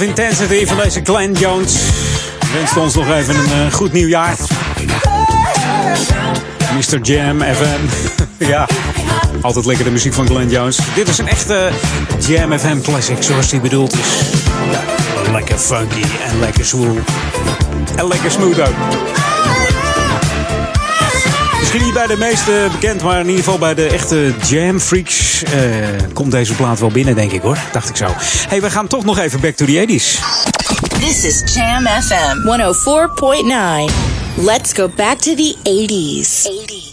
Intensity 0.03 0.65
van 0.65 0.77
deze 0.77 1.01
Glenn 1.03 1.33
Jones. 1.33 1.75
Wenst 2.53 2.77
ons 2.77 2.95
nog 2.95 3.11
even 3.11 3.35
een 3.35 3.51
eh, 3.51 3.73
goed 3.73 3.91
nieuwjaar. 3.91 4.35
Mr. 6.75 6.99
Jam 7.01 7.41
FM. 7.41 8.11
ja, 8.51 8.67
altijd 9.41 9.65
lekker 9.65 9.85
de 9.85 9.91
muziek 9.91 10.13
van 10.13 10.27
Glenn 10.27 10.49
Jones. 10.49 10.79
Dit 10.95 11.07
is 11.07 11.17
een 11.17 11.27
echte 11.27 11.69
Jam 12.27 12.59
FM 12.59 12.81
classic, 12.81 13.23
zoals 13.23 13.49
die 13.49 13.59
bedoeld 13.59 13.93
is. 13.93 14.07
Lekker 15.31 15.57
funky 15.57 16.03
en 16.27 16.39
lekker 16.39 16.65
swoel. 16.65 16.97
En 17.95 18.07
lekker 18.07 18.31
smooth 18.31 18.59
ook. 18.59 18.75
Misschien 21.59 21.83
niet 21.83 21.93
bij 21.93 22.07
de 22.07 22.17
meeste 22.17 22.67
bekend, 22.71 23.01
maar 23.01 23.19
in 23.19 23.27
ieder 23.27 23.43
geval 23.43 23.59
bij 23.59 23.73
de 23.73 23.87
echte 23.87 24.33
jam 24.47 24.79
freaks 24.79 25.22
eh, 25.43 26.13
komt 26.13 26.31
deze 26.31 26.53
plaat 26.53 26.79
wel 26.79 26.89
binnen, 26.89 27.15
denk 27.15 27.31
ik 27.31 27.41
hoor. 27.41 27.57
Dacht 27.71 27.89
ik 27.89 27.95
zo. 27.95 28.05
hey, 28.47 28.61
we 28.61 28.69
gaan 28.69 28.87
toch 28.87 29.05
nog 29.05 29.19
even 29.19 29.39
back 29.39 29.55
to 29.55 29.65
the 29.65 29.85
80s. 29.87 30.19
This 30.99 31.23
is 31.23 31.53
Jam 31.53 31.85
FM 32.01 32.37
104.9. 32.37 33.93
Let's 34.35 34.73
go 34.73 34.89
back 34.95 35.17
to 35.17 35.35
the 35.35 35.55
80s. 35.63 36.47
80s. 36.47 36.83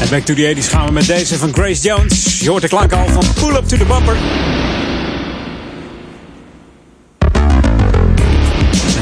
En 0.00 0.08
back 0.10 0.24
to 0.24 0.34
the 0.34 0.54
80s 0.56 0.70
gaan 0.70 0.86
we 0.86 0.92
met 0.92 1.06
deze 1.06 1.38
van 1.38 1.52
Grace 1.54 1.82
Jones. 1.82 2.40
Je 2.40 2.50
hoort 2.50 2.62
de 2.62 2.68
klank 2.68 2.92
al 2.92 3.08
van 3.08 3.24
Pull 3.40 3.54
Up 3.54 3.68
to 3.68 3.76
the 3.76 3.84
Bumper. 3.84 4.16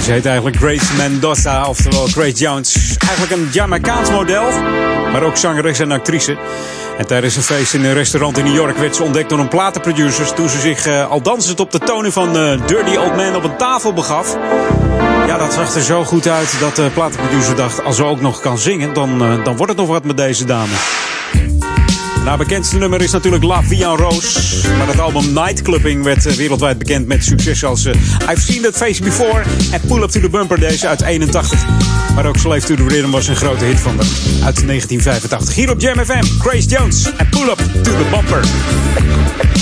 Ze 0.05 0.13
heet 0.13 0.27
eigenlijk 0.27 0.57
Grace 0.57 0.95
Mendoza, 0.97 1.69
oftewel 1.69 2.07
Grace 2.07 2.33
Jones. 2.33 2.97
Eigenlijk 3.09 3.33
een 3.33 3.49
Jamaicaans 3.53 4.11
model, 4.11 4.61
maar 5.13 5.23
ook 5.23 5.37
zangeres 5.37 5.79
en 5.79 5.93
actrice. 5.93 6.37
En 6.99 7.07
tijdens 7.07 7.37
een 7.37 7.43
feest 7.43 7.75
in 7.75 7.85
een 7.85 7.95
restaurant 7.95 8.39
in 8.39 8.45
New 8.45 8.55
York 8.55 8.77
werd 8.77 8.97
ze 8.97 9.03
ontdekt 9.03 9.29
door 9.29 9.39
een 9.39 9.49
platenproducers 9.49 10.33
toen 10.33 10.49
ze 10.49 10.59
zich 10.59 10.87
eh, 10.87 11.11
al 11.11 11.23
dansend 11.23 11.61
op 11.61 11.71
de 11.71 11.79
tonen 11.79 12.13
van 12.13 12.37
eh, 12.37 12.67
Dirty 12.67 12.97
Old 12.97 13.17
Man 13.17 13.37
op 13.37 13.45
een 13.45 13.57
tafel 13.57 13.93
begaf. 13.93 14.37
Ja, 15.27 15.39
dat 15.39 15.53
zag 15.53 15.75
er 15.75 15.83
zo 15.83 16.05
goed 16.05 16.29
uit 16.29 16.61
dat 16.61 16.77
de 16.77 16.91
platenproducer 16.95 17.57
dacht, 17.57 17.85
als 17.85 17.97
ze 17.97 18.05
ook 18.05 18.21
nog 18.21 18.41
kan 18.41 18.59
zingen, 18.59 18.95
dan, 18.95 19.23
eh, 19.23 19.45
dan 19.45 19.57
wordt 19.57 19.73
het 19.73 19.81
nog 19.81 19.89
wat 19.89 20.05
met 20.05 20.17
deze 20.17 20.45
dame. 20.45 20.75
Nou, 22.25 22.39
bekendste 22.39 22.79
nummer 22.79 23.03
is 23.03 23.11
natuurlijk 23.11 23.45
La 23.45 23.63
en 23.71 23.97
Rose. 23.97 24.69
Maar 24.79 24.87
het 24.87 25.01
album 25.01 25.33
Nightclubbing 25.33 26.05
werd 26.05 26.27
eh, 26.27 26.33
wereldwijd 26.33 26.79
bekend 26.79 27.07
met 27.07 27.25
succes 27.25 27.65
als 27.65 27.85
eh, 27.85 27.95
I've 28.31 28.41
Seen 28.41 28.63
That 28.63 28.77
Face 28.77 29.03
Before 29.03 29.43
en 29.71 29.81
Pull 29.81 30.03
Up 30.03 30.11
To 30.11 30.21
The 30.21 30.29
Bumper 30.29 30.61
deze 30.61 30.89
uit 30.89 31.03
81. 31.03 31.65
Maar 32.15 32.27
ook 32.27 32.37
Slave 32.37 32.67
To 32.67 32.75
The 32.75 32.89
Rhythm 32.89 33.11
was 33.11 33.29
een 33.29 33.37
grote 33.37 33.65
hit 33.65 33.81
van 33.81 33.97
haar 33.97 34.07
uit 34.45 34.67
1985. 34.67 35.55
Hier 35.55 35.71
op 35.71 35.81
Jam 35.81 36.05
FM, 36.05 36.25
Grace 36.39 36.69
Jones 36.69 37.13
en 37.17 37.29
Pull 37.29 37.49
Up 37.49 37.59
To 37.83 37.91
The 37.93 38.07
Bumper. 38.11 39.54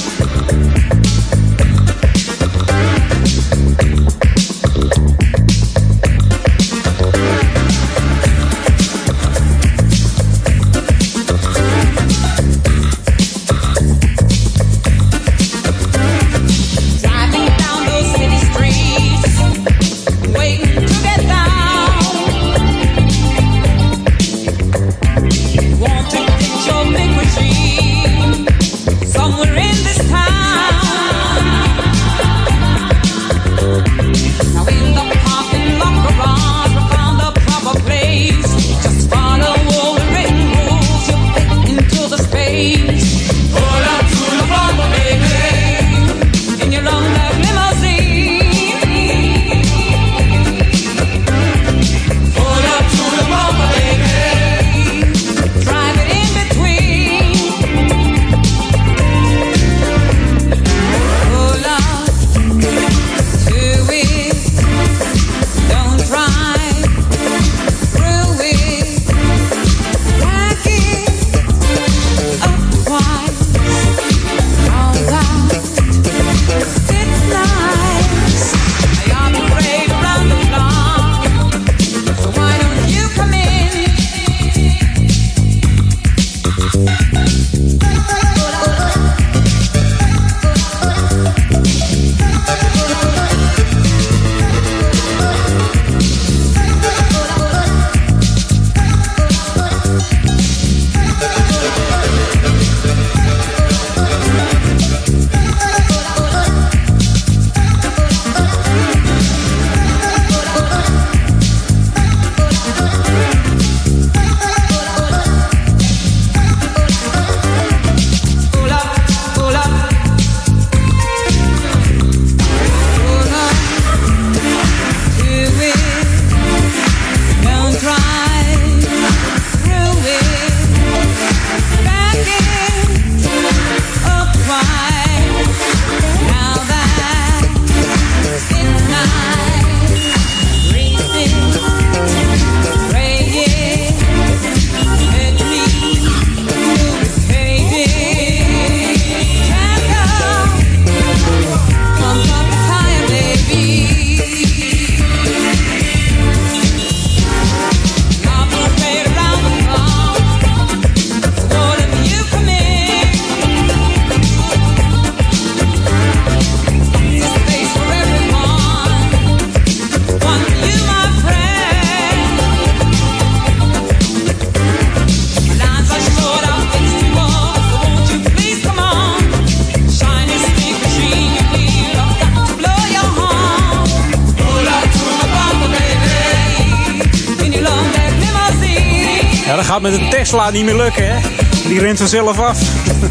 Tesla 190.32 190.50
niet 190.50 190.64
meer 190.64 190.76
lukken, 190.76 191.14
hè? 191.14 191.20
Die 191.68 191.80
rent 191.80 191.98
vanzelf 191.98 192.38
af. 192.38 192.58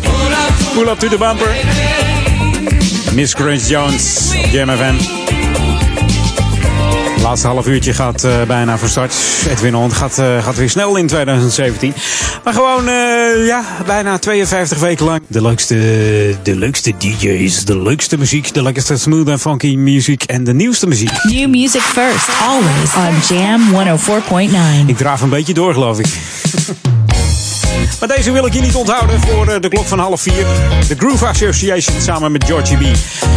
Pull 0.73 0.87
up 0.87 0.99
to 0.99 1.07
the 1.07 1.17
bumper. 1.17 1.55
Miss 3.13 3.33
Grace 3.33 3.67
Jones, 3.67 4.33
Jam 4.51 4.69
FM. 4.69 4.95
laatste 7.21 7.47
half 7.47 7.67
uurtje 7.67 7.93
gaat 7.93 8.23
eh, 8.23 8.41
bijna 8.47 8.77
van 8.77 8.89
start. 8.89 9.15
Edwin 9.49 9.73
Hond 9.73 9.93
gaat, 9.93 10.17
eh, 10.17 10.43
gaat 10.43 10.55
weer 10.55 10.69
snel 10.69 10.95
in 10.95 11.07
2017. 11.07 11.93
Maar 12.43 12.53
gewoon, 12.53 12.87
eh, 12.87 13.45
ja, 13.45 13.63
bijna 13.85 14.17
52 14.17 14.79
weken 14.79 15.05
lang. 15.05 15.21
De 15.27 15.41
leukste, 15.41 15.75
de 16.43 16.55
leukste 16.55 16.93
DJ's, 16.97 17.65
de 17.65 17.77
leukste 17.77 18.17
muziek, 18.17 18.53
de 18.53 18.63
lekkerste 18.63 18.97
smooth 18.97 19.27
en 19.27 19.39
funky 19.39 19.75
muziek 19.75 20.23
en 20.23 20.43
de 20.43 20.53
nieuwste 20.53 20.87
muziek. 20.87 21.11
New 21.23 21.49
music 21.49 21.81
first, 21.81 22.27
always 22.47 22.95
on 22.95 23.35
Jam 23.35 23.61
104.9. 23.71 24.87
Ik 24.89 24.97
draaf 24.97 25.21
een 25.21 25.29
beetje 25.29 25.53
door, 25.53 25.73
geloof 25.73 25.99
ik. 25.99 26.07
Maar 28.01 28.09
deze 28.09 28.31
wil 28.31 28.45
ik 28.45 28.53
je 28.53 28.61
niet 28.61 28.75
onthouden 28.75 29.19
voor 29.19 29.47
eh, 29.47 29.61
de 29.61 29.67
klok 29.67 29.85
van 29.85 29.99
half 29.99 30.21
vier. 30.21 30.45
De 30.87 30.95
Groove 30.97 31.27
Association 31.27 32.01
samen 32.01 32.31
met 32.31 32.43
Georgie 32.43 32.77
B. 32.77 32.81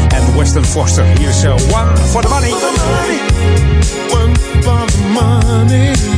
en 0.08 0.36
Weston 0.36 0.64
Foster. 0.64 1.04
Hier 1.18 1.28
is 1.28 1.42
eh, 1.42 1.50
One 1.50 1.96
for 1.96 2.22
the 2.22 2.28
Money. 2.28 2.52
One 4.10 4.34
for 4.62 4.86
the 4.86 4.98
money. 5.12 6.13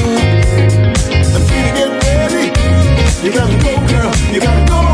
Sure. 0.00 0.18
I'm 1.34 1.44
to 1.46 1.70
get 1.76 1.90
ready. 2.02 2.46
You 3.24 3.32
gotta 3.32 3.56
go, 3.62 3.86
girl. 3.86 4.12
You 4.32 4.40
gotta 4.40 4.66
go. 4.66 4.89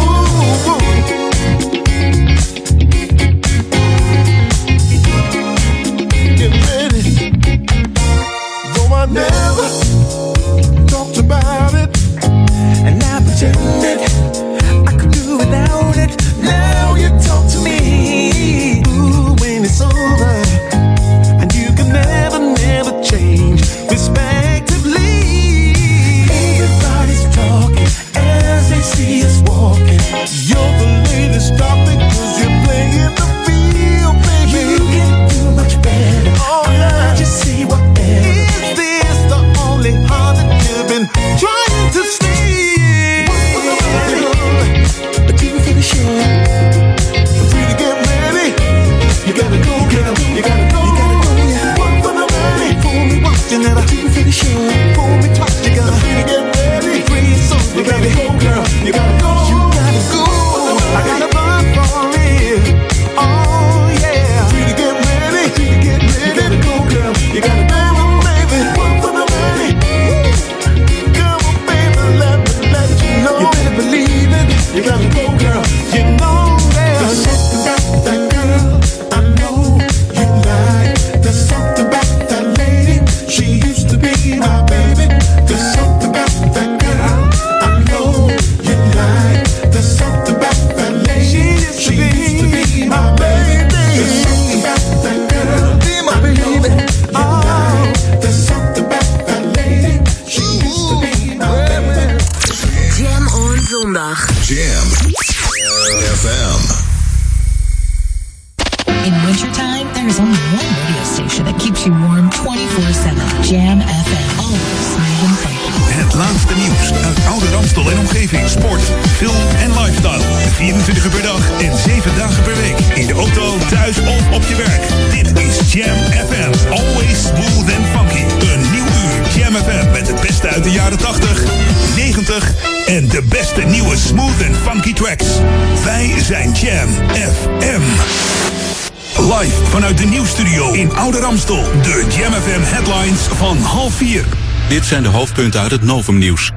Hoofdpunten 145.36 145.60
uit 145.60 145.80
het 145.80 145.82
Novum-nieuws. 145.82 146.52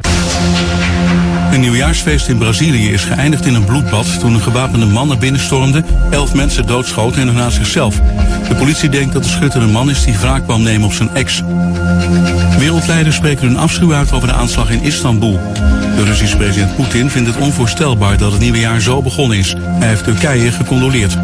Een 1.52 1.60
nieuwjaarsfeest 1.60 2.28
in 2.28 2.38
Brazilië 2.38 2.92
is 2.92 3.04
geëindigd 3.04 3.46
in 3.46 3.54
een 3.54 3.66
bloedbad 3.66 4.20
toen 4.20 4.34
een 4.34 4.42
gewapende 4.42 4.86
man 4.86 5.08
naar 5.08 5.18
binnen 5.18 5.86
elf 6.10 6.34
mensen 6.34 6.68
doodschoten 6.68 7.22
en 7.22 7.26
daarna 7.26 7.50
zichzelf. 7.50 8.02
De 8.48 8.56
politie 8.56 8.90
denkt 8.90 9.14
dat 9.14 9.24
de 9.24 9.30
schutter 9.30 9.62
een 9.62 9.72
man 9.72 9.90
is 9.90 10.04
die 10.04 10.18
wraak 10.18 10.44
kwam 10.44 10.64
nemen 10.64 10.88
op 10.88 10.94
zijn 10.94 11.10
ex. 11.14 11.42
Wereldleiders 12.58 13.16
spreken 13.16 13.48
hun 13.48 13.58
afschuw 13.58 13.94
uit 13.94 14.12
over 14.12 14.28
de 14.28 14.34
aanslag 14.34 14.70
in 14.70 14.84
Istanbul. 14.84 15.40
De 15.96 16.04
Russische 16.04 16.38
president 16.38 16.76
Poetin 16.76 17.10
vindt 17.10 17.30
het 17.30 17.38
onvoorstelbaar 17.38 18.18
dat 18.18 18.32
het 18.32 18.42
nieuwe 18.42 18.60
jaar 18.60 18.82
zo 18.82 19.02
begonnen 19.02 19.38
is. 19.38 19.56
Hij 19.60 19.88
heeft 19.88 20.04
Turkije 20.04 20.52
gecondoleerd. 20.52 21.18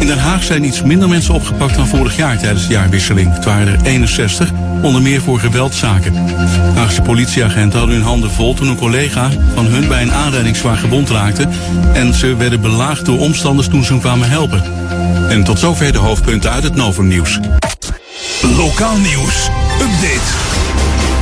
In 0.00 0.06
Den 0.06 0.18
Haag 0.18 0.42
zijn 0.42 0.64
iets 0.64 0.82
minder 0.82 1.08
mensen 1.08 1.34
opgepakt 1.34 1.74
dan 1.74 1.86
vorig 1.86 2.16
jaar 2.16 2.38
tijdens 2.38 2.66
de 2.66 2.72
jaarwisseling. 2.72 3.32
Het 3.34 3.44
waren 3.44 3.66
er 3.66 3.78
61, 3.84 4.50
onder 4.82 5.02
meer 5.02 5.20
voor 5.20 5.38
geweldzaken. 5.38 6.16
Haagse 6.74 7.02
politieagenten 7.02 7.78
hadden 7.78 7.96
hun 7.96 8.06
handen 8.06 8.30
vol 8.30 8.54
toen 8.54 8.68
een 8.68 8.76
collega 8.76 9.30
van 9.54 9.66
hun 9.66 9.88
bij 9.88 10.02
een 10.02 10.12
aanrijding 10.12 10.56
zwaar 10.56 10.76
gewond 10.76 11.10
raakte. 11.10 11.48
En 11.92 12.14
ze 12.14 12.36
werden 12.36 12.60
belaagd 12.60 13.04
door 13.04 13.18
omstanders 13.18 13.68
toen 13.68 13.84
ze 13.84 13.92
hem 13.92 14.00
kwamen 14.00 14.28
helpen. 14.28 14.62
En 15.28 15.44
tot 15.44 15.58
zover 15.58 15.92
de 15.92 15.98
hoofdpunten 15.98 16.50
uit 16.50 16.62
het 16.62 16.74
Novum-nieuws. 16.74 17.38
Lokaal 18.56 18.96
nieuws. 18.96 19.48
Update. 19.80 20.56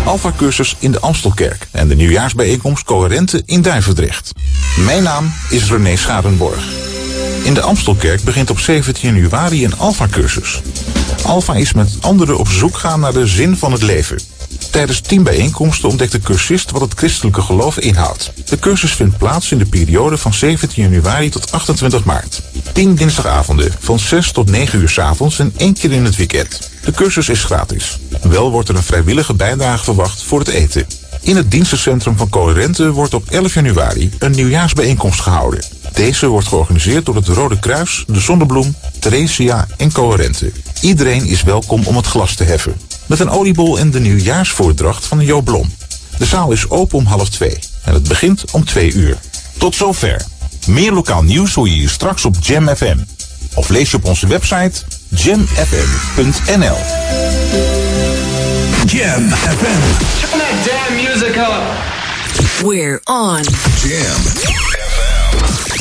Alpha-cursus 0.04 0.76
in 0.78 0.92
de 0.92 1.00
Amstelkerk 1.00 1.68
en 1.70 1.88
de 1.88 1.94
nieuwjaarsbijeenkomst 1.94 2.84
Coherente 2.84 3.42
in 3.46 3.62
Duivendrecht. 3.62 4.32
Mijn 4.84 5.02
naam 5.02 5.32
is 5.50 5.70
René 5.70 5.96
Scharenborg. 5.96 6.64
In 7.42 7.54
de 7.54 7.60
Amstelkerk 7.60 8.22
begint 8.22 8.50
op 8.50 8.58
17 8.58 9.14
januari 9.14 9.64
een 9.64 9.78
Alpha-cursus. 9.78 10.60
Alpha 11.26 11.54
is 11.54 11.72
met 11.72 11.96
anderen 12.00 12.38
op 12.38 12.48
zoek 12.48 12.76
gaan 12.76 13.00
naar 13.00 13.12
de 13.12 13.26
zin 13.26 13.56
van 13.56 13.72
het 13.72 13.82
leven. 13.82 14.18
Tijdens 14.70 15.00
tien 15.00 15.22
bijeenkomsten 15.22 15.88
ontdekt 15.88 16.12
de 16.12 16.20
cursist 16.20 16.70
wat 16.70 16.80
het 16.80 16.94
christelijke 16.94 17.42
geloof 17.42 17.78
inhoudt. 17.78 18.32
De 18.44 18.58
cursus 18.58 18.92
vindt 18.92 19.18
plaats 19.18 19.52
in 19.52 19.58
de 19.58 19.66
periode 19.66 20.18
van 20.18 20.34
17 20.34 20.82
januari 20.82 21.28
tot 21.28 21.52
28 21.52 22.04
maart. 22.04 22.42
10 22.72 22.94
dinsdagavonden 22.94 23.72
van 23.80 23.98
6 23.98 24.32
tot 24.32 24.50
9 24.50 24.80
uur 24.80 24.88
s 24.88 24.98
avonds 24.98 25.38
en 25.38 25.52
één 25.56 25.74
keer 25.74 25.92
in 25.92 26.04
het 26.04 26.16
weekend. 26.16 26.70
De 26.84 26.92
cursus 26.92 27.28
is 27.28 27.44
gratis. 27.44 27.98
Wel 28.22 28.50
wordt 28.50 28.68
er 28.68 28.76
een 28.76 28.82
vrijwillige 28.82 29.34
bijdrage 29.34 29.84
verwacht 29.84 30.22
voor 30.22 30.38
het 30.38 30.48
eten. 30.48 30.86
In 31.20 31.36
het 31.36 31.50
dienstencentrum 31.50 32.16
van 32.16 32.28
Coherente 32.28 32.90
wordt 32.92 33.14
op 33.14 33.30
11 33.30 33.54
januari 33.54 34.10
een 34.18 34.30
nieuwjaarsbijeenkomst 34.30 35.20
gehouden. 35.20 35.64
Deze 35.92 36.26
wordt 36.26 36.48
georganiseerd 36.48 37.06
door 37.06 37.14
het 37.14 37.28
Rode 37.28 37.58
Kruis, 37.58 38.04
de 38.06 38.20
Zonnebloem, 38.20 38.74
Theresia 38.98 39.66
en 39.76 39.92
Coherente. 39.92 40.52
Iedereen 40.80 41.26
is 41.26 41.42
welkom 41.42 41.82
om 41.84 41.96
het 41.96 42.06
glas 42.06 42.34
te 42.34 42.44
heffen. 42.44 42.80
Met 43.06 43.20
een 43.20 43.30
oliebol 43.30 43.78
en 43.78 43.90
de 43.90 44.00
nieuwjaarsvoordracht 44.00 45.06
van 45.06 45.20
Jo 45.20 45.40
Blom. 45.40 45.72
De 46.18 46.24
zaal 46.24 46.52
is 46.52 46.70
open 46.70 46.98
om 46.98 47.06
half 47.06 47.28
twee 47.28 47.58
en 47.84 47.94
het 47.94 48.08
begint 48.08 48.50
om 48.50 48.64
twee 48.64 48.92
uur. 48.92 49.16
Tot 49.58 49.74
zover. 49.74 50.24
Meer 50.66 50.92
lokaal 50.92 51.22
nieuws 51.22 51.54
hoor 51.54 51.68
je 51.68 51.74
hier 51.74 51.88
straks 51.88 52.24
op 52.24 52.36
Jam 52.40 52.68
FM. 52.76 52.98
Of 53.54 53.68
lees 53.68 53.90
je 53.90 53.96
op 53.96 54.04
onze 54.04 54.26
website 54.26 54.82
jamfm.nl. 55.08 56.76
Jam 58.86 59.30
FM. 59.30 59.80
Turn 60.20 60.38
that 60.38 60.64
damn 60.64 60.94
music 60.94 61.36
up. 61.36 61.94
We're 62.62 63.00
on. 63.04 63.42
Jam. 63.82 65.15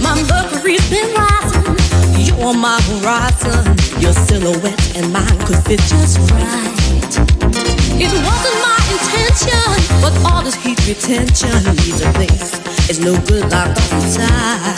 My 0.00 0.14
mercury's 0.28 0.88
been 0.90 1.12
rising. 1.14 1.76
You're 2.18 2.46
on 2.46 2.58
my 2.58 2.80
horizon. 2.82 3.76
Your 4.00 4.12
silhouette 4.12 4.96
and 4.96 5.12
mine 5.12 5.38
could 5.46 5.62
fit 5.64 5.80
just 5.80 6.18
right. 6.30 6.84
It 7.96 8.12
wasn't 8.26 8.58
my 8.64 8.80
intention, 8.94 10.00
but 10.00 10.12
all 10.24 10.42
this 10.42 10.54
heat 10.54 10.80
retention 10.86 11.52
needs 11.76 12.00
a 12.00 12.12
place. 12.12 12.60
It's 12.88 12.98
no 12.98 13.14
good 13.26 13.50
locked 13.50 13.78
up 13.78 13.92
inside. 13.92 14.76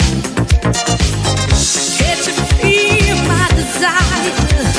Can't 1.99 2.27
you 2.27 2.35
feel 2.59 3.17
my 3.29 3.47
desire? 3.55 4.76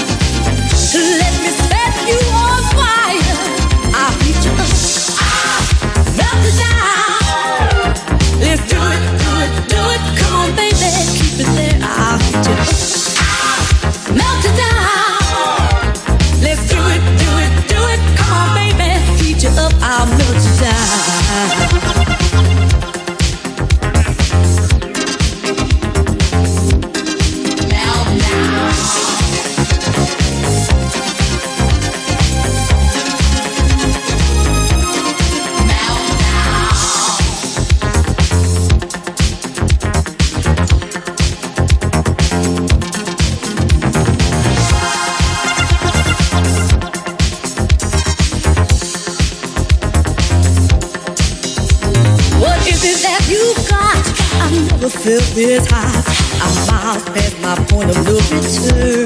Felt 55.37 55.69
high. 55.69 56.01
I'm 56.41 56.55
miles 56.65 57.03
past 57.13 57.37
my 57.45 57.55
point 57.69 57.91
of 57.91 57.97
no 58.05 58.17
return. 58.33 59.05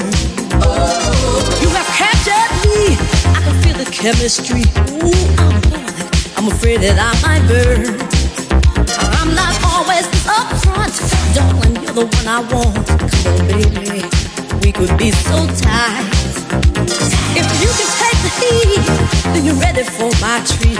Oh, 0.64 1.60
you 1.60 1.68
have 1.76 1.90
captured 1.92 2.52
me. 2.72 2.96
I 3.36 3.40
can 3.44 3.56
feel 3.60 3.76
the 3.76 3.90
chemistry. 3.92 4.64
Ooh, 5.04 5.12
I'm 5.44 5.60
boiling. 5.68 6.08
I'm 6.38 6.48
afraid 6.48 6.80
that 6.88 6.96
I 6.96 7.12
might 7.20 7.44
burn. 7.52 8.00
I'm 9.20 9.36
not 9.36 9.60
always 9.76 10.08
upfront, 10.24 10.96
darling. 11.36 11.76
You're 11.84 12.00
the 12.00 12.08
one 12.08 12.28
I 12.28 12.40
want. 12.48 12.88
Come 12.88 13.28
on, 13.28 13.48
baby. 13.52 14.00
We 14.64 14.72
could 14.72 14.98
be 14.98 15.12
so 15.12 15.36
tight. 15.60 16.08
If 17.36 17.48
you 17.60 17.70
can 17.76 17.90
take 18.00 18.20
the 18.24 18.32
heat, 18.40 18.88
then 19.34 19.44
you're 19.44 19.60
ready 19.60 19.84
for 19.84 20.12
my 20.24 20.40
treat. 20.48 20.80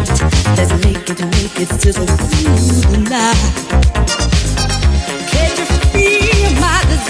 Let's 0.56 0.72
make 0.86 1.10
it, 1.12 1.20
make 1.36 1.60
it 1.60 1.68
through 1.68 1.92
the 1.92 3.08
night. 3.10 3.91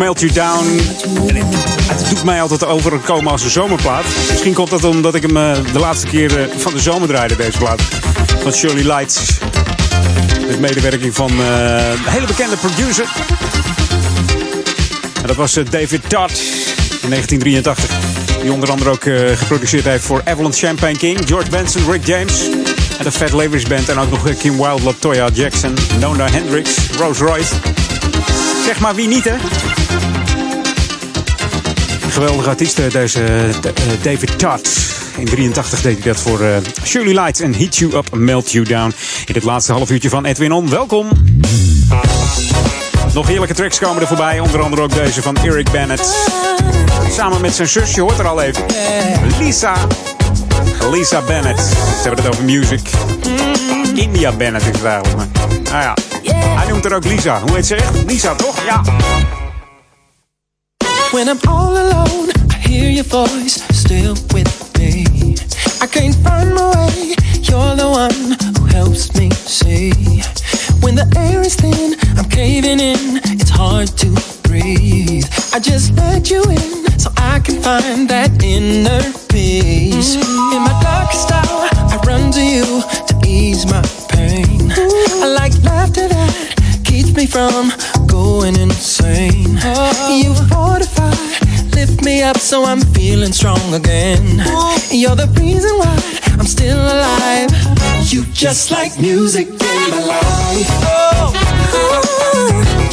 Melt 0.00 0.20
You 0.20 0.32
Down. 0.32 0.80
Het 1.88 2.08
doet 2.08 2.24
mij 2.24 2.42
altijd 2.42 2.64
overkomen 2.66 3.32
als 3.32 3.42
een 3.42 3.50
zomerplaat. 3.50 4.04
Misschien 4.28 4.54
komt 4.54 4.70
dat 4.70 4.84
omdat 4.84 5.14
ik 5.14 5.22
hem 5.22 5.36
eh, 5.36 5.72
de 5.72 5.78
laatste 5.78 6.06
keer 6.06 6.40
eh, 6.40 6.56
van 6.56 6.72
de 6.72 6.80
zomer 6.80 7.08
draaide, 7.08 7.36
deze 7.36 7.58
plaat. 7.58 7.82
Van 8.42 8.52
Shirley 8.52 8.82
Lights. 8.82 9.38
Met 10.46 10.60
medewerking 10.60 11.14
van 11.14 11.30
eh, 11.30 11.36
een 12.04 12.10
hele 12.12 12.26
bekende 12.26 12.56
producer. 12.56 13.04
En 15.20 15.26
dat 15.26 15.36
was 15.36 15.52
David 15.52 16.00
Todd 16.08 16.42
in 17.02 17.08
1983. 17.10 17.90
Die 18.42 18.52
onder 18.52 18.70
andere 18.70 18.90
ook 18.90 19.04
geproduceerd 19.38 19.84
heeft 19.84 20.04
voor 20.04 20.22
Avalanche 20.24 20.66
Champagne 20.66 20.96
King, 20.96 21.18
George 21.26 21.50
Benson, 21.50 21.90
Rick 21.90 22.06
James. 22.06 22.48
En 22.98 23.04
de 23.04 23.12
Fat 23.12 23.32
Lewis 23.32 23.62
Band. 23.62 23.88
En 23.88 23.98
ook 23.98 24.10
nog 24.10 24.36
Kim 24.38 24.56
Wilde, 24.56 24.82
Latoya 24.82 25.28
Jackson, 25.32 25.74
Nona 25.98 26.30
Hendrix, 26.30 26.70
Rose 26.98 27.24
Royce. 27.24 27.54
Zeg 28.64 28.80
maar 28.80 28.94
wie 28.94 29.08
niet, 29.08 29.24
hè? 29.24 29.34
Geweldige 32.10 32.48
artiest, 32.48 32.78
eh, 32.78 32.90
deze 32.90 33.24
eh, 33.24 33.54
David 34.02 34.38
Todd. 34.38 34.70
In 35.16 35.24
83 35.24 35.80
deed 35.80 36.04
hij 36.04 36.12
dat 36.12 36.20
voor 36.20 36.40
eh, 36.40 36.56
Shirley 36.84 37.14
Lights 37.14 37.40
en 37.40 37.54
Heat 37.54 37.76
You 37.76 37.96
Up, 37.96 38.14
Melt 38.14 38.52
You 38.52 38.64
Down. 38.64 38.94
In 39.26 39.34
het 39.34 39.44
laatste 39.44 39.72
half 39.72 39.90
uurtje 39.90 40.08
van 40.08 40.24
Edwin 40.24 40.52
On. 40.52 40.70
Welkom! 40.70 41.08
Nog 43.14 43.26
heerlijke 43.26 43.54
tracks 43.54 43.78
komen 43.78 44.00
er 44.02 44.08
voorbij. 44.08 44.40
Onder 44.40 44.62
andere 44.62 44.82
ook 44.82 44.94
deze 44.94 45.22
van 45.22 45.36
Eric 45.36 45.70
Bennett. 45.70 46.28
Samen 47.10 47.40
met 47.40 47.54
zijn 47.54 47.68
zus, 47.68 47.94
je 47.94 48.00
hoort 48.00 48.18
er 48.18 48.28
al 48.28 48.42
even. 48.42 48.64
Lisa. 49.38 49.74
Lisa 50.90 51.22
Bennett. 51.22 51.60
Ze 51.60 52.02
hebben 52.02 52.24
het 52.24 52.32
over 52.32 52.44
music. 52.44 52.90
India 53.94 54.32
Bennett 54.32 54.66
is 54.66 54.76
het 54.76 54.84
eigenlijk. 54.84 55.16
Maar, 55.16 55.46
nou 55.62 55.82
ja, 55.82 55.94
hij 56.32 56.68
noemt 56.68 56.84
er 56.84 56.94
ook 56.94 57.04
Lisa. 57.04 57.40
Hoe 57.40 57.54
heet 57.54 57.66
ze 57.66 57.74
echt? 57.74 57.90
Lisa, 58.06 58.34
toch? 58.34 58.64
Ja. 58.64 58.82
When 61.12 61.28
I'm 61.28 61.40
all 61.48 61.72
alone, 61.72 62.30
I 62.50 62.54
hear 62.68 62.88
your 62.88 63.02
voice 63.02 63.54
still 63.76 64.14
with 64.32 64.78
me. 64.78 65.34
I 65.80 65.88
can't 65.88 66.14
find 66.14 66.54
my 66.54 66.70
way, 66.70 67.16
you're 67.42 67.74
the 67.74 67.90
one 67.90 68.38
who 68.56 68.66
helps 68.66 69.12
me 69.16 69.28
see. 69.30 69.90
When 70.80 70.94
the 70.94 71.12
air 71.16 71.40
is 71.40 71.56
thin, 71.56 71.96
I'm 72.16 72.28
caving 72.30 72.78
in, 72.78 73.20
it's 73.24 73.50
hard 73.50 73.88
to 73.98 74.06
breathe. 74.44 75.24
I 75.52 75.58
just 75.58 75.96
let 75.96 76.30
you 76.30 76.44
in 76.44 76.98
so 76.98 77.10
I 77.16 77.40
can 77.40 77.60
find 77.60 78.08
that 78.08 78.40
inner 78.40 79.02
peace. 79.28 80.14
In 80.14 80.62
my 80.62 80.78
darkest 80.80 81.28
hour, 81.32 81.68
I 81.90 82.00
run 82.06 82.30
to 82.30 82.40
you 82.40 82.82
to 83.08 83.26
ease 83.26 83.66
my 83.66 83.82
pain. 84.10 84.70
I 84.70 85.26
like 85.26 85.54
laughter 85.64 86.06
that 86.06 86.82
keeps 86.84 87.12
me 87.16 87.26
from 87.26 87.72
going 88.10 88.56
insane. 88.56 89.58
You 90.22 90.34
fortify, 90.48 91.14
lift 91.74 92.04
me 92.04 92.22
up 92.22 92.38
so 92.38 92.64
I'm 92.64 92.80
feeling 92.80 93.32
strong 93.32 93.74
again. 93.74 94.24
You're 94.90 95.16
the 95.16 95.28
reason 95.40 95.70
why 95.78 95.96
I'm 96.38 96.46
still 96.46 96.78
alive. 96.78 97.50
You 98.12 98.24
just 98.32 98.70
like 98.70 98.98
music 99.00 99.48
in 99.48 99.90
my 99.90 100.02
life. 100.04 100.70
Oh, 100.84 101.32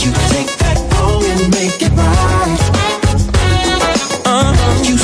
you 0.03 0.11
take 0.33 0.51
that 0.61 0.77
wrong 0.93 1.23
and 1.25 1.49
make 1.51 1.81
it 1.81 1.91
right. 1.95 2.61
Uh, 4.25 4.83
you 4.83 4.97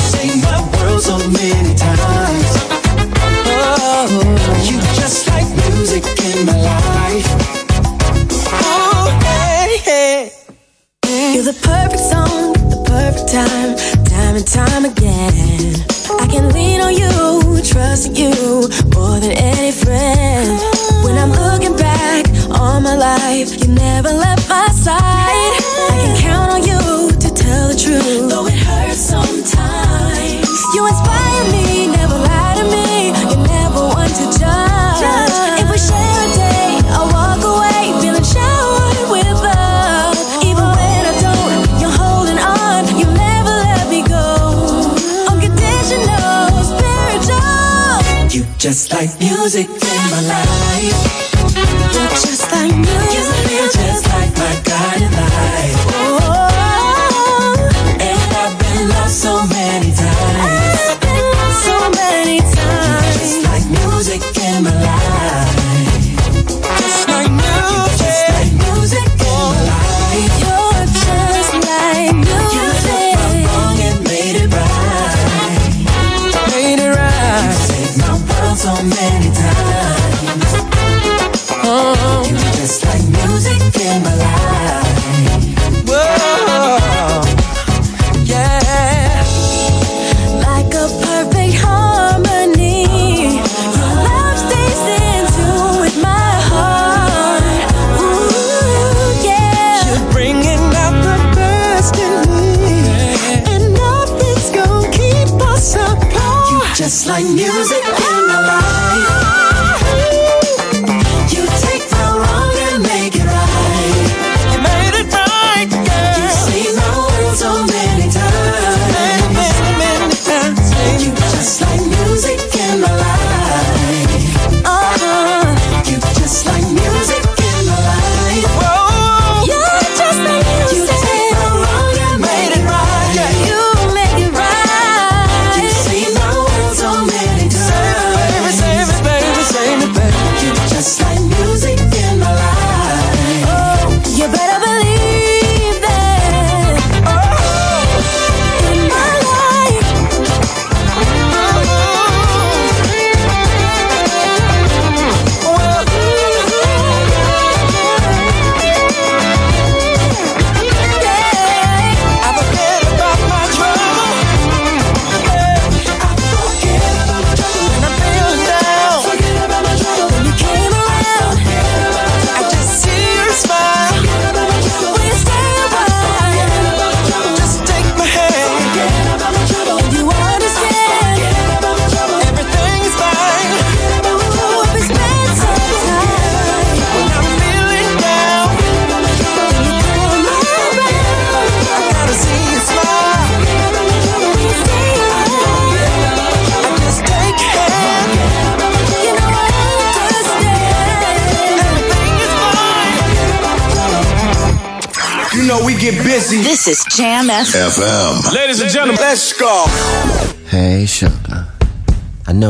just 48.64 48.94
like 48.94 49.10
music 49.20 49.68
in 49.68 50.10
my 50.10 50.22
life. 50.22 51.52
Just 52.12 52.50
like 52.50 52.74
music. 52.74 53.23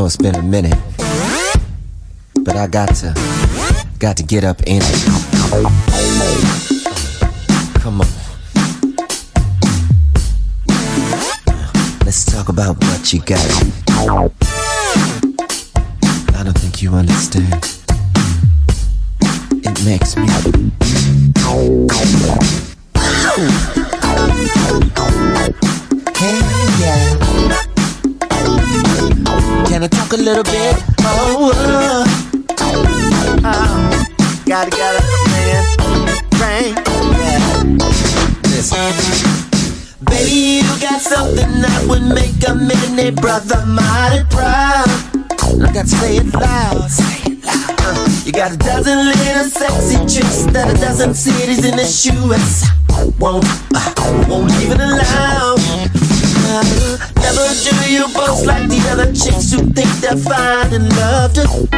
Know 0.05 0.07
it's 0.07 0.17
been 0.19 0.35
a 0.35 0.43
minute, 0.43 0.79
but 2.43 2.57
I 2.57 2.67
got 2.67 2.95
to, 2.97 3.15
got 3.99 4.19
to 4.19 4.23
get 4.23 4.45
up 4.45 4.61
in 4.67 4.83
it. 4.83 5.05
Come 7.81 8.03
on. 8.03 8.09
Let's 12.05 12.25
talk 12.27 12.51
about 12.51 12.77
what 12.85 13.13
you 13.15 13.21
got. 13.21 13.41
I 16.35 16.43
don't 16.45 16.59
think 16.59 16.83
you 16.83 16.93
understand. 16.93 17.74
A 51.15 51.17
cities 51.17 51.65
in 51.65 51.77
the 51.77 51.87
US 52.13 52.67
won't, 53.21 53.45
uh, 53.75 54.27
won't 54.29 54.53
even 54.63 54.81
allow. 54.81 55.55
Uh, 56.47 56.99
never 57.17 57.47
do 57.63 57.93
you 57.93 58.07
boast 58.15 58.47
like 58.47 58.69
the 58.69 58.81
other 58.91 59.13
chicks 59.13 59.53
who 59.53 59.65
think 59.73 59.89
they're 60.01 60.17
fine 60.17 60.73
and 60.73 60.89
love 60.97 61.33
to, 61.35 61.74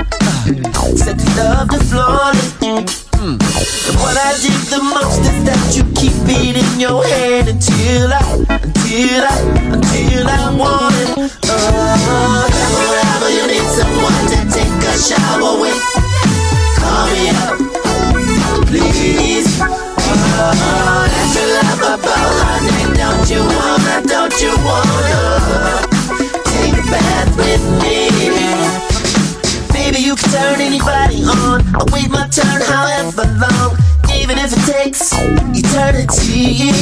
I'll 31.77 31.85
wait 31.93 32.09
my 32.09 32.27
turn 32.28 32.62
however 32.62 33.28
long, 33.36 33.77
even 34.16 34.39
if 34.39 34.51
it 34.57 34.65
takes 34.65 35.12
eternity. 35.12 36.73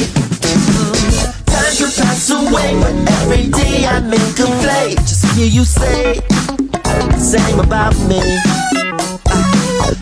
Time 1.51 1.75
can 1.75 1.91
pass 1.99 2.31
away, 2.31 2.79
but 2.79 2.95
every 3.19 3.51
day 3.51 3.87
I 3.87 3.99
make 3.99 4.39
a 4.39 4.47
play. 4.63 4.95
Just 5.03 5.27
hear 5.35 5.49
you 5.49 5.65
say 5.65 6.21
the 7.11 7.19
same 7.19 7.59
about 7.59 7.97
me. 8.07 8.23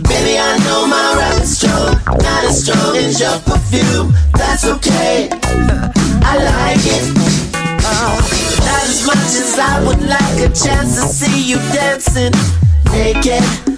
Baby, 0.08 0.36
I 0.38 0.60
know 0.64 0.86
my 0.86 1.14
rap 1.16 1.40
is 1.40 1.56
strong, 1.56 1.96
not 2.04 2.44
as 2.44 2.62
strong 2.62 2.94
as 2.96 3.18
your 3.18 3.38
perfume. 3.48 4.12
That's 4.34 4.66
okay, 4.66 5.30
I 6.20 6.36
like 6.36 6.84
it. 6.84 7.04
Not 8.60 8.84
as 8.84 9.06
much 9.06 9.32
as 9.40 9.58
I 9.58 9.82
would 9.86 10.02
like 10.02 10.50
a 10.50 10.52
chance 10.52 11.00
to 11.00 11.08
see 11.08 11.48
you 11.48 11.56
dancing 11.72 12.32
naked. 12.92 13.71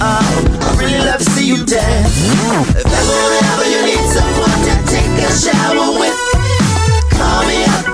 Oh, 0.00 0.22
I 0.62 0.76
really 0.78 0.98
love 1.04 1.18
to 1.18 1.30
see 1.30 1.46
you 1.46 1.64
dance. 1.64 2.16
If 2.76 2.86
ever, 2.86 3.16
whenever 3.26 3.66
you 3.70 3.80
need 3.86 4.06
someone 4.12 4.60
to 4.66 4.74
take 4.90 5.14
a 5.24 5.30
shower 5.32 5.88
with, 5.98 6.16
call 7.16 7.42
me 7.48 7.64
up, 7.64 7.84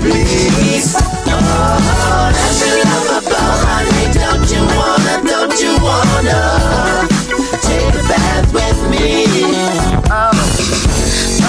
please. 0.00 0.94
Oh, 0.96 2.30
that's 2.32 2.60
your 2.62 2.78
love 2.84 3.26
about 3.26 3.56
honey. 3.66 4.06
Don't 4.14 4.46
you 4.52 4.62
wanna, 4.76 5.14
don't 5.26 5.56
you 5.60 5.72
wanna 5.82 6.93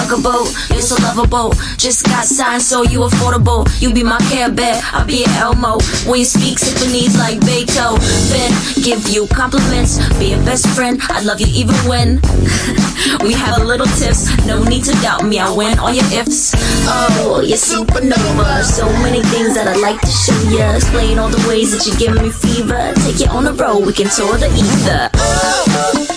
Fuckable, 0.06 0.46
you're 0.70 0.80
so 0.80 0.94
lovable. 1.02 1.50
Just 1.78 2.06
got 2.06 2.24
signed, 2.24 2.62
so 2.62 2.84
you 2.84 3.00
affordable. 3.00 3.66
You 3.82 3.92
be 3.92 4.04
my 4.04 4.18
care 4.30 4.48
bear, 4.48 4.80
I'll 4.92 5.04
be 5.04 5.26
your 5.26 5.30
Elmo. 5.30 5.78
When 6.06 6.20
you 6.20 6.24
speak 6.24 6.60
symphonies 6.60 7.18
like 7.18 7.40
Beethoven, 7.40 8.54
give 8.84 9.08
you 9.08 9.26
compliments, 9.26 9.98
be 10.20 10.26
your 10.26 10.38
best 10.44 10.68
friend. 10.76 11.00
I 11.10 11.22
love 11.22 11.40
you 11.40 11.48
even 11.50 11.74
when 11.90 12.20
we 13.26 13.32
have 13.32 13.60
a 13.60 13.64
little 13.64 13.88
tips. 13.98 14.30
No 14.46 14.62
need 14.62 14.84
to 14.84 14.92
doubt 15.02 15.24
me, 15.24 15.40
I 15.40 15.50
win 15.50 15.76
all 15.80 15.92
your 15.92 16.06
ifs. 16.14 16.54
Oh, 16.86 17.42
you're 17.44 17.58
supernova. 17.58 18.62
So 18.62 18.86
many 19.02 19.22
things 19.34 19.54
that 19.54 19.66
I'd 19.66 19.82
like 19.82 20.00
to 20.00 20.06
show 20.06 20.38
ya. 20.54 20.76
Explain 20.76 21.18
all 21.18 21.30
the 21.30 21.44
ways 21.48 21.72
that 21.72 21.84
you're 21.84 21.98
giving 21.98 22.22
me 22.22 22.30
fever. 22.30 22.94
Take 23.02 23.18
you 23.18 23.26
on 23.26 23.42
the 23.42 23.54
road, 23.54 23.84
we 23.84 23.92
can 23.92 24.06
tour 24.06 24.38
the 24.38 24.46
ether. 24.54 26.15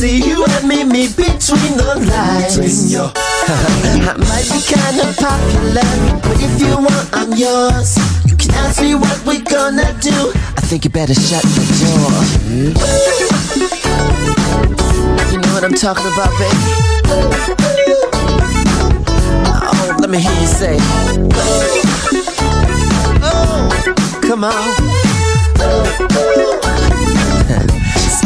See 0.00 0.24
you 0.26 0.42
and 0.46 0.66
me, 0.66 0.82
me 0.82 1.06
between 1.08 1.76
the 1.76 1.84
lines. 2.08 2.56
I 2.96 4.16
might 4.16 4.48
be 4.48 4.62
kinda 4.64 5.12
popular, 5.20 5.84
but 6.24 6.40
if 6.40 6.56
you 6.58 6.72
want, 6.76 7.10
I'm 7.12 7.34
yours. 7.36 7.98
You 8.24 8.34
can 8.34 8.50
ask 8.64 8.80
me 8.80 8.94
what 8.94 9.22
we're 9.26 9.42
gonna 9.42 9.92
do. 10.00 10.32
I 10.56 10.62
think 10.62 10.84
you 10.84 10.90
better 10.90 11.12
shut 11.12 11.42
the 11.42 11.64
door. 11.84 12.10
You 15.30 15.38
know 15.38 15.52
what 15.52 15.64
I'm 15.64 15.74
talking 15.74 16.06
about, 16.14 16.30
baby? 16.40 16.56
Oh, 19.52 19.96
let 20.00 20.08
me 20.08 20.18
hear 20.18 20.40
you 20.40 20.46
say. 20.46 20.78
Oh, 23.22 23.68
come 24.22 24.44
on. 24.44 24.76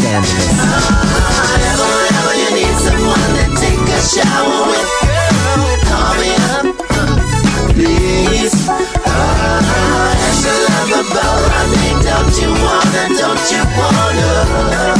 Scandalous. 0.04 0.52
Whenever, 1.48 1.88
whenever 1.88 2.34
you 2.36 2.50
need 2.52 2.76
someone 2.76 3.24
to 3.40 3.44
take 3.56 3.88
a 3.88 4.00
shower 4.04 4.68
with, 4.68 4.84
call 5.88 6.12
me 6.20 6.36
up, 6.52 6.76
please. 7.72 8.52
Oh, 8.68 10.12
that's 10.20 10.44
your 10.44 10.60
love 10.68 11.08
about 11.08 11.40
honey. 11.56 12.04
Don't 12.04 12.36
you 12.36 12.52
wanna, 12.52 13.16
don't 13.16 13.44
you 13.48 13.64
wanna 13.80 14.92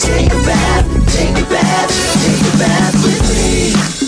take 0.00 0.32
a 0.32 0.40
bath, 0.48 0.88
take 1.12 1.36
a 1.36 1.44
bath, 1.52 1.92
take 2.24 2.40
a 2.40 2.56
bath 2.56 2.96
with 3.04 3.20
me? 3.36 4.05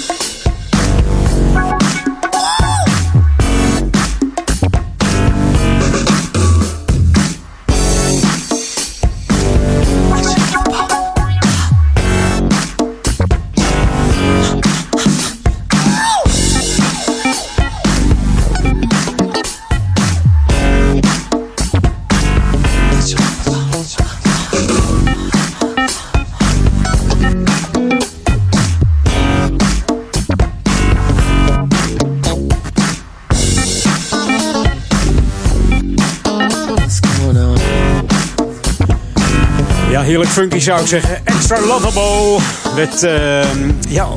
Funky 40.38 40.58
zou 40.58 40.80
ik 40.80 40.86
zeggen. 40.86 41.26
Extra 41.26 41.60
lovable. 41.60 42.38
Werd 42.74 43.02
ehm, 43.02 43.70
ja, 43.88 44.08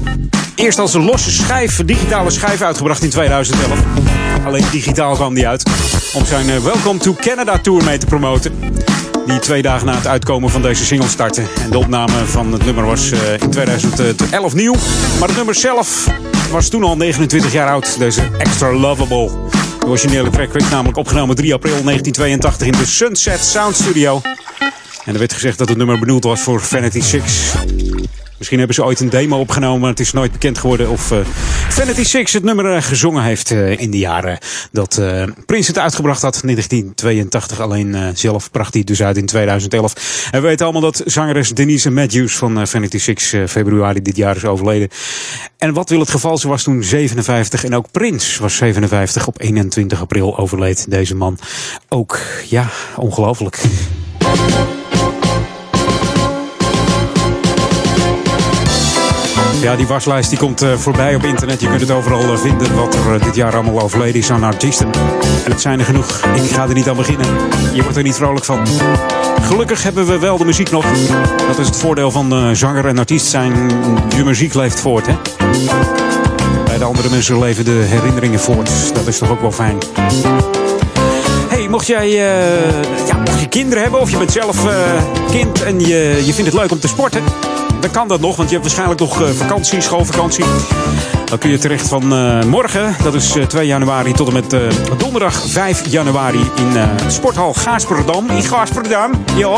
eerst 0.56 0.80
als 0.80 0.94
een 0.94 1.04
losse 1.04 1.32
schijf, 1.32 1.86
digitale 1.86 2.30
schijf 2.30 2.62
uitgebracht 2.62 3.04
in 3.04 3.10
2011. 3.10 3.80
Alleen 4.46 4.64
digitaal 4.72 5.16
kwam 5.16 5.34
die 5.34 5.48
uit. 5.48 5.64
Om 6.14 6.26
zijn 6.26 6.50
eh, 6.50 6.58
Welcome 6.58 7.00
to 7.00 7.14
Canada 7.14 7.58
Tour 7.58 7.84
mee 7.84 7.98
te 7.98 8.06
promoten. 8.06 8.60
Die 9.26 9.40
twee 9.40 9.62
dagen 9.62 9.86
na 9.86 9.96
het 9.96 10.08
uitkomen 10.08 10.50
van 10.50 10.62
deze 10.62 10.86
single 10.86 11.08
startte. 11.08 11.44
En 11.64 11.70
de 11.72 11.78
opname 11.78 12.26
van 12.26 12.54
het 12.54 12.66
nummer 12.66 12.86
was 12.86 13.12
eh, 13.12 13.20
in 13.40 13.50
2011 13.50 14.54
nieuw. 14.54 14.76
Maar 15.20 15.28
het 15.28 15.38
nummer 15.38 15.56
zelf 15.56 16.08
was 16.52 16.70
toen 16.70 16.84
al 16.84 16.98
29 16.98 17.52
jaar 17.52 17.70
oud. 17.70 18.00
Deze 18.00 18.22
Extra 18.38 18.74
Lovable. 18.74 19.30
De 19.80 19.86
originele 19.86 20.30
track 20.30 20.54
werd 20.54 20.70
namelijk 20.70 20.98
opgenomen 20.98 21.36
3 21.36 21.54
april 21.54 21.84
1982 21.84 22.68
in 22.68 22.74
de 22.74 22.86
Sunset 22.86 23.40
Sound 23.40 23.76
Studio. 23.76 24.22
En 25.06 25.14
er 25.14 25.20
werd 25.20 25.34
gezegd 25.34 25.58
dat 25.58 25.70
het 25.70 25.78
nummer 25.78 26.00
bedoeld 26.00 26.24
was 26.24 26.42
voor 26.42 26.62
Vanity 26.62 27.02
Six. 27.02 27.54
Misschien 28.42 28.62
hebben 28.62 28.78
ze 28.78 28.90
ooit 28.90 29.00
een 29.00 29.10
demo 29.10 29.40
opgenomen, 29.40 29.80
maar 29.80 29.90
het 29.90 30.00
is 30.00 30.12
nooit 30.12 30.32
bekend 30.32 30.58
geworden 30.58 30.90
of 30.90 31.12
eh, 31.12 31.20
Vanity 31.70 32.04
Six 32.04 32.34
het 32.34 32.44
nummer 32.44 32.76
eh, 32.76 32.82
gezongen 32.82 33.24
heeft 33.24 33.52
eh, 33.52 33.80
in 33.80 33.92
de 33.92 33.98
jaren 33.98 34.38
dat 34.72 35.02
Prince 35.46 35.72
het 35.72 35.80
uitgebracht 35.80 36.22
had, 36.22 36.42
1982. 36.44 37.60
Alleen 37.60 38.12
zelf 38.14 38.52
bracht 38.52 38.74
hij 38.74 38.84
dus 38.84 39.04
uit 39.04 39.18
in 39.18 39.26
2011. 39.26 40.28
En 40.32 40.42
we 40.42 40.48
weten 40.48 40.66
allemaal 40.66 40.92
dat 40.92 41.02
zangeres 41.06 41.50
Denise 41.50 41.92
Matthews 41.92 42.38
van 42.38 42.68
Vanity 42.68 42.98
Six 42.98 43.36
februari 43.48 44.02
dit 44.02 44.16
jaar 44.16 44.36
is 44.36 44.46
overleden. 44.46 44.90
En 45.58 45.74
wat 45.74 45.90
wil 45.90 46.00
het 46.00 46.10
geval, 46.10 46.38
ze 46.38 46.48
was 46.48 46.64
toen 46.64 46.84
57 46.84 47.64
en 47.64 47.76
ook 47.76 47.92
Prince 47.92 48.42
was 48.42 48.56
57. 48.56 49.28
Op 49.28 49.42
21 49.42 50.02
april 50.02 50.38
overleed 50.38 50.86
deze 50.90 51.16
man. 51.16 51.38
Ook, 51.90 52.20
ja, 52.50 52.70
ongelooflijk. 52.96 53.62
Ja, 59.62 59.76
die 59.76 59.88
waslijst 59.88 60.30
die 60.30 60.40
komt 60.40 60.62
eh, 60.62 60.74
voorbij 60.74 61.16
op 61.16 61.24
internet. 61.24 61.62
Je 61.62 61.68
kunt 61.68 61.82
het 61.82 61.92
overal 61.92 62.22
eh, 62.22 62.38
vinden 62.38 62.76
wat 62.76 62.96
er 62.96 63.14
eh, 63.14 63.24
dit 63.24 63.36
jaar 63.36 63.54
allemaal 63.54 63.82
overleden 63.82 64.20
is 64.20 64.32
aan 64.32 64.44
artiesten. 64.44 64.92
En 65.46 65.52
het 65.52 65.62
zijn 65.62 65.80
er 65.80 65.86
genoeg. 65.86 66.22
Ik 66.36 66.52
ga 66.52 66.68
er 66.68 66.74
niet 66.74 66.90
aan 66.90 66.96
beginnen. 66.96 67.26
Je 67.74 67.82
wordt 67.82 67.98
er 67.98 68.04
niet 68.04 68.16
vrolijk 68.16 68.46
van. 68.46 68.68
Gelukkig 69.42 69.84
hebben 69.84 70.06
we 70.06 70.20
wel 70.20 70.38
de 70.38 70.46
muziek 70.46 70.72
nog. 70.72 70.86
Dat 71.48 71.60
is 71.60 71.66
het 71.66 71.78
voordeel 71.78 72.12
van 72.12 72.56
zanger 72.56 72.86
en 72.86 72.98
artiest 72.98 73.26
zijn. 73.26 73.54
Je 74.16 74.24
muziek 74.24 74.54
leeft 74.54 74.80
voort, 74.80 75.08
hè. 75.08 75.16
Bij 76.66 76.78
de 76.78 76.84
andere 76.84 77.10
mensen 77.10 77.40
leven 77.40 77.66
de 77.66 77.86
herinneringen 77.86 78.40
voort. 78.40 78.94
Dat 78.94 79.08
is 79.08 79.18
toch 79.18 79.30
ook 79.30 79.42
wel 79.42 79.52
fijn. 79.52 79.78
Mocht 81.72 81.88
jij 81.88 82.08
eh, 82.08 83.08
ja, 83.08 83.18
mocht 83.18 83.40
je 83.40 83.48
kinderen 83.48 83.82
hebben 83.82 84.00
of 84.00 84.10
je 84.10 84.18
bent 84.18 84.32
zelf 84.32 84.66
eh, 84.66 84.74
kind 85.30 85.64
en 85.64 85.80
je, 85.80 86.22
je 86.26 86.34
vindt 86.34 86.52
het 86.52 86.60
leuk 86.62 86.72
om 86.72 86.80
te 86.80 86.88
sporten, 86.88 87.24
dan 87.80 87.92
kan 87.92 88.08
dat 88.08 88.20
nog, 88.20 88.36
want 88.36 88.50
je 88.50 88.56
hebt 88.56 88.68
waarschijnlijk 88.68 89.00
nog 89.00 89.22
eh, 89.22 89.30
vakantie, 89.30 89.82
schoolvakantie. 89.82 90.46
Dan 91.26 91.38
kun 91.38 91.50
je 91.50 91.58
terecht 91.58 91.88
van 91.88 92.08
morgen, 92.48 92.96
dat 93.04 93.14
is 93.14 93.36
eh, 93.36 93.46
2 93.46 93.68
januari, 93.68 94.12
tot 94.12 94.28
en 94.28 94.34
met 94.34 94.56
donderdag 94.98 95.44
5 95.48 95.88
januari 95.90 96.40
in 96.56 96.78
Sporthal 97.08 97.54
Gaasperdam. 97.54 98.30
In 98.30 98.44
Gaasperdam, 98.44 99.24
ja. 99.36 99.56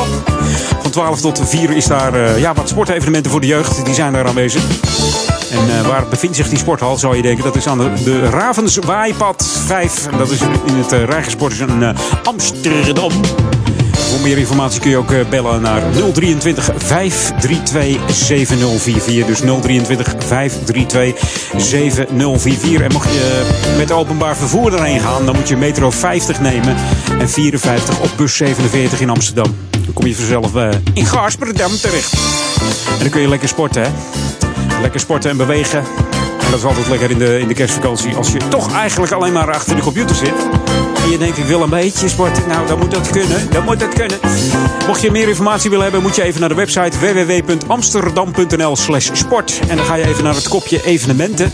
Van 0.81 0.91
12 0.91 1.21
tot 1.21 1.41
4 1.45 1.71
is 1.71 1.85
daar 1.85 2.39
ja, 2.39 2.53
wat 2.53 2.69
sportevenementen 2.69 3.31
voor 3.31 3.41
de 3.41 3.47
jeugd, 3.47 3.85
die 3.85 3.93
zijn 3.93 4.13
daar 4.13 4.27
aanwezig. 4.27 4.63
En 5.53 5.79
eh, 5.79 5.87
waar 5.87 6.07
bevindt 6.07 6.35
zich 6.35 6.49
die 6.49 6.57
sporthal, 6.57 6.97
zou 6.97 7.15
je 7.15 7.21
denken? 7.21 7.43
Dat 7.43 7.55
is 7.55 7.67
aan 7.67 7.77
de, 7.77 8.03
de 8.03 8.29
Ravenswaaipad 8.29 9.45
5. 9.65 10.07
En 10.07 10.17
dat 10.17 10.29
is 10.29 10.41
in 10.41 10.75
het 10.75 10.93
uh, 10.93 11.03
Rijgensport 11.03 11.59
in 11.59 11.83
eh, 11.83 11.89
Amsterdam. 12.23 13.11
Voor 14.13 14.21
meer 14.21 14.37
informatie 14.37 14.81
kun 14.81 14.89
je 14.89 14.97
ook 14.97 15.11
eh, 15.11 15.19
bellen 15.29 15.61
naar 15.61 15.81
023 16.13 16.69
532 16.77 18.15
7044. 18.15 19.25
Dus 19.25 19.39
023 19.61 20.13
532 20.17 21.21
7044. 21.57 22.81
En 22.81 22.91
mocht 22.91 23.09
je 23.09 23.43
met 23.77 23.91
openbaar 23.91 24.35
vervoer 24.35 24.73
erheen 24.73 24.99
gaan, 24.99 25.25
dan 25.25 25.35
moet 25.35 25.47
je 25.47 25.57
metro 25.57 25.89
50 25.89 26.39
nemen 26.39 26.75
en 27.19 27.29
54 27.29 27.99
op 27.99 28.09
bus 28.17 28.35
47 28.35 29.01
in 29.01 29.09
Amsterdam. 29.09 29.55
Dan 29.69 29.93
kom 29.93 30.05
je 30.05 30.15
vanzelf 30.15 30.55
eh, 30.55 30.69
in 30.93 31.05
Gaasperdam 31.05 31.71
terecht. 31.81 32.13
En 32.87 32.99
dan 32.99 33.09
kun 33.09 33.21
je 33.21 33.27
lekker 33.27 33.47
sporten, 33.47 33.81
hè? 33.81 33.89
Lekker 34.83 35.01
sporten 35.01 35.29
en 35.29 35.37
bewegen. 35.37 35.79
En 36.39 36.49
dat 36.49 36.59
is 36.59 36.65
altijd 36.65 36.87
lekker 36.87 37.11
in 37.11 37.17
de, 37.17 37.39
in 37.39 37.47
de 37.47 37.53
kerstvakantie. 37.53 38.15
Als 38.15 38.31
je 38.31 38.37
toch 38.37 38.73
eigenlijk 38.73 39.11
alleen 39.11 39.33
maar 39.33 39.51
achter 39.51 39.75
de 39.75 39.81
computer 39.81 40.15
zit. 40.15 40.33
En 41.03 41.09
je 41.09 41.17
denkt, 41.17 41.37
ik 41.37 41.45
wil 41.45 41.61
een 41.61 41.69
beetje 41.69 42.09
sporten. 42.09 42.43
Nou, 42.47 42.67
dan 42.67 42.79
moet 42.79 42.91
dat 42.91 43.09
kunnen. 43.09 43.51
Dan 43.51 43.63
moet 43.63 43.79
dat 43.79 43.93
kunnen. 43.93 44.17
Mocht 44.87 45.01
je 45.01 45.11
meer 45.11 45.27
informatie 45.27 45.69
willen 45.69 45.83
hebben, 45.83 46.01
moet 46.01 46.15
je 46.15 46.23
even 46.23 46.39
naar 46.39 46.49
de 46.49 46.55
website 46.55 46.99
www.amsterdam.nl 46.99 48.75
slash 48.75 49.09
sport. 49.13 49.59
En 49.67 49.77
dan 49.77 49.85
ga 49.85 49.95
je 49.95 50.07
even 50.07 50.23
naar 50.23 50.35
het 50.35 50.47
kopje 50.47 50.85
evenementen. 50.85 51.53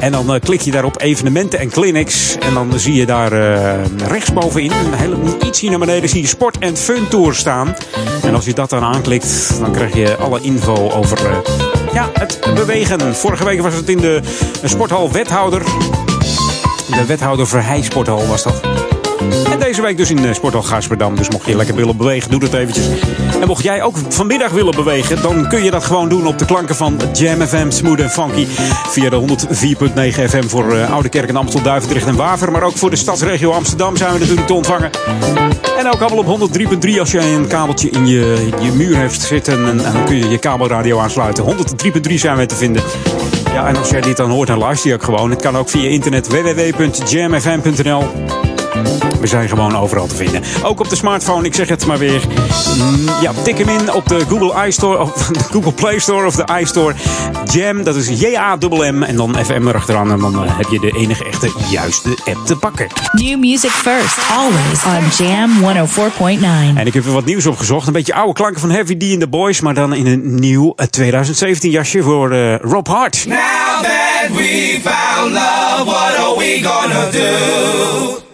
En 0.00 0.12
dan 0.12 0.34
eh, 0.34 0.40
klik 0.40 0.60
je 0.60 0.70
daar 0.70 0.84
op 0.84 1.00
evenementen 1.00 1.58
en 1.58 1.70
clinics. 1.70 2.36
En 2.38 2.54
dan 2.54 2.78
zie 2.78 2.94
je 2.94 3.06
daar 3.06 3.32
eh, 3.32 3.84
rechtsbovenin, 4.06 4.72
heel, 4.72 5.36
iets 5.46 5.60
hier 5.60 5.70
naar 5.70 5.78
beneden, 5.78 6.08
zie 6.08 6.20
je 6.20 6.28
sport 6.28 6.58
en 6.58 6.76
fun 6.76 7.08
tour 7.08 7.34
staan. 7.34 7.76
En 8.22 8.34
als 8.34 8.44
je 8.44 8.54
dat 8.54 8.70
dan 8.70 8.82
aanklikt, 8.82 9.60
dan 9.60 9.72
krijg 9.72 9.94
je 9.94 10.16
alle 10.16 10.40
info 10.40 10.90
over 10.90 11.18
eh, 11.26 11.65
ja, 11.96 12.10
het 12.12 12.40
bewegen. 12.54 13.14
Vorige 13.14 13.44
week 13.44 13.60
was 13.60 13.74
het 13.74 13.88
in 13.88 13.98
de 14.00 14.20
sporthal 14.64 15.12
Wethouder. 15.12 15.62
De 16.86 17.04
Wethouder 17.06 17.46
Verheij 17.46 17.82
Sporthal 17.82 18.26
was 18.26 18.42
dat. 18.42 18.95
Deze 19.58 19.82
week 19.82 19.96
dus 19.96 20.10
in 20.10 20.16
de 20.16 20.34
Sporthal 20.34 20.62
Gaasperdam. 20.62 21.16
Dus 21.16 21.28
mocht 21.28 21.46
je 21.46 21.56
lekker 21.56 21.74
willen 21.74 21.96
bewegen, 21.96 22.30
doe 22.30 22.40
dat 22.40 22.54
eventjes. 22.54 22.86
En 23.40 23.46
mocht 23.46 23.62
jij 23.62 23.82
ook 23.82 23.96
vanmiddag 24.08 24.50
willen 24.50 24.74
bewegen, 24.74 25.22
dan 25.22 25.48
kun 25.48 25.64
je 25.64 25.70
dat 25.70 25.84
gewoon 25.84 26.08
doen 26.08 26.26
op 26.26 26.38
de 26.38 26.44
klanken 26.44 26.76
van 26.76 26.98
Jam 27.12 27.40
FM 27.40 27.70
Smooth 27.70 28.00
en 28.00 28.10
Funky. 28.10 28.46
Via 28.88 29.10
de 29.10 29.20
104.9 29.20 30.28
FM 30.28 30.46
voor 30.46 30.72
eh, 30.72 30.92
Oude 30.92 31.08
Kerk 31.08 31.28
en 31.28 31.36
Amstel, 31.36 31.62
Duivendrecht 31.62 32.06
en 32.06 32.16
Waver. 32.16 32.52
Maar 32.52 32.62
ook 32.62 32.76
voor 32.76 32.90
de 32.90 32.96
stadsregio 32.96 33.50
Amsterdam 33.50 33.96
zijn 33.96 34.12
we 34.12 34.18
natuurlijk 34.18 34.46
te 34.46 34.54
ontvangen. 34.54 34.90
En 35.78 35.92
ook 35.92 36.00
allemaal 36.00 36.38
op 36.40 36.50
103.3 36.86 36.98
als 36.98 37.10
je 37.10 37.20
een 37.20 37.46
kabeltje 37.46 37.90
in 37.90 38.06
je, 38.06 38.48
je 38.60 38.72
muur 38.72 38.96
hebt 38.96 39.20
zitten. 39.20 39.66
En, 39.66 39.84
en 39.84 39.92
dan 39.92 40.04
kun 40.04 40.16
je 40.16 40.28
je 40.28 40.38
kabelradio 40.38 40.98
aansluiten. 40.98 41.44
103.3 42.08 42.14
zijn 42.14 42.36
we 42.36 42.46
te 42.46 42.56
vinden. 42.56 42.82
Ja, 43.52 43.66
en 43.66 43.76
als 43.76 43.88
jij 43.88 44.00
dit 44.00 44.16
dan 44.16 44.30
hoort, 44.30 44.48
dan 44.48 44.58
luister 44.58 44.88
je 44.88 44.94
ook 44.94 45.02
gewoon. 45.02 45.30
Het 45.30 45.40
kan 45.40 45.56
ook 45.56 45.68
via 45.68 45.88
internet 45.88 46.28
www.jamfm.nl. 46.28 48.04
We 49.20 49.26
zijn 49.26 49.48
gewoon 49.48 49.76
overal 49.76 50.06
te 50.06 50.14
vinden. 50.14 50.42
Ook 50.62 50.80
op 50.80 50.88
de 50.88 50.96
smartphone, 50.96 51.46
ik 51.46 51.54
zeg 51.54 51.68
het 51.68 51.86
maar 51.86 51.98
weer. 51.98 52.20
Mm, 52.78 53.08
Ja, 53.20 53.32
tik 53.42 53.58
hem 53.58 53.68
in 53.68 53.92
op 53.92 54.08
de 54.08 54.20
Google 54.28 54.66
iStore 54.66 54.98
of 55.00 55.12
de 55.26 55.38
Google 55.50 55.72
Play 55.72 55.98
Store 55.98 56.26
of 56.26 56.34
de 56.36 56.58
iStore. 56.60 56.94
Jam, 57.52 57.84
dat 57.84 57.96
is 57.96 58.08
J-A-M-M 58.20 59.02
en 59.02 59.16
dan 59.16 59.36
FM 59.44 59.66
erachteraan. 59.68 60.10
En 60.10 60.18
dan 60.18 60.44
eh, 60.44 60.56
heb 60.56 60.66
je 60.70 60.80
de 60.80 60.92
enige 60.98 61.24
echte 61.24 61.50
juiste 61.70 62.08
app 62.24 62.46
te 62.46 62.56
pakken. 62.56 62.86
New 63.12 63.38
music 63.38 63.70
first, 63.70 64.18
always 64.36 64.84
on 64.84 65.26
Jam 65.26 65.50
104.9. 65.60 66.78
En 66.78 66.86
ik 66.86 66.94
heb 66.94 67.04
weer 67.04 67.12
wat 67.14 67.24
nieuws 67.24 67.46
opgezocht. 67.46 67.86
Een 67.86 67.92
beetje 67.92 68.14
oude 68.14 68.32
klanken 68.32 68.60
van 68.60 68.70
Heavy 68.70 68.96
D 68.96 69.02
and 69.10 69.20
the 69.20 69.28
Boys, 69.28 69.60
maar 69.60 69.74
dan 69.74 69.94
in 69.94 70.06
een 70.06 70.34
nieuw 70.34 70.72
eh, 70.76 70.86
2017 70.86 71.70
jasje 71.70 72.02
voor 72.02 72.30
eh, 72.32 72.56
Rob 72.60 72.86
Hart. 72.88 73.24
Now 73.26 73.36
that 73.82 74.36
we 74.36 74.78
found 74.84 75.32
love, 75.32 75.84
what 75.84 76.16
are 76.16 76.34
we 76.38 76.60
gonna 76.62 77.10
do 77.10 78.25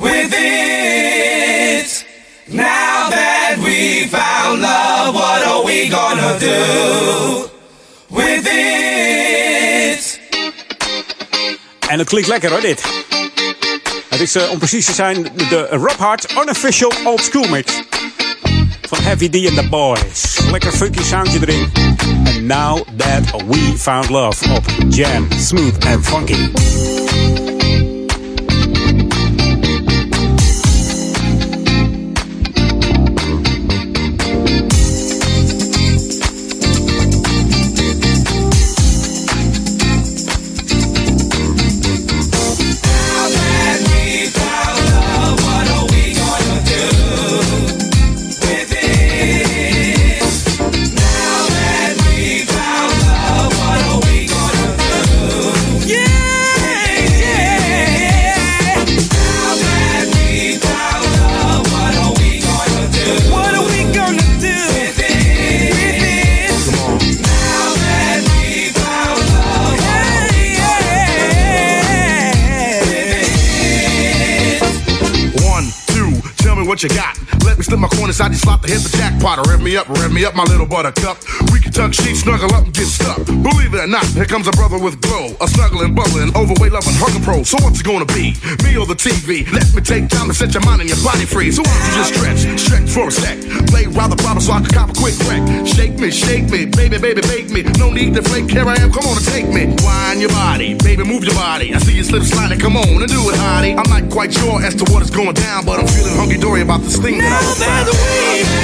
with 0.00 0.32
it? 0.32 2.06
Now 2.48 3.08
that 3.10 3.56
we 3.58 4.08
found 4.08 4.60
love, 4.60 5.14
what 5.14 5.46
are 5.46 5.64
we 5.64 5.88
gonna 5.88 6.38
do 6.38 7.50
with 8.08 8.46
it? 8.46 10.20
En 11.88 11.98
het 11.98 12.08
klinkt 12.08 12.28
lekker 12.28 12.50
hoor, 12.50 12.60
dit. 12.60 12.82
Het 14.08 14.20
is 14.20 14.34
eh, 14.34 14.50
om 14.50 14.58
precies 14.58 14.86
te 14.86 14.92
zijn 14.92 15.22
de 15.22 15.66
Rob 15.70 15.98
Hart 15.98 16.26
Unofficial 16.42 16.92
Old 17.04 17.20
School 17.20 17.48
Mix. 17.48 17.72
Van 18.88 19.02
Heavy 19.02 19.28
D 19.28 19.34
and 19.46 19.56
the 19.56 19.68
Boys. 19.68 20.38
Lekker 20.50 20.72
funky 20.72 21.02
soundje 21.02 21.38
erin. 21.40 21.72
And 22.26 22.42
now 22.46 22.82
that 22.96 23.42
we 23.46 23.74
found 23.76 24.08
love 24.08 24.50
op 24.50 24.64
Jam, 24.88 25.28
Smooth 25.38 25.84
and 25.86 26.06
Funky. 26.06 26.50
about 78.50 78.66
to 78.66 78.72
hit 78.72 78.82
the 78.82 78.99
jackpot. 79.20 79.46
Rev 79.46 79.60
me 79.60 79.76
up, 79.76 79.88
rev 79.88 80.12
me 80.12 80.24
up, 80.24 80.34
my 80.34 80.44
little 80.44 80.66
buttercup. 80.66 81.18
We 81.52 81.60
can 81.60 81.72
tuck 81.72 81.94
sheets, 81.94 82.20
snuggle 82.20 82.52
up 82.54 82.64
and 82.64 82.74
get 82.74 82.86
stuck. 82.86 83.24
Believe 83.26 83.74
it 83.74 83.80
or 83.80 83.86
not, 83.86 84.04
here 84.06 84.24
comes 84.24 84.48
a 84.48 84.52
brother 84.52 84.78
with 84.78 85.00
glow. 85.00 85.36
A 85.40 85.48
snuggling, 85.48 85.94
bubbling, 85.94 86.34
overweight, 86.36 86.72
loving, 86.72 86.94
hunger 86.96 87.22
pro. 87.24 87.42
So 87.42 87.58
what's 87.62 87.80
it 87.80 87.86
gonna 87.86 88.06
be? 88.06 88.34
Me 88.64 88.76
or 88.76 88.86
the 88.86 88.96
TV? 88.96 89.50
Let 89.52 89.72
me 89.74 89.82
take 89.82 90.08
time 90.08 90.28
to 90.28 90.34
set 90.34 90.54
your 90.54 90.64
mind 90.64 90.80
and 90.80 90.88
your 90.90 91.00
body 91.04 91.24
free. 91.24 91.50
So 91.52 91.62
why 91.62 91.72
don't 91.72 91.86
you 91.86 91.94
just 92.00 92.14
stretch, 92.14 92.60
stretch 92.60 92.88
for 92.90 93.08
a 93.08 93.12
sec. 93.12 93.38
Play 93.68 93.86
rather 93.86 94.16
proper 94.16 94.40
so 94.40 94.52
I 94.52 94.60
can 94.60 94.70
cop 94.70 94.90
a 94.90 94.94
quick 94.94 95.16
wreck. 95.28 95.42
Shake 95.66 95.98
me, 95.98 96.10
shake 96.10 96.48
me, 96.50 96.66
baby, 96.66 96.98
baby, 96.98 97.20
bake 97.22 97.50
me. 97.50 97.62
No 97.78 97.90
need 97.90 98.14
to 98.14 98.22
flake, 98.22 98.50
here 98.50 98.66
I 98.66 98.76
am, 98.80 98.92
come 98.92 99.06
on 99.06 99.16
and 99.16 99.26
take 99.26 99.48
me. 99.48 99.66
Wind 99.84 100.20
your 100.20 100.30
body, 100.30 100.74
baby, 100.74 101.04
move 101.04 101.24
your 101.24 101.34
body. 101.34 101.74
I 101.74 101.78
see 101.78 101.96
you 101.96 102.04
slip 102.04 102.22
sliding, 102.22 102.58
come 102.58 102.76
on 102.76 102.88
and 102.88 103.10
do 103.10 103.20
it, 103.30 103.36
hottie. 103.36 103.76
I'm 103.76 103.88
not 103.90 104.10
quite 104.10 104.32
sure 104.32 104.62
as 104.62 104.74
to 104.76 104.84
what 104.92 105.02
is 105.02 105.10
going 105.10 105.34
down, 105.34 105.64
but 105.64 105.80
I'm 105.80 105.86
feeling 105.86 106.16
hunky 106.16 106.38
dory 106.38 106.62
about 106.62 106.80
this 106.80 106.96
thing 106.96 107.18
that 107.18 107.32
I 107.32 107.84
found. 107.84 108.59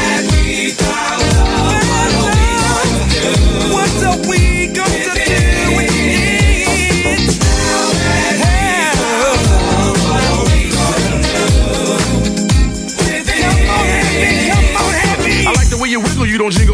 What 3.72 4.02
are 4.04 4.18
we 4.28 4.66
gonna 4.68 5.14
do 5.26 6.05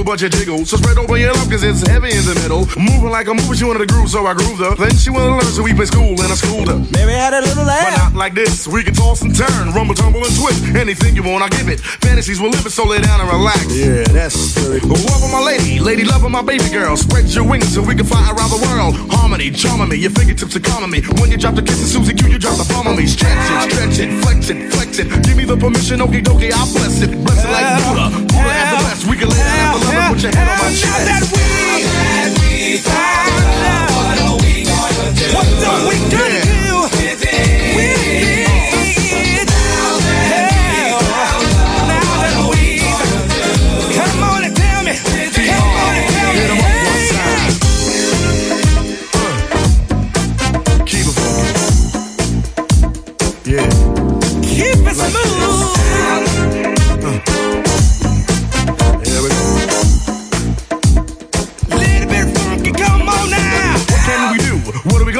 wiggle, 0.02 0.20
you 0.20 0.28
don't 0.28 0.38
jingle, 0.38 0.56
but 0.56 0.58
you. 0.58 0.64
So 0.64 0.76
spread 0.76 0.98
over 0.98 1.16
your 1.16 1.32
love, 1.32 1.48
cause 1.50 1.62
it's 1.62 1.86
heavy 1.86 2.10
in 2.10 2.24
the 2.24 2.34
middle. 2.42 2.66
Moving 2.78 3.10
like 3.10 3.28
a 3.28 3.34
mover, 3.34 3.54
she 3.54 3.64
wanted 3.64 3.86
to 3.86 3.86
groove, 3.86 4.10
so 4.10 4.26
I 4.26 4.34
grooved 4.34 4.60
her. 4.60 4.74
Then 4.74 4.94
she 4.96 5.10
wanted 5.10 5.26
to 5.26 5.36
learn, 5.42 5.52
so 5.52 5.62
we 5.62 5.74
play 5.74 5.86
school, 5.86 6.18
and 6.18 6.30
I 6.32 6.34
schooled 6.34 6.68
her. 6.68 6.78
Maybe 6.92 7.12
had 7.12 7.34
a 7.34 7.40
little 7.40 7.64
laugh. 7.64 7.94
But 7.94 8.10
not 8.10 8.14
like 8.14 8.34
this. 8.34 8.66
We 8.66 8.82
can 8.82 8.94
toss 8.94 9.22
and 9.22 9.34
turn, 9.34 9.72
rumble, 9.72 9.94
tumble, 9.94 10.24
and 10.24 10.34
twist. 10.34 10.64
Anything 10.74 11.16
you 11.16 11.22
want, 11.22 11.42
I 11.42 11.48
give 11.48 11.68
it. 11.68 11.80
Fantasies 11.80 12.40
will 12.40 12.50
live 12.50 12.66
it, 12.66 12.70
so 12.70 12.84
lay 12.84 13.00
down 13.00 13.20
and 13.20 13.30
relax. 13.30 13.66
Yeah, 13.74 14.04
that's 14.04 14.54
good. 14.54 14.84
Love 14.84 15.22
of 15.22 15.30
my 15.30 15.42
lady, 15.42 15.78
lady 15.78 16.04
love 16.04 16.24
of 16.24 16.30
my 16.30 16.42
baby 16.42 16.68
girl. 16.70 16.96
Spread 16.96 17.28
your 17.30 17.46
wings 17.46 17.72
so 17.72 17.82
we 17.82 17.94
can 17.94 18.06
fly 18.06 18.22
around 18.30 18.50
the 18.50 18.60
world. 18.60 18.94
Harmony, 19.10 19.50
charming 19.50 19.88
me, 19.88 19.96
your 19.96 20.10
fingertips 20.10 20.56
are 20.56 20.60
calming 20.60 20.90
me. 20.90 21.00
When 21.20 21.30
you 21.30 21.38
drop 21.38 21.54
the 21.54 21.62
kiss 21.62 21.82
of 21.82 21.88
Susie 21.88 22.14
Q, 22.14 22.28
you 22.28 22.38
drop 22.38 22.56
the 22.56 22.66
bomb 22.72 22.88
on 22.88 22.96
me. 22.96 23.06
Stretch 23.06 23.32
it, 23.36 23.72
stretch 23.72 23.98
it, 23.98 24.10
flex 24.22 24.50
it, 24.50 24.72
flex 24.72 24.98
it. 24.98 25.06
Give 25.24 25.36
me 25.36 25.44
the 25.44 25.56
permission, 25.56 26.00
okie 26.00 26.22
dokie, 26.22 26.52
I'll 26.52 26.70
bless 26.72 27.02
it. 27.02 27.10
Bless 27.24 27.44
it 27.44 27.50
like 27.50 27.68
Buddha. 27.82 28.10
Buddha 28.32 28.50
at 28.50 28.68
the 28.76 28.78
best. 28.84 29.06
We 29.06 29.16
can 29.16 29.28
lay 29.28 29.36
down 29.36 29.62
have 29.62 29.80
the 29.80 29.91
put 30.08 30.22
your 30.22 30.32
head 30.32 30.48
on 30.48 30.58
my 30.58 30.68
chest. 30.70 30.84
Now 30.84 30.98
that 31.04 31.22
we, 31.32 31.44
that 31.84 32.30
we 32.40 32.78
found 32.80 33.32
love, 33.62 33.90
what 33.96 34.18
are 34.24 34.38
we 34.44 34.64
gonna 34.64 35.10
do? 35.14 35.26
What 35.36 35.48
are 35.68 35.82
we 35.88 35.96
gonna 36.10 36.42
do 36.42 36.64
with 36.96 37.22
it? 37.22 37.76
With 37.76 38.28
it? 38.28 38.31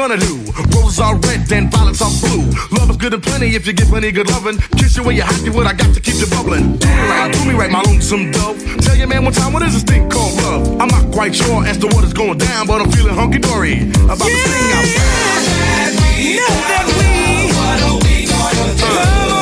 Gonna 0.07 0.19
do? 0.19 0.35
Roses 0.75 0.99
are 0.99 1.15
red 1.15 1.49
and 1.51 1.71
violets 1.71 2.01
are 2.01 2.11
blue. 2.19 2.43
Love 2.77 2.89
is 2.89 2.97
good 2.97 3.13
and 3.13 3.23
plenty 3.23 3.55
if 3.55 3.65
you 3.65 3.71
get 3.71 3.87
plenty 3.87 4.11
good 4.11 4.29
loving. 4.31 4.57
Kiss 4.77 4.97
you 4.97 5.03
when 5.03 5.15
you're 5.15 5.25
happy, 5.25 5.49
what 5.49 5.65
I 5.65 5.71
got 5.71 5.93
to 5.95 6.01
keep 6.01 6.15
you 6.15 6.27
bubbling. 6.27 6.75
Do 6.77 6.87
me 6.87 7.07
right, 7.07 7.31
do 7.31 7.45
me 7.45 7.53
right, 7.53 7.71
my 7.71 7.81
lonesome 7.83 8.31
dove. 8.31 8.59
Tell 8.81 8.97
your 8.97 9.07
man 9.07 9.23
one 9.23 9.33
time, 9.33 9.53
what 9.53 9.63
is 9.63 9.73
this 9.73 9.83
thing 9.83 10.09
called 10.09 10.35
love? 10.43 10.81
I'm 10.81 10.89
not 10.89 11.13
quite 11.13 11.33
sure 11.33 11.65
as 11.65 11.77
to 11.77 11.87
what 11.87 12.03
is 12.03 12.11
going 12.11 12.37
down, 12.37 12.67
but 12.67 12.81
I'm 12.81 12.91
feeling 12.91 13.15
hunky 13.15 13.39
dory 13.39 13.79
about 14.03 14.27
the 14.27 14.39
thing 14.43 14.73
I'm 14.75 14.87
Now 16.35 16.51
that 16.71 16.85
we, 16.99 17.47
what 17.55 17.79
are 17.87 17.97
we 18.03 18.27
gonna 18.27 18.75
do? 18.75 18.83
Oh, 18.83 19.32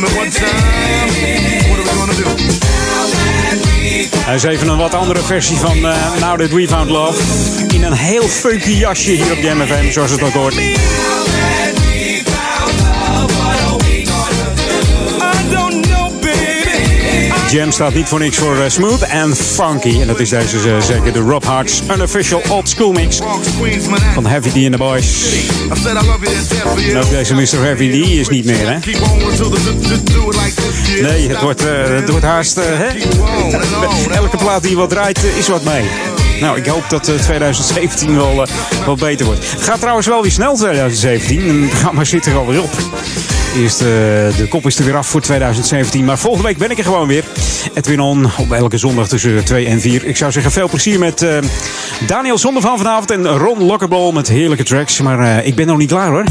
Tell 0.00 0.30
time. 0.30 0.50
What 1.68 1.78
are 1.78 1.84
we 1.84 1.92
gonna 1.92 2.14
do? 2.14 2.24
Hij 4.18 4.34
is 4.34 4.42
even 4.42 4.68
een 4.68 4.76
wat 4.76 4.94
andere 4.94 5.20
versie 5.20 5.56
van 5.56 5.86
eh, 5.86 6.20
Now 6.20 6.38
That 6.38 6.50
We 6.50 6.68
Found 6.68 6.90
Love. 6.90 7.22
In 7.74 7.82
een 7.82 7.92
heel 7.92 8.28
funky 8.28 8.70
jasje 8.70 9.10
hier 9.10 9.32
op 9.32 9.38
Jam 9.38 9.66
FM, 9.66 9.90
zoals 9.90 10.10
het 10.10 10.22
ook 10.22 10.32
hoort. 10.32 10.54
Jam 17.50 17.72
staat 17.72 17.94
niet 17.94 18.08
voor 18.08 18.18
niks 18.18 18.36
voor 18.36 18.56
eh, 18.56 18.68
smooth 18.68 19.02
en 19.02 19.36
funky. 19.36 20.00
En 20.00 20.06
dat 20.06 20.20
is 20.20 20.28
deze 20.28 20.56
eh, 20.56 20.80
zeker 20.80 21.12
de 21.12 21.18
Rob 21.18 21.44
Hart's 21.44 21.82
unofficial 21.94 22.42
old 22.48 22.68
school 22.68 22.92
mix 22.92 23.18
van 24.14 24.26
Heavy 24.26 24.48
D 24.48 24.54
and 24.64 24.72
the 24.72 24.78
Boys. 24.78 25.24
En 26.90 26.96
ook 26.96 27.10
deze 27.10 27.34
Mr. 27.34 27.62
Heavy 27.62 27.90
D 27.90 28.08
is 28.08 28.28
niet 28.28 28.44
meer, 28.44 28.68
hè? 28.68 28.78
Nee, 31.02 31.28
het 31.28 31.40
wordt, 31.40 31.66
eh, 31.66 31.88
het 31.88 32.08
wordt 32.08 32.24
haast... 32.24 32.54
hè? 32.54 32.86
Elke 34.10 34.36
plaat 34.36 34.62
die 34.62 34.76
wat 34.76 34.90
draait, 34.90 35.24
is 35.38 35.48
wat 35.48 35.64
mee. 35.64 35.84
Nou, 36.40 36.58
ik 36.58 36.66
hoop 36.66 36.84
dat 36.88 37.08
eh, 37.08 37.14
2017 37.14 38.16
wel, 38.16 38.46
wel 38.84 38.94
beter 38.96 39.26
wordt. 39.26 39.50
Het 39.50 39.62
gaat 39.62 39.80
trouwens 39.80 40.06
wel 40.06 40.22
weer 40.22 40.30
snel 40.30 40.56
2017. 40.56 41.48
En 41.48 41.60
het 41.60 41.70
programma 41.70 42.04
zit 42.04 42.26
er 42.26 42.36
alweer 42.36 42.62
op. 42.62 42.70
Eerst 43.56 43.80
eh, 43.80 43.86
de 43.86 44.46
kop 44.48 44.66
is 44.66 44.78
er 44.78 44.84
weer 44.84 44.96
af 44.96 45.06
voor 45.06 45.20
2017. 45.20 46.04
Maar 46.04 46.18
volgende 46.18 46.46
week 46.46 46.58
ben 46.58 46.70
ik 46.70 46.78
er 46.78 46.84
gewoon 46.84 47.06
weer. 47.06 47.24
Edwin 47.74 48.00
On 48.00 48.30
op 48.38 48.52
elke 48.52 48.78
zondag 48.78 49.08
tussen 49.08 49.44
2 49.44 49.66
en 49.66 49.80
4. 49.80 50.04
Ik 50.04 50.16
zou 50.16 50.32
zeggen 50.32 50.52
veel 50.52 50.68
plezier 50.68 50.98
met 50.98 51.22
eh, 51.22 51.38
Daniel 52.06 52.38
Zonder 52.38 52.62
van 52.62 52.76
vanavond 52.78 53.10
en 53.10 53.26
Ron 53.26 53.62
Lokkerbol 53.62 54.12
met 54.12 54.28
heerlijke 54.28 54.64
tracks. 54.64 55.00
Maar 55.00 55.38
eh, 55.38 55.46
ik 55.46 55.54
ben 55.54 55.66
nog 55.66 55.78
niet 55.78 55.88
klaar 55.88 56.08
hoor. 56.08 56.24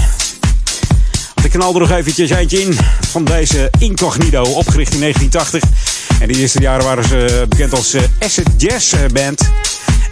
Want 1.33 1.43
ik 1.43 1.51
knal 1.51 1.73
er 1.73 1.79
nog 1.79 1.91
eventjes 1.91 2.29
eentje 2.29 2.61
in 2.61 2.77
van 3.09 3.23
deze 3.23 3.69
Incognito, 3.79 4.41
opgericht 4.41 4.93
in 4.93 4.99
1980. 4.99 5.63
En 6.21 6.27
de 6.27 6.39
eerste 6.39 6.61
jaren 6.61 6.85
waren 6.85 7.03
ze 7.03 7.45
bekend 7.49 7.73
als 7.73 7.95
Acid 8.19 8.47
Jazz 8.57 8.95
Band. 9.13 9.49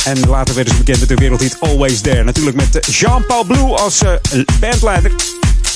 En 0.04 0.20
later 0.30 0.56
werden 0.56 0.74
ze 0.74 0.80
bekend 0.80 1.00
met 1.00 1.10
de 1.10 1.16
wereldhit 1.16 1.58
Always 1.60 2.02
There. 2.02 2.24
Natuurlijk 2.24 2.56
met 2.56 2.88
Jean-Paul 2.92 3.44
Blue 3.44 3.76
als 3.76 4.02
bandleider 4.60 5.12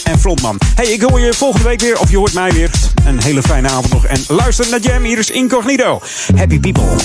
en 0.03 0.19
frontman. 0.19 0.57
Hey, 0.75 0.85
ik 0.85 1.01
hoor 1.01 1.19
je 1.19 1.33
volgende 1.33 1.67
week 1.67 1.81
weer, 1.81 1.99
of 1.99 2.09
je 2.09 2.17
hoort 2.17 2.33
mij 2.33 2.51
weer. 2.51 2.71
Een 3.05 3.23
hele 3.23 3.41
fijne 3.41 3.69
avond 3.69 3.93
nog. 3.93 4.05
En 4.05 4.23
luister 4.27 4.69
naar 4.69 4.79
Jam, 4.79 5.03
hier 5.03 5.17
is 5.17 5.29
Incognito. 5.29 6.01
Happy 6.35 6.59
people. 6.59 6.95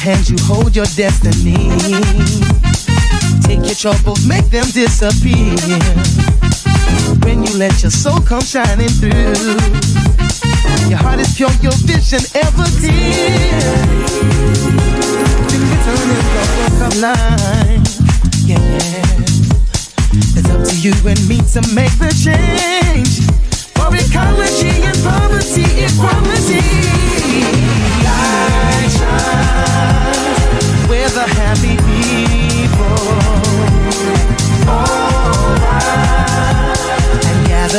Your 0.00 0.14
hands, 0.14 0.30
you 0.30 0.36
hold 0.40 0.74
your 0.74 0.86
destiny. 0.96 1.68
Take 3.42 3.66
your 3.66 3.74
troubles, 3.74 4.24
make 4.26 4.46
them 4.48 4.64
disappear. 4.72 5.52
When 7.20 7.44
you 7.44 7.52
let 7.58 7.82
your 7.82 7.90
soul 7.90 8.18
come 8.22 8.40
shining 8.40 8.88
through, 8.88 9.60
your 10.88 10.96
heart 10.96 11.20
is 11.20 11.36
pure, 11.36 11.52
your 11.60 11.76
vision 11.84 12.24
ever 12.32 12.64
clear. 12.80 13.60
Then 15.52 15.60
you 15.68 15.76
turn 15.84 16.08
in 16.08 16.24
the 16.32 16.44
book 16.56 16.80
of 16.80 16.96
life. 16.96 17.84
Yeah, 18.48 18.56
yeah. 18.56 19.04
It's 20.32 20.48
up 20.48 20.64
to 20.64 20.74
you 20.80 20.94
and 21.04 21.20
me 21.28 21.44
to 21.52 21.60
make 21.76 21.92
the 22.00 22.08
change. 22.16 23.20
For 23.76 23.92
ecology 23.92 24.80
and 24.80 24.96
poverty, 25.04 25.66
equality. 25.84 27.79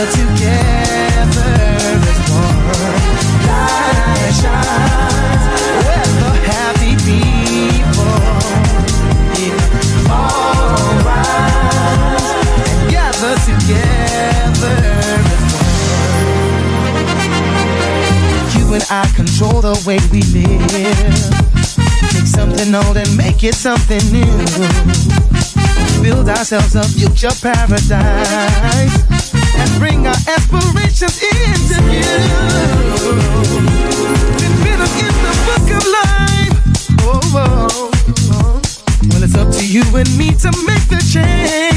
Together 0.06 1.54
as 2.10 2.30
one. 2.32 2.66
Light 3.46 4.34
shines 4.34 5.01
And 18.74 18.86
I 18.90 19.06
control 19.14 19.60
the 19.60 19.76
way 19.86 20.00
we 20.14 20.22
live. 20.32 20.56
Take 22.12 22.26
something 22.26 22.74
old 22.74 22.96
and 22.96 23.18
make 23.18 23.44
it 23.44 23.54
something 23.54 24.00
new. 24.16 24.24
Build 26.02 26.30
ourselves 26.30 26.76
a 26.76 26.84
future 26.88 27.36
paradise 27.42 29.04
and 29.60 29.70
bring 29.78 30.08
our 30.08 30.16
aspirations 30.16 31.20
into 31.20 31.84
view. 31.84 32.16
Been 34.64 34.80
in 34.80 35.16
the 35.20 35.34
book 35.44 35.68
of 35.76 35.84
life. 36.00 36.56
Oh, 37.02 37.20
oh, 37.36 37.92
oh. 38.32 38.62
Well, 39.10 39.24
it's 39.24 39.36
up 39.36 39.52
to 39.52 39.68
you 39.68 39.84
and 39.98 40.08
me 40.18 40.32
to 40.32 40.52
make 40.66 40.88
the 40.88 41.04
change 41.12 41.71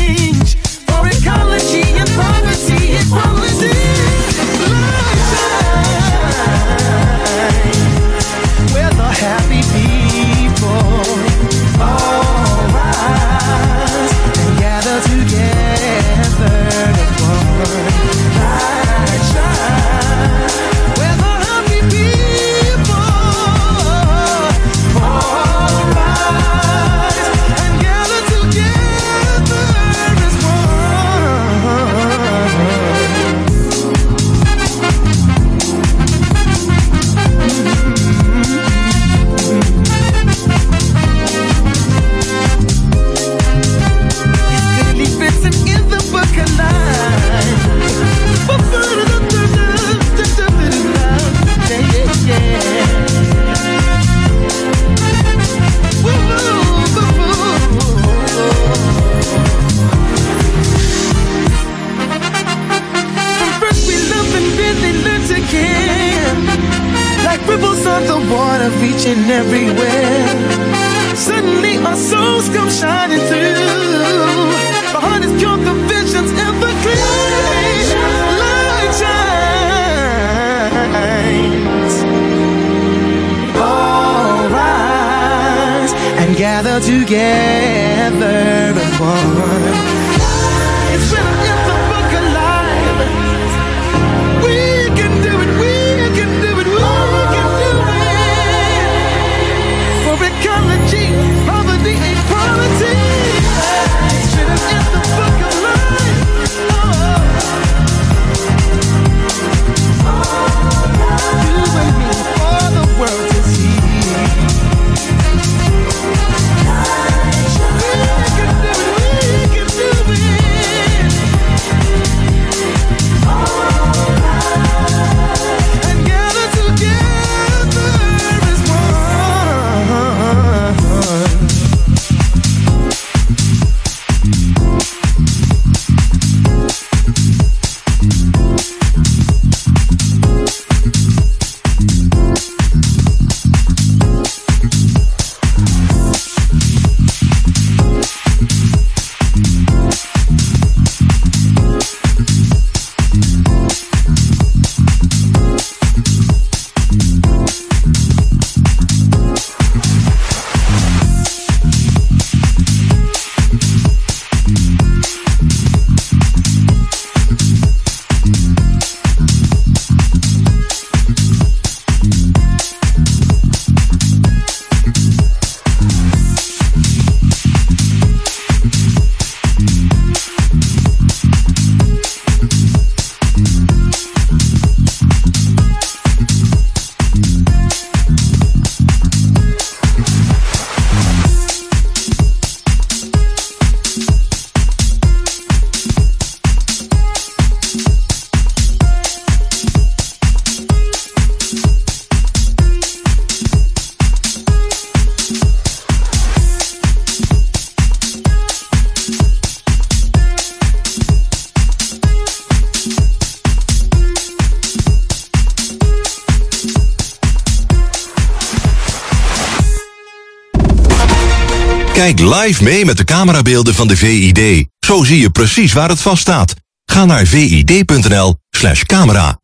Kijk 222.05 222.21
live 222.21 222.63
mee 222.63 222.85
met 222.85 222.97
de 222.97 223.05
camerabeelden 223.05 223.75
van 223.75 223.89
de 223.89 223.97
VID. 223.97 224.67
Zo 224.79 225.05
zie 225.05 225.21
je 225.21 225.31
precies 225.31 225.73
waar 225.73 225.89
het 225.89 226.01
vast 226.01 226.21
staat. 226.23 226.55
Ga 226.85 227.05
naar 227.05 227.27
vid.nl 227.27 228.35
slash 228.51 228.83
camera. 228.83 229.39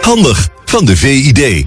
Handig 0.00 0.48
van 0.64 0.84
de 0.84 0.96
VID. 0.96 1.64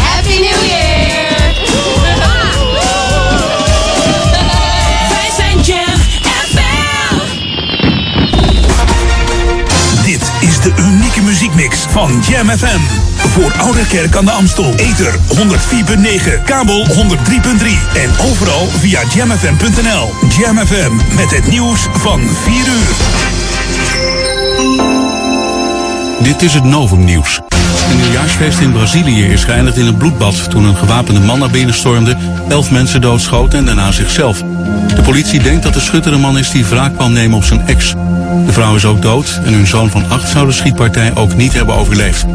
Happy 0.00 0.38
New 0.38 0.64
Year! 0.66 1.52
Wij 5.08 5.30
zijn 5.36 5.60
Jam 5.60 5.98
FM! 6.52 7.16
Dit 10.04 10.32
is 10.40 10.60
de 10.60 10.72
unieke 10.78 11.22
muziekmix 11.22 11.78
van 11.78 12.22
Jam 12.28 12.48
FM. 12.48 13.03
Voor 13.34 13.52
Oude 13.58 13.86
Kerk 13.86 14.16
aan 14.16 14.24
de 14.24 14.30
Amstel. 14.30 14.74
Ether 14.76 15.14
104.9, 15.14 16.42
kabel 16.44 16.86
103.3 16.86 16.94
en 17.94 18.10
overal 18.30 18.66
via 18.66 19.02
jamfm.nl. 19.14 20.12
Jam 20.38 20.66
FM 20.66 21.14
met 21.14 21.30
het 21.30 21.46
nieuws 21.46 21.86
van 21.92 22.20
4 22.42 22.54
uur. 22.56 22.94
Dit 26.22 26.42
is 26.42 26.54
het 26.54 26.64
Novum 26.64 27.04
Nieuws. 27.04 27.40
Een 27.90 27.96
nieuwjaarsfeest 28.00 28.58
in 28.58 28.72
Brazilië 28.72 29.24
is 29.24 29.44
geëindigd 29.44 29.76
in 29.76 29.86
een 29.86 29.96
bloedbad 29.96 30.50
toen 30.50 30.64
een 30.64 30.76
gewapende 30.76 31.20
man 31.20 31.38
naar 31.38 31.50
binnen 31.50 31.74
stormde, 31.74 32.16
elf 32.48 32.70
mensen 32.70 33.00
doodschoot 33.00 33.54
en 33.54 33.64
daarna 33.64 33.92
zichzelf. 33.92 34.42
De 34.94 35.02
politie 35.02 35.42
denkt 35.42 35.62
dat 35.62 35.74
de 35.74 35.80
schutter 35.80 36.12
een 36.12 36.20
man 36.20 36.38
is 36.38 36.50
die 36.50 36.64
wraak 36.64 36.94
kwam 36.94 37.12
nemen 37.12 37.36
op 37.36 37.44
zijn 37.44 37.66
ex. 37.66 37.94
De 38.46 38.52
vrouw 38.52 38.74
is 38.74 38.84
ook 38.84 39.02
dood 39.02 39.40
en 39.44 39.52
hun 39.52 39.66
zoon 39.66 39.90
van 39.90 40.04
acht 40.08 40.28
zou 40.28 40.46
de 40.46 40.52
schietpartij 40.52 41.14
ook 41.14 41.36
niet 41.36 41.52
hebben 41.52 41.74
overleefd. 41.74 42.26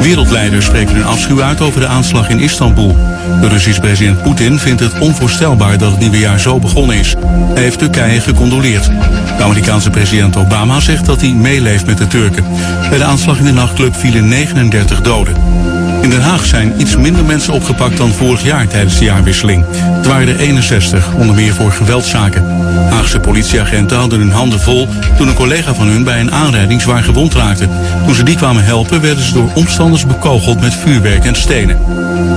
Wereldleiders 0.00 0.64
spreken 0.64 0.94
hun 0.94 1.04
afschuw 1.04 1.42
uit 1.42 1.60
over 1.60 1.80
de 1.80 1.86
aanslag 1.86 2.28
in 2.28 2.40
Istanbul. 2.40 2.96
De 3.40 3.48
Russische 3.48 3.80
president 3.80 4.22
Poetin 4.22 4.58
vindt 4.58 4.80
het 4.80 4.98
onvoorstelbaar 4.98 5.78
dat 5.78 5.90
het 5.90 6.00
nieuwe 6.00 6.18
jaar 6.18 6.40
zo 6.40 6.58
begonnen 6.58 6.96
is. 6.96 7.14
Hij 7.54 7.62
heeft 7.62 7.78
Turkije 7.78 8.20
gecondoleerd. 8.20 8.90
De 9.36 9.42
Amerikaanse 9.42 9.90
president 9.90 10.36
Obama 10.36 10.80
zegt 10.80 11.06
dat 11.06 11.20
hij 11.20 11.32
meeleeft 11.32 11.86
met 11.86 11.98
de 11.98 12.06
Turken. 12.06 12.44
Bij 12.88 12.98
de 12.98 13.04
aanslag 13.04 13.38
in 13.38 13.44
de 13.44 13.52
nachtclub 13.52 13.96
vielen 13.96 14.28
39 14.28 14.81
doden. 15.04 15.81
In 16.02 16.10
Den 16.10 16.20
Haag 16.20 16.44
zijn 16.44 16.80
iets 16.80 16.96
minder 16.96 17.24
mensen 17.24 17.52
opgepakt 17.52 17.96
dan 17.96 18.12
vorig 18.12 18.42
jaar 18.42 18.66
tijdens 18.66 18.98
de 18.98 19.04
jaarwisseling. 19.04 19.64
Het 19.70 20.06
waren 20.06 20.28
er 20.28 20.38
61, 20.40 21.12
onder 21.14 21.34
meer 21.34 21.54
voor 21.54 21.72
geweldzaken. 21.72 22.44
Haagse 22.90 23.20
politieagenten 23.20 23.96
hadden 23.96 24.18
hun 24.18 24.30
handen 24.30 24.60
vol 24.60 24.88
toen 25.16 25.28
een 25.28 25.34
collega 25.34 25.74
van 25.74 25.86
hun 25.86 26.04
bij 26.04 26.20
een 26.20 26.32
aanrijding 26.32 26.80
zwaar 26.80 27.02
gewond 27.02 27.34
raakte. 27.34 27.68
Toen 28.04 28.14
ze 28.14 28.22
die 28.22 28.36
kwamen 28.36 28.64
helpen 28.64 29.00
werden 29.00 29.24
ze 29.24 29.32
door 29.32 29.50
omstanders 29.54 30.06
bekogeld 30.06 30.60
met 30.60 30.74
vuurwerk 30.74 31.24
en 31.24 31.34
stenen. 31.34 31.78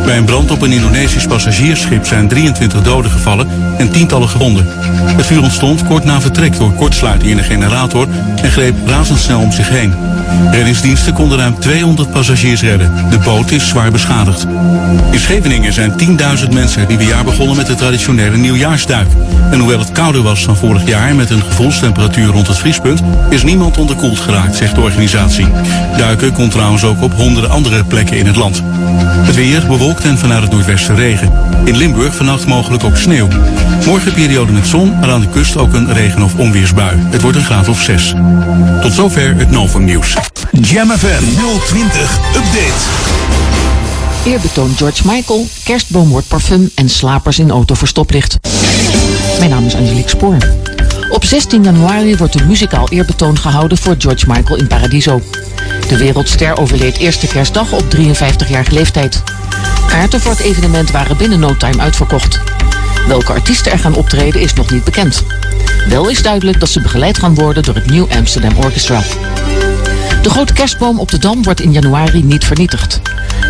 Bij 0.05 0.17
een 0.17 0.25
brand 0.25 0.51
op 0.51 0.61
een 0.61 0.71
Indonesisch 0.71 1.27
passagiersschip 1.27 2.05
zijn 2.05 2.27
23 2.27 2.81
doden 2.81 3.11
gevallen 3.11 3.47
en 3.77 3.91
tientallen 3.91 4.29
gewonden. 4.29 4.67
Het 5.15 5.25
vuur 5.25 5.41
ontstond 5.41 5.83
kort 5.83 6.03
na 6.03 6.21
vertrek 6.21 6.57
door 6.57 6.73
kortsluiting 6.73 7.31
in 7.31 7.37
de 7.37 7.43
generator 7.43 8.07
en 8.41 8.51
greep 8.51 8.75
razendsnel 8.87 9.41
om 9.41 9.51
zich 9.51 9.69
heen. 9.69 9.93
Reddingsdiensten 10.51 11.13
konden 11.13 11.37
ruim 11.37 11.59
200 11.59 12.11
passagiers 12.11 12.61
redden. 12.61 12.91
De 13.09 13.17
boot 13.17 13.51
is 13.55 13.67
zwaar 13.67 13.91
beschadigd. 13.91 14.45
In 15.11 15.19
Scheveningen 15.19 15.73
zijn 15.73 15.91
10.000 15.91 16.49
mensen 16.53 16.79
het 16.79 16.89
nieuwe 16.89 17.05
jaar 17.05 17.23
begonnen 17.23 17.55
met 17.55 17.65
de 17.65 17.75
traditionele 17.75 18.37
nieuwjaarsduik. 18.37 19.07
En 19.51 19.59
hoewel 19.59 19.79
het 19.79 19.91
kouder 19.91 20.21
was 20.21 20.45
dan 20.45 20.55
vorig 20.55 20.87
jaar 20.87 21.15
met 21.15 21.29
een 21.29 21.43
gevoelstemperatuur 21.43 22.27
rond 22.27 22.47
het 22.47 22.57
vriespunt, 22.57 23.01
is 23.29 23.43
niemand 23.43 23.77
onderkoeld 23.77 24.19
geraakt, 24.19 24.55
zegt 24.55 24.75
de 24.75 24.81
organisatie. 24.81 25.47
Duiken 25.97 26.33
kon 26.33 26.49
trouwens 26.49 26.83
ook 26.83 27.01
op 27.01 27.13
honderden 27.13 27.51
andere 27.51 27.83
plekken 27.83 28.17
in 28.17 28.25
het 28.25 28.35
land. 28.35 28.61
Het 29.25 29.35
weer 29.35 29.67
bewolkt 29.67 30.03
en 30.03 30.17
vanuit 30.17 30.41
het 30.41 30.51
noordwesten 30.51 30.95
regen. 30.95 31.31
In 31.63 31.77
Limburg 31.77 32.15
vannacht 32.15 32.47
mogelijk 32.47 32.83
ook 32.83 32.97
sneeuw. 32.97 33.27
Morgen 33.85 34.13
periode 34.13 34.51
met 34.51 34.67
zon, 34.67 34.99
maar 34.99 35.09
aan 35.09 35.21
de 35.21 35.29
kust 35.29 35.57
ook 35.57 35.73
een 35.73 35.93
regen- 35.93 36.23
of 36.23 36.35
onweersbui. 36.35 36.97
Het 37.09 37.21
wordt 37.21 37.37
een 37.37 37.43
graad 37.43 37.67
of 37.67 37.81
6. 37.81 38.13
Tot 38.81 38.93
zover 38.93 39.35
het 39.37 39.51
Novum 39.51 39.83
Nieuws. 39.83 40.15
Jam 40.61 40.91
FM 40.91 41.23
020 41.65 42.19
Update. 42.35 42.83
Eerbetoon 44.25 44.73
George 44.77 45.01
Michael, 45.05 45.47
kerstboom 45.63 46.09
wordt 46.09 46.27
parfum 46.27 46.71
en 46.75 46.89
slapers 46.89 47.39
in 47.39 47.51
auto 47.51 47.75
voor 47.75 47.87
stoplicht. 47.87 48.37
Mijn 49.37 49.49
naam 49.49 49.65
is 49.65 49.75
Angelique 49.75 50.09
Spoor. 50.09 50.37
Op 51.09 51.23
16 51.25 51.63
januari 51.63 52.17
wordt 52.17 52.39
een 52.39 52.47
muzikaal 52.47 52.89
eerbetoon 52.89 53.37
gehouden 53.37 53.77
voor 53.77 53.95
George 53.97 54.25
Michael 54.27 54.59
in 54.59 54.67
Paradiso. 54.67 55.21
De 55.87 55.97
wereldster 55.97 56.57
overleed 56.57 56.97
eerste 56.97 57.27
kerstdag 57.27 57.71
op 57.71 57.83
53-jarige 57.95 58.73
leeftijd. 58.73 59.23
Kaarten 59.87 60.21
voor 60.21 60.31
het 60.31 60.41
evenement 60.41 60.91
waren 60.91 61.17
binnen 61.17 61.39
no 61.39 61.57
time 61.57 61.81
uitverkocht. 61.81 62.39
Welke 63.07 63.33
artiesten 63.33 63.71
er 63.71 63.79
gaan 63.79 63.95
optreden 63.95 64.41
is 64.41 64.53
nog 64.53 64.71
niet 64.71 64.83
bekend. 64.83 65.23
Wel 65.89 66.09
is 66.09 66.21
duidelijk 66.21 66.59
dat 66.59 66.69
ze 66.69 66.81
begeleid 66.81 67.17
gaan 67.17 67.35
worden 67.35 67.63
door 67.63 67.75
het 67.75 67.89
New 67.89 68.05
Amsterdam 68.11 68.57
Orchestra. 68.57 69.01
De 70.25 70.31
grote 70.31 70.53
kerstboom 70.53 70.99
op 70.99 71.11
de 71.11 71.17
Dam 71.17 71.43
wordt 71.43 71.61
in 71.61 71.71
januari 71.71 72.23
niet 72.23 72.45
vernietigd. 72.45 73.01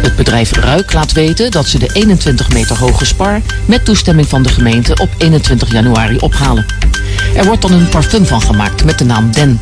Het 0.02 0.16
bedrijf 0.16 0.52
Ruik 0.52 0.94
laat 0.94 1.12
weten 1.12 1.52
dat 1.52 1.68
ze 1.68 1.80
de 1.80 1.90
21 1.94 2.50
meter 2.50 2.78
hoge 2.78 3.06
spar 3.06 3.42
met 3.66 3.86
toestemming 3.86 4.28
van 4.28 4.44
de 4.44 4.50
gemeente 4.50 4.96
op 5.02 5.10
21 5.18 5.72
januari 5.72 6.18
ophalen. 6.18 6.66
Er 7.36 7.46
wordt 7.46 7.62
dan 7.62 7.72
een 7.72 7.90
parfum 7.90 8.26
van 8.26 8.42
gemaakt 8.42 8.84
met 8.84 8.98
de 8.98 9.06
naam 9.06 9.32
Den. 9.32 9.62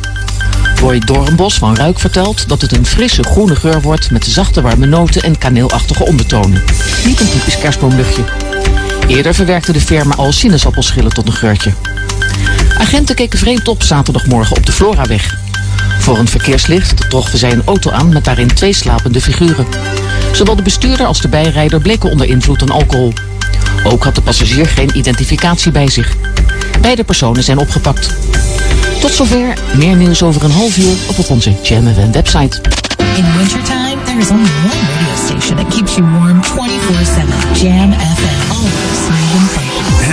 Roy 0.80 0.98
Doornbos 0.98 1.58
van 1.58 1.76
Ruik 1.76 1.98
vertelt 1.98 2.48
dat 2.48 2.60
het 2.60 2.72
een 2.72 2.86
frisse 2.86 3.22
groene 3.22 3.56
geur 3.56 3.80
wordt 3.80 4.10
met 4.10 4.24
zachte 4.24 4.60
warme 4.60 4.86
noten 4.86 5.22
en 5.22 5.38
kaneelachtige 5.38 6.04
ondertonen. 6.04 6.62
Niet 7.04 7.20
een 7.20 7.30
typisch 7.30 7.58
kerstboomluchtje. 7.58 8.24
Eerder 9.06 9.34
verwerkte 9.34 9.72
de 9.72 9.80
firma 9.80 10.14
al 10.14 10.32
sinaasappelschillen 10.32 11.12
tot 11.12 11.26
een 11.26 11.32
geurtje. 11.32 11.72
Agenten 12.78 13.14
keken 13.14 13.38
vreemd 13.38 13.68
op 13.68 13.82
zaterdagmorgen 13.82 14.56
op 14.56 14.66
de 14.66 14.72
Floraweg. 14.72 15.42
Voor 15.98 16.18
een 16.18 16.28
verkeerslicht 16.28 17.10
troffen 17.10 17.38
zij 17.38 17.52
een 17.52 17.62
auto 17.64 17.90
aan 17.90 18.12
met 18.12 18.24
daarin 18.24 18.54
twee 18.54 18.72
slapende 18.72 19.20
figuren. 19.20 19.66
Zowel 20.32 20.56
de 20.56 20.62
bestuurder 20.62 21.06
als 21.06 21.20
de 21.20 21.28
bijrijder 21.28 21.80
bleken 21.80 22.10
onder 22.10 22.26
invloed 22.26 22.58
van 22.58 22.70
alcohol. 22.70 23.12
Ook 23.84 24.04
had 24.04 24.14
de 24.14 24.20
passagier 24.20 24.66
geen 24.66 24.90
identificatie 24.94 25.72
bij 25.72 25.90
zich. 25.90 26.16
Beide 26.80 27.04
personen 27.04 27.44
zijn 27.44 27.58
opgepakt. 27.58 28.14
Tot 29.00 29.10
zover. 29.10 29.54
Meer 29.76 29.96
nieuws 29.96 30.22
over 30.22 30.44
een 30.44 30.50
half 30.50 30.76
uur 30.76 30.96
op, 31.06 31.30
onze 31.30 31.52
Jam 31.62 32.12
website. 32.12 32.60
In 33.16 33.36
wintertime, 33.36 33.84
is 34.18 34.30
only 34.30 34.50
one 34.64 34.80
radio 34.96 35.56
that 35.56 35.70
keeps 35.70 35.96
you 35.96 36.02
warm 36.02 36.42
24-7. 36.42 37.60
Jam 37.60 37.92
FM. 37.92 38.50
Always. 38.50 39.63